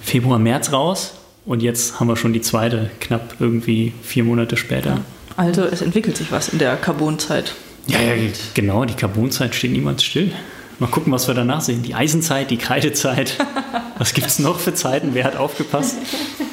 Februar, 0.00 0.38
März 0.38 0.72
raus. 0.72 1.14
Und 1.44 1.62
jetzt 1.62 1.98
haben 1.98 2.08
wir 2.08 2.16
schon 2.16 2.32
die 2.32 2.40
zweite, 2.40 2.90
knapp 3.00 3.36
irgendwie 3.40 3.92
vier 4.02 4.24
Monate 4.24 4.56
später. 4.56 5.00
Also 5.36 5.62
es 5.62 5.82
entwickelt 5.82 6.16
sich 6.16 6.30
was 6.30 6.48
in 6.48 6.58
der 6.58 6.76
Carbonzeit. 6.76 7.54
Ja, 7.88 8.00
ja, 8.00 8.14
genau. 8.54 8.84
Die 8.84 8.94
Carbonzeit 8.94 9.54
steht 9.54 9.72
niemals 9.72 10.04
still. 10.04 10.32
Mal 10.78 10.86
gucken, 10.86 11.12
was 11.12 11.26
wir 11.26 11.34
danach 11.34 11.60
sehen. 11.60 11.82
Die 11.82 11.94
Eisenzeit, 11.94 12.50
die 12.50 12.56
Kreidezeit. 12.56 13.36
Was 13.98 14.14
gibt 14.14 14.28
es 14.28 14.38
noch 14.38 14.60
für 14.60 14.74
Zeiten? 14.74 15.10
Wer 15.12 15.24
hat 15.24 15.34
aufgepasst? 15.34 15.96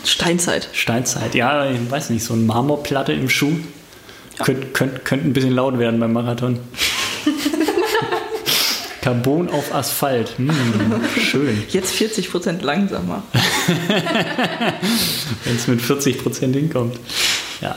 Steinzeit. 0.03 0.67
Steinzeit, 0.73 1.35
ja, 1.35 1.69
ich 1.69 1.91
weiß 1.91 2.09
nicht, 2.09 2.23
so 2.23 2.33
eine 2.33 2.41
Marmorplatte 2.41 3.13
im 3.13 3.29
Schuh. 3.29 3.51
Ja. 4.39 4.45
Könnt, 4.45 4.73
könnt, 4.73 5.05
könnte 5.05 5.27
ein 5.27 5.33
bisschen 5.33 5.51
laut 5.51 5.77
werden 5.77 5.99
beim 5.99 6.11
Marathon. 6.11 6.57
Carbon 9.01 9.51
auf 9.51 9.75
Asphalt. 9.75 10.39
Hm, 10.39 10.49
schön. 11.19 11.63
Jetzt 11.69 11.93
40 11.93 12.31
Prozent 12.31 12.63
langsamer. 12.63 13.21
Wenn 15.43 15.55
es 15.55 15.67
mit 15.67 15.79
40 15.79 16.23
Prozent 16.23 16.55
hinkommt. 16.55 16.99
Ja. 17.61 17.75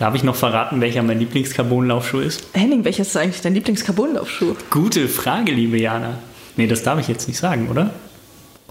Darf 0.00 0.14
ich 0.14 0.24
noch 0.24 0.34
verraten, 0.34 0.80
welcher 0.80 1.02
mein 1.02 1.18
Lieblings-Carbon-Laufschuh 1.18 2.20
ist? 2.20 2.46
Henning, 2.54 2.86
welcher 2.86 3.02
ist 3.02 3.14
eigentlich 3.18 3.42
dein 3.42 3.52
Lieblings-Carbon-Laufschuh? 3.52 4.54
Gute 4.70 5.08
Frage, 5.08 5.52
liebe 5.52 5.78
Jana. 5.78 6.14
Nee, 6.56 6.66
das 6.66 6.82
darf 6.82 6.98
ich 6.98 7.06
jetzt 7.06 7.28
nicht 7.28 7.36
sagen, 7.36 7.68
oder? 7.68 7.90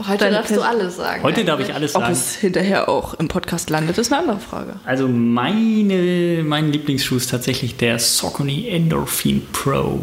Heute 0.07 0.17
Deine 0.17 0.37
darfst 0.37 0.53
Pers 0.53 0.59
du 0.59 0.67
alles 0.67 0.95
sagen. 0.95 1.21
Heute 1.21 1.45
darf 1.45 1.59
ich 1.59 1.71
alles 1.71 1.93
sagen. 1.93 2.05
Ob 2.05 2.11
es 2.11 2.33
hinterher 2.33 2.89
auch 2.89 3.13
im 3.13 3.27
Podcast 3.27 3.69
landet, 3.69 3.99
ist 3.99 4.11
eine 4.11 4.23
andere 4.23 4.39
Frage. 4.39 4.79
Also 4.85 5.07
meine, 5.07 6.41
mein 6.43 6.71
Lieblingsschuh 6.71 7.17
ist 7.17 7.29
tatsächlich 7.29 7.77
der 7.77 7.99
Saucony 7.99 8.67
Endorphin 8.67 9.45
Pro. 9.51 9.99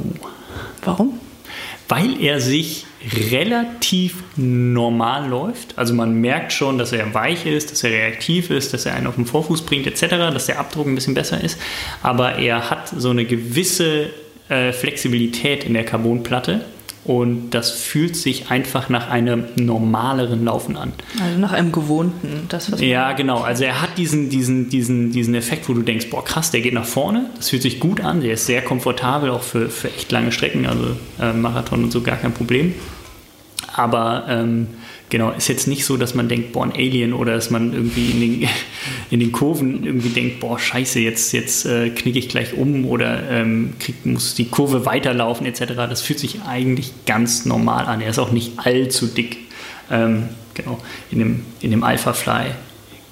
Warum? 0.84 1.18
Weil 1.88 2.20
er 2.22 2.40
sich 2.40 2.86
relativ 3.30 4.22
normal 4.36 5.28
läuft. 5.28 5.76
Also 5.76 5.94
man 5.94 6.14
merkt 6.20 6.52
schon, 6.52 6.78
dass 6.78 6.92
er 6.92 7.14
weich 7.14 7.46
ist, 7.46 7.70
dass 7.70 7.84
er 7.84 7.90
reaktiv 7.90 8.50
ist, 8.50 8.72
dass 8.72 8.86
er 8.86 8.94
einen 8.94 9.06
auf 9.06 9.16
den 9.16 9.26
Vorfuß 9.26 9.62
bringt 9.62 9.86
etc., 9.86 10.08
dass 10.32 10.46
der 10.46 10.58
Abdruck 10.58 10.86
ein 10.86 10.94
bisschen 10.94 11.14
besser 11.14 11.42
ist. 11.42 11.58
Aber 12.02 12.36
er 12.36 12.70
hat 12.70 12.88
so 12.88 13.10
eine 13.10 13.24
gewisse 13.24 14.10
äh, 14.48 14.72
Flexibilität 14.72 15.64
in 15.64 15.74
der 15.74 15.84
Carbonplatte 15.84 16.64
und 17.06 17.50
das 17.50 17.70
fühlt 17.70 18.16
sich 18.16 18.50
einfach 18.50 18.88
nach 18.88 19.08
einem 19.08 19.44
normaleren 19.54 20.44
Laufen 20.44 20.76
an. 20.76 20.92
Also 21.22 21.38
nach 21.38 21.52
einem 21.52 21.70
gewohnten, 21.70 22.46
das 22.48 22.72
was 22.72 22.80
Ja, 22.80 23.12
genau. 23.12 23.42
Also 23.42 23.62
er 23.62 23.80
hat 23.80 23.96
diesen, 23.96 24.28
diesen, 24.28 24.70
diesen, 24.70 25.12
diesen 25.12 25.34
Effekt, 25.36 25.68
wo 25.68 25.72
du 25.72 25.82
denkst, 25.82 26.10
boah 26.10 26.24
krass, 26.24 26.50
der 26.50 26.62
geht 26.62 26.74
nach 26.74 26.84
vorne. 26.84 27.26
Das 27.36 27.50
fühlt 27.50 27.62
sich 27.62 27.78
gut 27.78 28.00
an. 28.00 28.22
Der 28.22 28.32
ist 28.32 28.46
sehr 28.46 28.60
komfortabel, 28.60 29.30
auch 29.30 29.42
für, 29.42 29.68
für 29.68 29.88
echt 29.88 30.10
lange 30.10 30.32
Strecken, 30.32 30.66
also 30.66 30.96
äh, 31.20 31.32
Marathon 31.32 31.84
und 31.84 31.92
so 31.92 32.02
gar 32.02 32.16
kein 32.16 32.34
Problem. 32.34 32.74
Aber 33.74 34.24
ähm, 34.28 34.68
genau, 35.08 35.30
ist 35.30 35.48
jetzt 35.48 35.66
nicht 35.66 35.84
so, 35.84 35.96
dass 35.96 36.14
man 36.14 36.28
denkt, 36.28 36.52
boah, 36.52 36.64
ein 36.64 36.72
Alien 36.72 37.12
oder 37.12 37.34
dass 37.34 37.50
man 37.50 37.72
irgendwie 37.72 38.10
in 38.10 38.20
den, 38.20 38.48
in 39.10 39.20
den 39.20 39.32
Kurven 39.32 39.84
irgendwie 39.84 40.10
denkt, 40.10 40.40
boah, 40.40 40.58
scheiße, 40.58 41.00
jetzt, 41.00 41.32
jetzt 41.32 41.66
äh, 41.66 41.90
knicke 41.90 42.18
ich 42.18 42.28
gleich 42.28 42.54
um 42.54 42.86
oder 42.86 43.28
ähm, 43.30 43.74
krieg, 43.78 44.04
muss 44.04 44.34
die 44.34 44.46
Kurve 44.46 44.86
weiterlaufen 44.86 45.46
etc. 45.46 45.74
Das 45.76 46.02
fühlt 46.02 46.18
sich 46.18 46.42
eigentlich 46.42 46.92
ganz 47.06 47.44
normal 47.44 47.86
an. 47.86 48.00
Er 48.00 48.10
ist 48.10 48.18
auch 48.18 48.32
nicht 48.32 48.52
allzu 48.58 49.06
dick. 49.06 49.38
Ähm, 49.90 50.28
genau, 50.54 50.78
in 51.10 51.18
dem, 51.18 51.42
in 51.60 51.70
dem 51.70 51.84
Alpha 51.84 52.12
Fly 52.12 52.46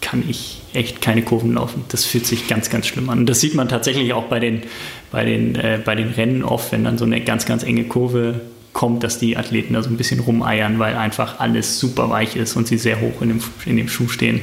kann 0.01 0.25
ich 0.29 0.61
echt 0.75 1.01
keine 1.01 1.23
Kurven 1.23 1.55
laufen. 1.55 1.85
Das 1.89 2.05
fühlt 2.05 2.27
sich 2.27 2.47
ganz, 2.49 2.69
ganz 2.69 2.87
schlimm 2.87 3.09
an. 3.09 3.21
Und 3.21 3.27
das 3.27 3.41
sieht 3.41 3.55
man 3.55 3.69
tatsächlich 3.69 4.13
auch 4.13 4.25
bei 4.25 4.41
den, 4.41 4.63
bei 5.11 5.25
den, 5.25 5.55
äh, 5.55 5.81
bei 5.83 5.95
den 5.95 6.09
Rennen 6.09 6.43
oft, 6.43 6.73
wenn 6.73 6.85
dann 6.85 6.99
so 6.99 7.05
eine 7.05 7.21
ganz, 7.21 7.47
ganz 7.47 7.63
enge 7.63 7.85
Kurve 7.85 8.41
kommt, 8.75 9.03
dass 9.03 9.19
die 9.19 9.39
Athleten 9.39 9.73
da 9.73 9.83
so 9.83 9.89
ein 9.89 9.97
bisschen 9.97 10.21
rumeiern, 10.21 10.79
weil 10.79 10.97
einfach 10.97 11.41
alles 11.41 11.79
super 11.79 12.11
weich 12.11 12.37
ist 12.37 12.57
und 12.57 12.69
sie 12.69 12.77
sehr 12.77 13.01
hoch 13.01 13.23
in 13.23 13.29
dem, 13.29 13.41
in 13.65 13.79
dem 13.79 13.89
Schuh 13.89 14.09
stehen. 14.09 14.43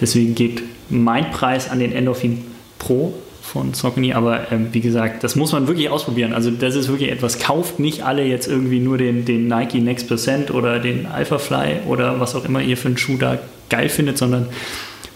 Deswegen 0.00 0.34
geht 0.34 0.62
mein 0.88 1.30
Preis 1.32 1.68
an 1.68 1.80
den 1.80 1.92
Endorphin 1.92 2.44
Pro 2.78 3.12
von 3.42 3.74
Saucony, 3.74 4.12
aber 4.12 4.52
ähm, 4.52 4.68
wie 4.72 4.80
gesagt, 4.80 5.24
das 5.24 5.36
muss 5.36 5.52
man 5.52 5.66
wirklich 5.66 5.88
ausprobieren. 5.88 6.32
Also 6.32 6.50
das 6.50 6.74
ist 6.74 6.88
wirklich 6.88 7.10
etwas, 7.10 7.38
kauft 7.38 7.78
nicht 7.78 8.04
alle 8.04 8.24
jetzt 8.24 8.48
irgendwie 8.48 8.80
nur 8.80 8.98
den, 8.98 9.24
den 9.24 9.48
Nike 9.48 9.80
Next 9.80 10.08
Percent 10.08 10.50
oder 10.50 10.78
den 10.78 11.06
Alpha 11.06 11.38
Fly 11.38 11.80
oder 11.86 12.20
was 12.20 12.34
auch 12.34 12.44
immer 12.44 12.60
ihr 12.60 12.76
für 12.76 12.88
einen 12.88 12.98
Schuh 12.98 13.16
da 13.18 13.38
geil 13.68 13.88
findet, 13.88 14.18
sondern 14.18 14.46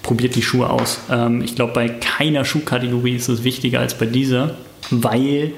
probiert 0.02 0.34
die 0.34 0.42
Schuhe 0.42 0.70
aus. 0.70 1.00
Ähm, 1.10 1.42
ich 1.42 1.54
glaube, 1.54 1.72
bei 1.72 1.88
keiner 1.88 2.44
Schuhkategorie 2.44 3.14
ist 3.14 3.28
es 3.28 3.44
wichtiger 3.44 3.80
als 3.80 3.94
bei 3.94 4.06
dieser, 4.06 4.56
weil 4.90 5.52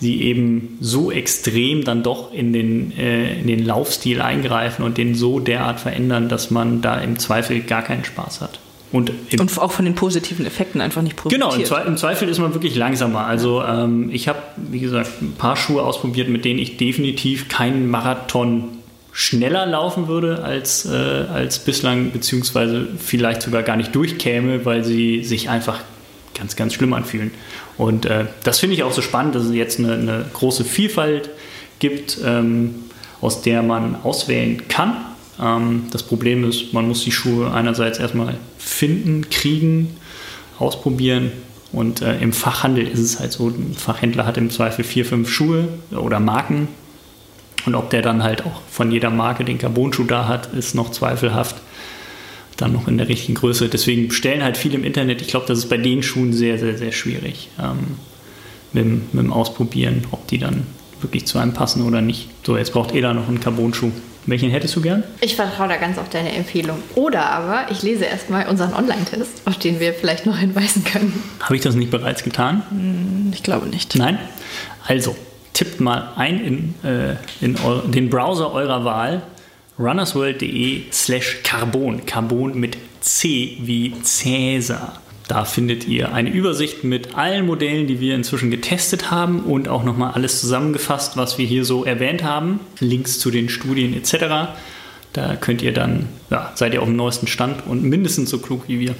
sie 0.00 0.22
eben 0.22 0.78
so 0.80 1.10
extrem 1.10 1.84
dann 1.84 2.02
doch 2.02 2.32
in 2.32 2.52
den, 2.52 2.96
äh, 2.96 3.38
in 3.38 3.46
den 3.46 3.64
Laufstil 3.64 4.20
eingreifen 4.20 4.84
und 4.84 4.98
den 4.98 5.14
so 5.14 5.40
derart 5.40 5.80
verändern, 5.80 6.28
dass 6.28 6.50
man 6.50 6.82
da 6.82 6.98
im 6.98 7.18
Zweifel 7.18 7.60
gar 7.60 7.82
keinen 7.82 8.04
Spaß 8.04 8.40
hat. 8.40 8.58
Und, 8.92 9.10
und, 9.36 9.58
auch 9.58 9.72
von 9.72 9.84
den 9.84 9.96
positiven 9.96 10.46
Effekten 10.46 10.80
einfach 10.80 11.02
nicht 11.02 11.16
profitiert. 11.16 11.42
Genau, 11.42 11.54
im, 11.54 11.64
Zweifel, 11.64 11.88
im 11.88 11.96
Zweifel 11.96 12.28
ist 12.28 12.38
man 12.38 12.54
wirklich 12.54 12.76
langsamer. 12.76 13.26
Also 13.26 13.60
ähm, 13.62 14.08
ich 14.12 14.28
habe, 14.28 14.38
wie 14.56 14.78
gesagt, 14.78 15.20
ein 15.20 15.34
paar 15.36 15.56
Schuhe 15.56 15.82
ausprobiert, 15.82 16.28
mit 16.28 16.44
denen 16.44 16.60
ich 16.60 16.76
definitiv 16.76 17.48
keinen 17.48 17.90
Marathon 17.90 18.68
schneller 19.10 19.66
laufen 19.66 20.06
würde 20.06 20.44
als, 20.44 20.86
äh, 20.86 20.92
als 20.92 21.60
bislang, 21.60 22.12
beziehungsweise 22.12 22.86
vielleicht 22.98 23.42
sogar 23.42 23.64
gar 23.64 23.76
nicht 23.76 23.94
durchkäme, 23.96 24.64
weil 24.64 24.84
sie 24.84 25.24
sich 25.24 25.50
einfach 25.50 25.80
ganz, 26.34 26.56
ganz 26.56 26.74
schlimm 26.74 26.92
anfühlen. 26.92 27.30
Und 27.76 28.06
äh, 28.06 28.26
das 28.42 28.58
finde 28.58 28.74
ich 28.74 28.82
auch 28.82 28.92
so 28.92 29.02
spannend, 29.02 29.34
dass 29.34 29.44
es 29.44 29.54
jetzt 29.54 29.78
eine, 29.78 29.94
eine 29.94 30.24
große 30.32 30.64
Vielfalt 30.64 31.30
gibt, 31.78 32.18
ähm, 32.24 32.74
aus 33.20 33.42
der 33.42 33.62
man 33.62 33.96
auswählen 34.02 34.68
kann. 34.68 34.96
Ähm, 35.40 35.86
das 35.90 36.02
Problem 36.02 36.44
ist, 36.44 36.72
man 36.72 36.86
muss 36.88 37.04
die 37.04 37.12
Schuhe 37.12 37.52
einerseits 37.52 37.98
erstmal 37.98 38.34
finden, 38.58 39.28
kriegen, 39.30 39.96
ausprobieren. 40.58 41.32
Und 41.72 42.02
äh, 42.02 42.18
im 42.20 42.32
Fachhandel 42.32 42.86
ist 42.86 43.00
es 43.00 43.18
halt 43.18 43.32
so, 43.32 43.48
ein 43.48 43.74
Fachhändler 43.76 44.26
hat 44.26 44.36
im 44.36 44.50
Zweifel 44.50 44.84
vier, 44.84 45.04
fünf 45.04 45.28
Schuhe 45.28 45.68
oder 45.90 46.20
Marken. 46.20 46.68
Und 47.66 47.74
ob 47.74 47.90
der 47.90 48.02
dann 48.02 48.22
halt 48.22 48.44
auch 48.44 48.60
von 48.70 48.92
jeder 48.92 49.10
Marke 49.10 49.44
den 49.44 49.58
Carbon-Schuh 49.58 50.04
da 50.04 50.28
hat, 50.28 50.52
ist 50.54 50.74
noch 50.74 50.90
zweifelhaft 50.90 51.56
dann 52.56 52.72
noch 52.72 52.88
in 52.88 52.98
der 52.98 53.08
richtigen 53.08 53.34
Größe. 53.34 53.68
Deswegen 53.68 54.08
bestellen 54.08 54.42
halt 54.42 54.56
viele 54.56 54.74
im 54.74 54.84
Internet. 54.84 55.20
Ich 55.20 55.28
glaube, 55.28 55.46
das 55.46 55.58
ist 55.58 55.68
bei 55.68 55.76
den 55.76 56.02
Schuhen 56.02 56.32
sehr, 56.32 56.58
sehr, 56.58 56.76
sehr 56.78 56.92
schwierig 56.92 57.48
ähm, 57.60 57.96
mit, 58.72 59.14
mit, 59.14 59.24
dem 59.24 59.32
Ausprobieren, 59.32 60.06
ob 60.10 60.26
die 60.28 60.38
dann 60.38 60.66
wirklich 61.00 61.26
zu 61.26 61.38
einem 61.38 61.52
passen 61.52 61.82
oder 61.86 62.00
nicht. 62.00 62.28
So, 62.44 62.56
jetzt 62.56 62.72
braucht 62.72 62.94
Ela 62.94 63.14
noch 63.14 63.28
einen 63.28 63.40
Carbon-Schuh. 63.40 63.90
Welchen 64.26 64.50
hättest 64.50 64.74
du 64.74 64.80
gern? 64.80 65.04
Ich 65.20 65.36
vertraue 65.36 65.68
da 65.68 65.76
ganz 65.76 65.98
auf 65.98 66.08
deine 66.08 66.32
Empfehlung. 66.32 66.78
Oder 66.94 67.26
aber 67.26 67.70
ich 67.70 67.82
lese 67.82 68.04
erstmal 68.04 68.48
unseren 68.48 68.72
Online-Test, 68.72 69.42
auf 69.44 69.58
den 69.58 69.80
wir 69.80 69.92
vielleicht 69.92 70.24
noch 70.24 70.38
hinweisen 70.38 70.82
können. 70.84 71.22
Habe 71.40 71.56
ich 71.56 71.62
das 71.62 71.74
nicht 71.74 71.90
bereits 71.90 72.24
getan? 72.24 72.62
Hm, 72.70 73.32
ich 73.34 73.42
glaube 73.42 73.66
nicht. 73.66 73.94
Nein? 73.96 74.18
Also, 74.86 75.14
tippt 75.52 75.80
mal 75.80 76.12
ein 76.16 76.40
in, 76.40 76.74
äh, 76.88 77.16
in 77.42 77.56
den 77.92 78.08
Browser 78.08 78.52
eurer 78.52 78.84
Wahl 78.84 79.22
runnersworld.de 79.78 80.84
slash 80.92 81.42
carbon. 81.42 82.06
Carbon 82.06 82.58
mit 82.58 82.76
C 83.00 83.58
wie 83.60 83.94
Cäsar. 84.02 85.00
Da 85.28 85.44
findet 85.46 85.88
ihr 85.88 86.12
eine 86.12 86.30
Übersicht 86.30 86.84
mit 86.84 87.16
allen 87.16 87.46
Modellen, 87.46 87.86
die 87.86 87.98
wir 87.98 88.14
inzwischen 88.14 88.50
getestet 88.50 89.10
haben 89.10 89.40
und 89.40 89.68
auch 89.68 89.82
nochmal 89.82 90.12
alles 90.12 90.40
zusammengefasst, 90.40 91.16
was 91.16 91.38
wir 91.38 91.46
hier 91.46 91.64
so 91.64 91.84
erwähnt 91.84 92.22
haben. 92.22 92.60
Links 92.78 93.18
zu 93.18 93.30
den 93.30 93.48
Studien 93.48 93.94
etc. 93.94 94.52
Da 95.14 95.36
könnt 95.36 95.62
ihr 95.62 95.72
dann, 95.72 96.08
ja, 96.30 96.52
seid 96.54 96.74
ihr 96.74 96.82
auf 96.82 96.88
dem 96.88 96.96
neuesten 96.96 97.26
Stand 97.26 97.66
und 97.66 97.82
mindestens 97.82 98.30
so 98.30 98.38
klug 98.38 98.64
wie 98.68 98.80
wir. 98.80 98.94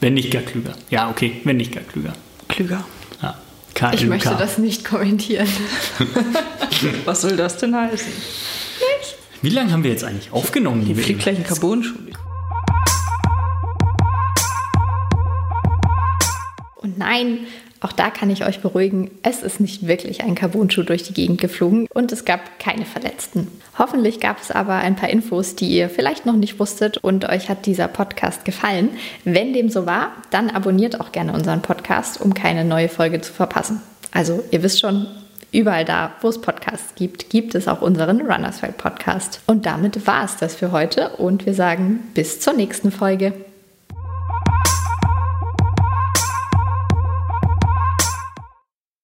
Wenn 0.00 0.14
nicht 0.14 0.30
gar 0.30 0.42
klüger. 0.42 0.74
Ja, 0.90 1.10
okay, 1.10 1.40
wenn 1.44 1.56
nicht 1.56 1.72
gar 1.72 1.84
klüger. 1.84 2.12
Klüger. 2.48 2.84
Ja. 3.22 3.38
Ich 3.92 4.06
möchte 4.06 4.34
das 4.36 4.58
nicht 4.58 4.84
kommentieren. 4.84 5.48
was 7.04 7.20
soll 7.20 7.36
das 7.36 7.58
denn 7.58 7.76
heißen? 7.76 8.12
Wie 9.40 9.50
lange 9.50 9.70
haben 9.70 9.84
wir 9.84 9.92
jetzt 9.92 10.02
eigentlich 10.02 10.32
aufgenommen? 10.32 10.84
Die 10.84 10.96
fliegt 10.96 11.22
gleich 11.22 11.36
ein 11.36 11.44
Carbon-Schuh. 11.44 11.94
Und 16.74 16.98
nein, 16.98 17.46
auch 17.80 17.92
da 17.92 18.10
kann 18.10 18.30
ich 18.30 18.44
euch 18.44 18.58
beruhigen, 18.58 19.12
es 19.22 19.44
ist 19.44 19.60
nicht 19.60 19.86
wirklich 19.86 20.24
ein 20.24 20.34
Carbon-Schuh 20.34 20.82
durch 20.82 21.04
die 21.04 21.14
Gegend 21.14 21.40
geflogen 21.40 21.86
und 21.94 22.10
es 22.10 22.24
gab 22.24 22.58
keine 22.58 22.84
Verletzten. 22.84 23.46
Hoffentlich 23.78 24.18
gab 24.18 24.42
es 24.42 24.50
aber 24.50 24.74
ein 24.74 24.96
paar 24.96 25.08
Infos, 25.08 25.54
die 25.54 25.68
ihr 25.68 25.88
vielleicht 25.88 26.26
noch 26.26 26.34
nicht 26.34 26.58
wusstet 26.58 26.98
und 26.98 27.28
euch 27.28 27.48
hat 27.48 27.66
dieser 27.66 27.86
Podcast 27.86 28.44
gefallen. 28.44 28.90
Wenn 29.22 29.52
dem 29.52 29.68
so 29.68 29.86
war, 29.86 30.14
dann 30.30 30.50
abonniert 30.50 31.00
auch 31.00 31.12
gerne 31.12 31.32
unseren 31.32 31.62
Podcast, 31.62 32.20
um 32.20 32.34
keine 32.34 32.64
neue 32.64 32.88
Folge 32.88 33.20
zu 33.20 33.32
verpassen. 33.32 33.82
Also 34.10 34.42
ihr 34.50 34.64
wisst 34.64 34.80
schon, 34.80 35.06
Überall 35.50 35.84
da, 35.84 36.12
wo 36.20 36.28
es 36.28 36.40
Podcasts 36.40 36.94
gibt, 36.94 37.30
gibt 37.30 37.54
es 37.54 37.68
auch 37.68 37.80
unseren 37.80 38.20
Runners 38.20 38.62
World 38.62 38.76
Podcast. 38.76 39.40
Und 39.46 39.64
damit 39.64 40.06
war 40.06 40.24
es 40.24 40.36
das 40.36 40.54
für 40.54 40.72
heute 40.72 41.10
und 41.10 41.46
wir 41.46 41.54
sagen 41.54 42.00
bis 42.14 42.40
zur 42.40 42.52
nächsten 42.52 42.90
Folge. 42.90 43.32